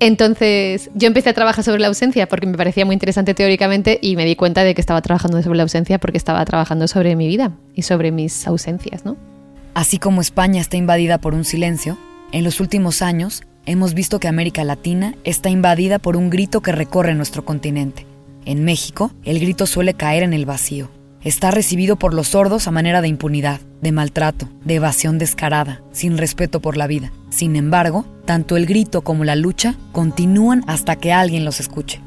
Entonces 0.00 0.90
yo 0.94 1.06
empecé 1.06 1.30
a 1.30 1.34
trabajar 1.34 1.62
sobre 1.62 1.80
la 1.80 1.86
ausencia 1.86 2.26
porque 2.26 2.46
me 2.46 2.56
parecía 2.56 2.84
muy 2.84 2.94
interesante 2.94 3.32
teóricamente 3.34 3.98
y 4.02 4.16
me 4.16 4.24
di 4.24 4.34
cuenta 4.34 4.64
de 4.64 4.74
que 4.74 4.80
estaba 4.80 5.02
trabajando 5.02 5.40
sobre 5.40 5.58
la 5.58 5.62
ausencia 5.62 6.00
porque 6.00 6.18
estaba 6.18 6.44
trabajando 6.44 6.88
sobre 6.88 7.14
mi 7.14 7.28
vida 7.28 7.52
y 7.74 7.82
sobre 7.82 8.10
mis 8.10 8.46
ausencias, 8.48 9.04
¿no? 9.04 9.29
Así 9.74 9.98
como 9.98 10.20
España 10.20 10.60
está 10.60 10.76
invadida 10.76 11.18
por 11.18 11.34
un 11.34 11.44
silencio, 11.44 11.96
en 12.32 12.44
los 12.44 12.60
últimos 12.60 13.02
años 13.02 13.42
hemos 13.66 13.94
visto 13.94 14.18
que 14.20 14.28
América 14.28 14.64
Latina 14.64 15.14
está 15.24 15.48
invadida 15.48 15.98
por 15.98 16.16
un 16.16 16.30
grito 16.30 16.60
que 16.60 16.72
recorre 16.72 17.14
nuestro 17.14 17.44
continente. 17.44 18.06
En 18.44 18.64
México, 18.64 19.12
el 19.24 19.38
grito 19.38 19.66
suele 19.66 19.94
caer 19.94 20.22
en 20.22 20.32
el 20.32 20.46
vacío. 20.46 20.90
está 21.22 21.50
recibido 21.50 21.96
por 21.96 22.14
los 22.14 22.28
sordos 22.28 22.66
a 22.66 22.70
manera 22.70 23.02
de 23.02 23.08
impunidad, 23.08 23.60
de 23.82 23.92
maltrato, 23.92 24.48
de 24.64 24.76
evasión 24.76 25.18
descarada, 25.18 25.82
sin 25.92 26.16
respeto 26.16 26.60
por 26.60 26.78
la 26.78 26.86
vida. 26.86 27.12
Sin 27.28 27.56
embargo, 27.56 28.06
tanto 28.24 28.56
el 28.56 28.64
grito 28.64 29.02
como 29.02 29.24
la 29.24 29.36
lucha 29.36 29.74
continúan 29.92 30.64
hasta 30.66 30.96
que 30.96 31.12
alguien 31.12 31.44
los 31.44 31.60
escuche. 31.60 32.00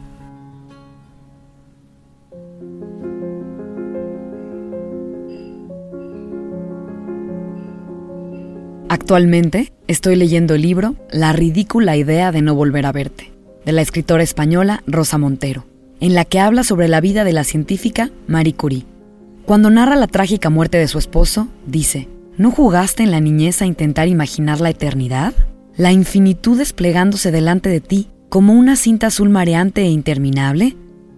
Actualmente 8.94 9.74
estoy 9.88 10.16
leyendo 10.16 10.54
el 10.54 10.62
libro 10.62 10.96
La 11.12 11.34
ridícula 11.34 11.98
idea 11.98 12.32
de 12.32 12.44
no 12.44 12.54
volver 12.54 12.86
a 12.86 12.92
verte, 12.92 13.34
de 13.66 13.72
la 13.72 13.82
escritora 13.82 14.22
española 14.22 14.84
Rosa 14.86 15.18
Montero, 15.18 15.66
en 16.00 16.14
la 16.14 16.26
que 16.26 16.40
habla 16.40 16.64
sobre 16.64 16.88
la 16.88 17.02
vida 17.02 17.24
de 17.24 17.34
la 17.34 17.44
científica 17.44 18.12
Marie 18.28 18.54
Curie. 18.54 18.86
Cuando 19.48 19.72
narra 19.72 19.96
la 19.96 20.06
trágica 20.06 20.52
muerte 20.52 20.78
de 20.78 20.88
su 20.88 21.00
esposo, 21.00 21.48
dice, 21.66 22.08
¿no 22.38 22.52
jugaste 22.52 23.02
en 23.02 23.10
la 23.10 23.20
niñez 23.20 23.64
a 23.64 23.66
intentar 23.66 24.08
imaginar 24.10 24.62
la 24.62 24.70
eternidad? 24.70 25.34
La 25.76 25.92
infinitud 25.92 26.60
desplegándose 26.60 27.32
delante 27.32 27.70
de 27.70 27.82
ti 27.82 28.10
como 28.30 28.54
una 28.54 28.76
cinta 28.76 29.08
azul 29.08 29.30
mareante 29.32 29.82
e 29.82 29.90
interminable. 29.90 30.78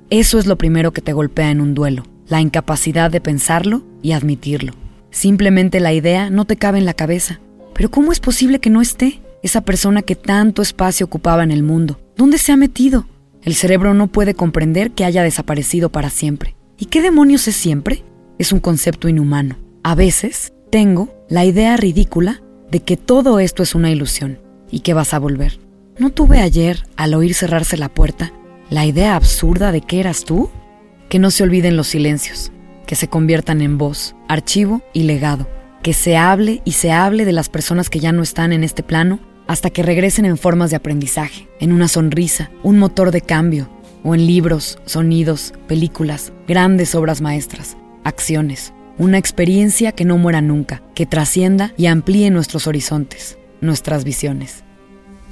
Eso 0.09 0.39
es 0.39 0.45
lo 0.45 0.57
primero 0.57 0.93
que 0.93 1.01
te 1.01 1.11
golpea 1.11 1.51
en 1.51 1.59
un 1.59 1.73
duelo, 1.73 2.03
la 2.29 2.39
incapacidad 2.39 3.11
de 3.11 3.19
pensarlo 3.19 3.83
y 4.01 4.13
admitirlo. 4.13 4.71
Simplemente 5.11 5.81
la 5.81 5.91
idea 5.91 6.29
no 6.29 6.45
te 6.45 6.55
cabe 6.55 6.77
en 6.77 6.85
la 6.85 6.93
cabeza 6.93 7.41
pero 7.75 7.91
¿cómo 7.91 8.13
es 8.13 8.21
posible 8.21 8.59
que 8.59 8.69
no 8.69 8.81
esté? 8.81 9.21
Esa 9.43 9.61
persona 9.61 10.01
que 10.01 10.15
tanto 10.15 10.61
espacio 10.61 11.05
ocupaba 11.05 11.43
en 11.43 11.51
el 11.51 11.61
mundo. 11.61 11.99
¿Dónde 12.15 12.37
se 12.37 12.53
ha 12.53 12.57
metido? 12.57 13.05
El 13.43 13.53
cerebro 13.53 13.93
no 13.93 14.07
puede 14.07 14.33
comprender 14.33 14.91
que 14.91 15.03
haya 15.03 15.23
desaparecido 15.23 15.91
para 15.91 16.09
siempre. 16.09 16.55
¿Y 16.79 16.85
qué 16.85 17.01
demonios 17.01 17.47
es 17.49 17.55
siempre? 17.55 18.05
Es 18.39 18.53
un 18.53 18.61
concepto 18.61 19.09
inhumano. 19.09 19.57
A 19.83 19.93
veces 19.93 20.53
tengo 20.71 21.13
la 21.29 21.43
idea 21.43 21.75
ridícula 21.75 22.41
de 22.71 22.79
que 22.79 22.95
todo 22.95 23.39
esto 23.39 23.61
es 23.61 23.75
una 23.75 23.91
ilusión 23.91 24.39
y 24.71 24.79
que 24.79 24.93
vas 24.93 25.13
a 25.13 25.19
volver. 25.19 25.59
¿No 25.99 26.11
tuve 26.11 26.39
ayer, 26.39 26.87
al 26.95 27.13
oír 27.13 27.33
cerrarse 27.33 27.77
la 27.77 27.89
puerta, 27.89 28.31
la 28.69 28.85
idea 28.85 29.17
absurda 29.17 29.73
de 29.73 29.81
que 29.81 29.99
eras 29.99 30.23
tú? 30.23 30.49
Que 31.09 31.19
no 31.19 31.29
se 31.29 31.43
olviden 31.43 31.75
los 31.75 31.87
silencios, 31.87 32.53
que 32.87 32.95
se 32.95 33.09
conviertan 33.09 33.61
en 33.61 33.77
voz, 33.77 34.15
archivo 34.29 34.81
y 34.93 35.03
legado 35.03 35.54
que 35.85 35.93
se 35.93 36.17
hable 36.17 36.63
y 36.65 36.71
se 36.71 36.91
hable 36.91 37.25
de 37.25 37.31
las 37.31 37.47
personas 37.47 37.91
que 37.91 37.99
ya 37.99 38.11
no 38.11 38.23
están 38.23 38.53
en 38.53 38.63
este 38.63 38.81
plano 38.81 39.19
hasta 39.45 39.69
que 39.69 39.83
regresen 39.83 40.25
en 40.25 40.35
formas 40.35 40.71
de 40.71 40.77
aprendizaje, 40.77 41.47
en 41.59 41.71
una 41.71 41.87
sonrisa, 41.87 42.49
un 42.63 42.79
motor 42.79 43.11
de 43.11 43.21
cambio, 43.21 43.69
o 44.03 44.15
en 44.15 44.25
libros, 44.25 44.79
sonidos, 44.85 45.53
películas, 45.67 46.33
grandes 46.47 46.95
obras 46.95 47.21
maestras, 47.21 47.77
acciones, 48.03 48.73
una 48.97 49.19
experiencia 49.19 49.91
que 49.91 50.05
no 50.05 50.17
muera 50.17 50.41
nunca, 50.41 50.81
que 50.95 51.05
trascienda 51.05 51.71
y 51.77 51.85
amplíe 51.85 52.31
nuestros 52.31 52.65
horizontes, 52.65 53.37
nuestras 53.61 54.05
visiones. 54.05 54.63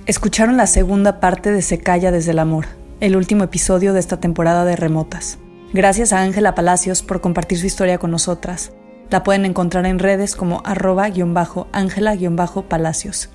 Escucharon 0.06 0.56
la 0.56 0.68
segunda 0.68 1.20
parte 1.20 1.52
de 1.52 1.64
Se 1.64 1.80
calla 1.80 2.12
desde 2.12 2.30
el 2.30 2.38
amor, 2.38 2.68
el 3.00 3.16
último 3.16 3.44
episodio 3.44 3.92
de 3.92 4.02
esta 4.02 4.20
temporada 4.20 4.66
de 4.66 4.76
Remotas. 4.76 5.40
Gracias 5.74 6.14
a 6.14 6.22
Ángela 6.22 6.54
Palacios 6.54 7.02
por 7.02 7.22
compartir 7.22 7.58
su 7.58 7.66
historia 7.66 7.98
con 7.98 8.12
nosotras. 8.12 8.72
La 9.14 9.22
pueden 9.22 9.46
encontrar 9.46 9.86
en 9.86 10.00
redes 10.00 10.36
como 10.36 10.64
arroba-ángela-palacios. 10.66 13.30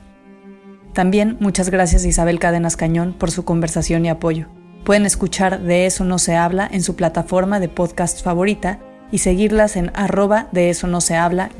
También 0.92 1.36
muchas 1.38 1.70
gracias 1.70 2.02
a 2.02 2.08
Isabel 2.08 2.40
Cadenas 2.40 2.76
Cañón 2.76 3.12
por 3.12 3.30
su 3.30 3.44
conversación 3.44 4.04
y 4.04 4.08
apoyo. 4.08 4.48
Pueden 4.84 5.06
escuchar 5.06 5.60
De 5.60 5.86
eso 5.86 6.04
no 6.04 6.18
se 6.18 6.34
habla 6.34 6.68
en 6.68 6.82
su 6.82 6.96
plataforma 6.96 7.60
de 7.60 7.68
podcast 7.68 8.24
favorita 8.24 8.80
y 9.12 9.18
seguirlas 9.18 9.76
en 9.76 9.92
arroba 9.94 10.48
de 10.50 10.70
eso 10.70 10.88
no 10.88 11.00
se 11.00 11.14
habla 11.14 11.50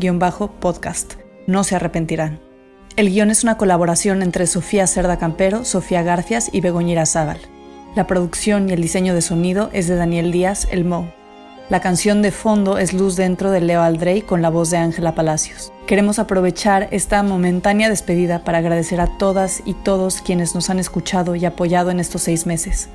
podcast. 0.61 1.15
No 1.47 1.63
se 1.63 1.77
arrepentirán. 1.77 2.41
El 2.97 3.11
guion 3.11 3.31
es 3.31 3.45
una 3.45 3.57
colaboración 3.57 4.23
entre 4.23 4.49
Sofía 4.49 4.89
Cerda 4.89 5.21
Campero, 5.21 5.65
Sofía 5.65 6.03
Garcias 6.03 6.51
y 6.53 6.61
Begoñira 6.61 7.07
Zaval. 7.07 7.39
La 7.95 8.09
producción 8.09 8.69
y 8.69 8.73
el 8.73 8.83
diseño 8.83 9.15
de 9.15 9.23
sonido 9.23 9.71
es 9.73 9.87
de 9.87 9.95
Daniel 9.95 10.33
Díaz, 10.33 10.67
el 10.73 10.85
Mo. 10.85 11.17
La 11.69 11.81
canción 11.81 12.23
de 12.23 12.31
fondo 12.31 12.79
es 12.79 12.95
Luz 12.95 13.17
dentro 13.17 13.51
de 13.51 13.61
Leo 13.61 13.83
Aldrey 13.83 14.23
con 14.23 14.41
la 14.41 14.49
voz 14.49 14.71
de 14.71 14.79
Ángela 14.79 15.15
Palacios. 15.15 15.71
Queremos 15.87 16.19
aprovechar 16.19 16.89
esta 16.93 17.23
momentánea 17.23 17.91
despedida 17.91 18.43
para 18.43 18.59
agradecer 18.59 19.03
a 19.03 19.19
todas 19.19 19.61
y 19.67 19.75
todos 19.75 20.23
quienes 20.23 20.55
nos 20.55 20.71
han 20.71 20.79
escuchado 20.79 21.35
y 21.35 21.45
apoyado 21.45 21.91
en 21.91 22.01
estos 22.01 22.23
seis 22.23 22.47
meses. 22.47 22.89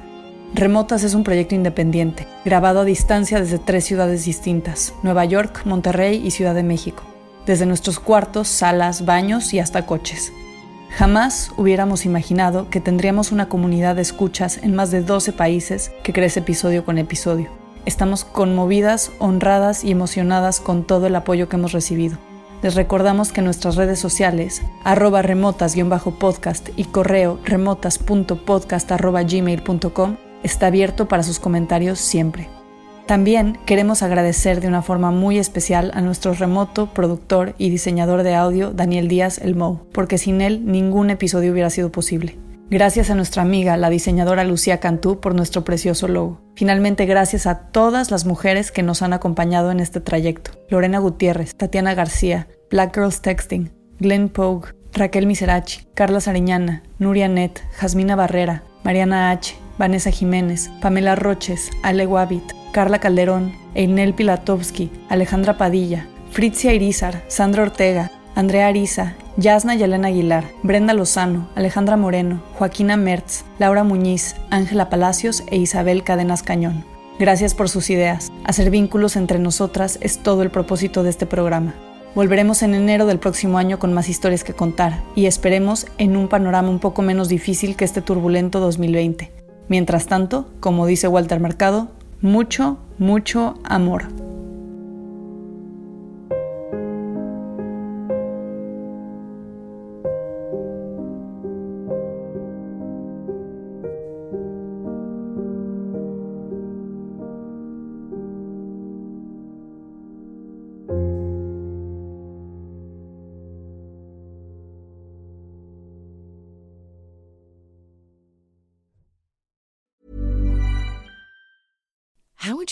Remotas 0.56 1.04
es 1.04 1.14
un 1.14 1.24
proyecto 1.24 1.54
independiente, 1.54 2.26
grabado 2.46 2.80
a 2.80 2.84
distancia 2.84 3.40
desde 3.40 3.60
tres 3.60 3.86
ciudades 3.86 4.26
distintas, 4.26 4.96
Nueva 5.04 5.26
York, 5.26 5.62
Monterrey 5.66 6.20
y 6.26 6.32
Ciudad 6.32 6.56
de 6.56 6.64
México, 6.64 7.04
desde 7.46 7.68
nuestros 7.68 8.00
cuartos, 8.00 8.48
salas, 8.48 9.06
baños 9.06 9.54
y 9.54 9.60
hasta 9.60 9.86
coches. 9.86 10.34
Jamás 10.90 11.52
hubiéramos 11.58 12.06
imaginado 12.06 12.72
que 12.72 12.80
tendríamos 12.80 13.32
una 13.32 13.50
comunidad 13.50 13.98
de 13.98 14.02
escuchas 14.02 14.58
en 14.64 14.74
más 14.74 14.90
de 14.90 15.04
12 15.04 15.32
países 15.34 15.92
que 16.02 16.12
crece 16.12 16.40
episodio 16.40 16.84
con 16.86 16.98
episodio. 16.98 17.63
Estamos 17.86 18.24
conmovidas, 18.24 19.12
honradas 19.20 19.84
y 19.84 19.92
emocionadas 19.92 20.60
con 20.60 20.84
todo 20.84 21.06
el 21.08 21.16
apoyo 21.16 21.48
que 21.50 21.56
hemos 21.58 21.74
recibido. 21.74 22.18
Les 22.62 22.76
recordamos 22.76 23.32
que 23.34 23.42
nuestras 23.42 23.76
redes 23.76 24.00
sociales, 24.00 24.62
arroba 24.86 25.22
remotas-podcast 25.22 26.70
y 26.78 26.86
correo 26.86 27.40
remotas.podcast.gmail.com 27.44 30.16
está 30.44 30.68
abierto 30.68 31.10
para 31.10 31.24
sus 31.24 31.40
comentarios 31.40 32.00
siempre. 32.00 32.48
También 33.06 33.58
queremos 33.66 34.02
agradecer 34.02 34.62
de 34.62 34.70
una 34.70 34.82
forma 34.82 35.12
muy 35.12 35.38
especial 35.38 35.92
a 35.94 36.00
nuestro 36.00 36.34
remoto 36.34 36.94
productor 36.94 37.54
y 37.58 37.70
diseñador 37.70 38.24
de 38.24 38.34
audio 38.34 38.72
Daniel 38.72 39.10
Díaz 39.10 39.40
El 39.40 39.56
Mou, 39.56 39.80
porque 39.92 40.18
sin 40.18 40.40
él 40.40 40.66
ningún 40.66 41.10
episodio 41.10 41.52
hubiera 41.52 41.70
sido 41.70 41.92
posible. 41.92 42.38
Gracias 42.74 43.12
a 43.12 43.16
nuestra 43.16 43.44
amiga, 43.44 43.78
la 43.78 43.92
diseñadora 43.92 44.44
Lucía 44.44 44.80
Cantú, 44.80 45.20
por 45.20 45.36
nuestro 45.36 45.64
precioso 45.64 46.08
logo. 46.08 46.42
Finalmente, 46.56 47.06
gracias 47.06 47.46
a 47.46 47.68
todas 47.70 48.10
las 48.10 48.26
mujeres 48.26 48.72
que 48.72 48.82
nos 48.82 49.04
han 49.04 49.14
acompañado 49.14 49.70
en 49.70 49.80
este 49.80 50.02
trayecto. 50.02 50.54
Lorena 50.70 50.98
Gutiérrez, 50.98 51.54
Tatiana 51.54 51.94
García, 51.94 52.48
Black 52.72 52.96
Girls 52.96 53.22
Texting, 53.22 53.72
Glenn 54.00 54.28
Pogue, 54.28 54.72
Raquel 54.92 55.28
Miserachi, 55.28 55.86
Carla 55.94 56.20
Sariñana, 56.20 56.82
Nuria 56.98 57.28
Net, 57.28 57.60
Jasmina 57.76 58.16
Barrera, 58.16 58.64
Mariana 58.84 59.30
H., 59.30 59.56
Vanessa 59.78 60.10
Jiménez, 60.10 60.72
Pamela 60.82 61.14
Roches, 61.14 61.70
Ale 61.84 62.08
Wabit, 62.08 62.56
Carla 62.72 62.98
Calderón, 62.98 63.54
Einel 63.76 64.16
Pilatovsky, 64.16 64.90
Alejandra 65.10 65.60
Padilla, 65.60 66.08
Fritzia 66.32 66.74
Irizar, 66.74 67.22
Sandra 67.28 67.62
Ortega, 67.62 68.10
Andrea 68.34 68.66
Ariza, 68.66 69.14
Yasna 69.36 69.74
Yelena 69.74 70.10
Aguilar, 70.10 70.46
Brenda 70.62 70.94
Lozano, 70.94 71.50
Alejandra 71.56 71.98
Moreno, 71.98 72.44
Joaquina 72.54 72.98
Mertz, 72.98 73.46
Laura 73.58 73.84
Muñiz, 73.84 74.36
Ángela 74.52 74.90
Palacios 74.90 75.44
e 75.48 75.58
Isabel 75.58 76.04
Cadenas 76.04 76.44
Cañón. 76.44 76.86
Gracias 77.18 77.56
por 77.56 77.68
sus 77.68 77.90
ideas. 77.90 78.32
Hacer 78.44 78.70
vínculos 78.70 79.16
entre 79.16 79.40
nosotras 79.40 79.98
es 80.02 80.20
todo 80.20 80.44
el 80.44 80.52
propósito 80.52 81.02
de 81.02 81.10
este 81.10 81.26
programa. 81.26 81.74
Volveremos 82.14 82.62
en 82.62 82.76
enero 82.76 83.08
del 83.08 83.18
próximo 83.18 83.58
año 83.58 83.80
con 83.80 83.92
más 83.92 84.08
historias 84.08 84.44
que 84.44 84.54
contar 84.54 85.02
y 85.16 85.26
esperemos 85.26 85.88
en 85.98 86.16
un 86.16 86.28
panorama 86.28 86.70
un 86.70 86.80
poco 86.80 87.02
menos 87.02 87.28
difícil 87.28 87.76
que 87.76 87.86
este 87.86 88.04
turbulento 88.04 88.60
2020. 88.60 89.32
Mientras 89.68 90.06
tanto, 90.06 90.48
como 90.60 90.86
dice 90.86 91.08
Walter 91.08 91.40
Mercado, 91.40 91.90
mucho, 92.22 92.78
mucho 93.00 93.56
amor. 93.64 94.23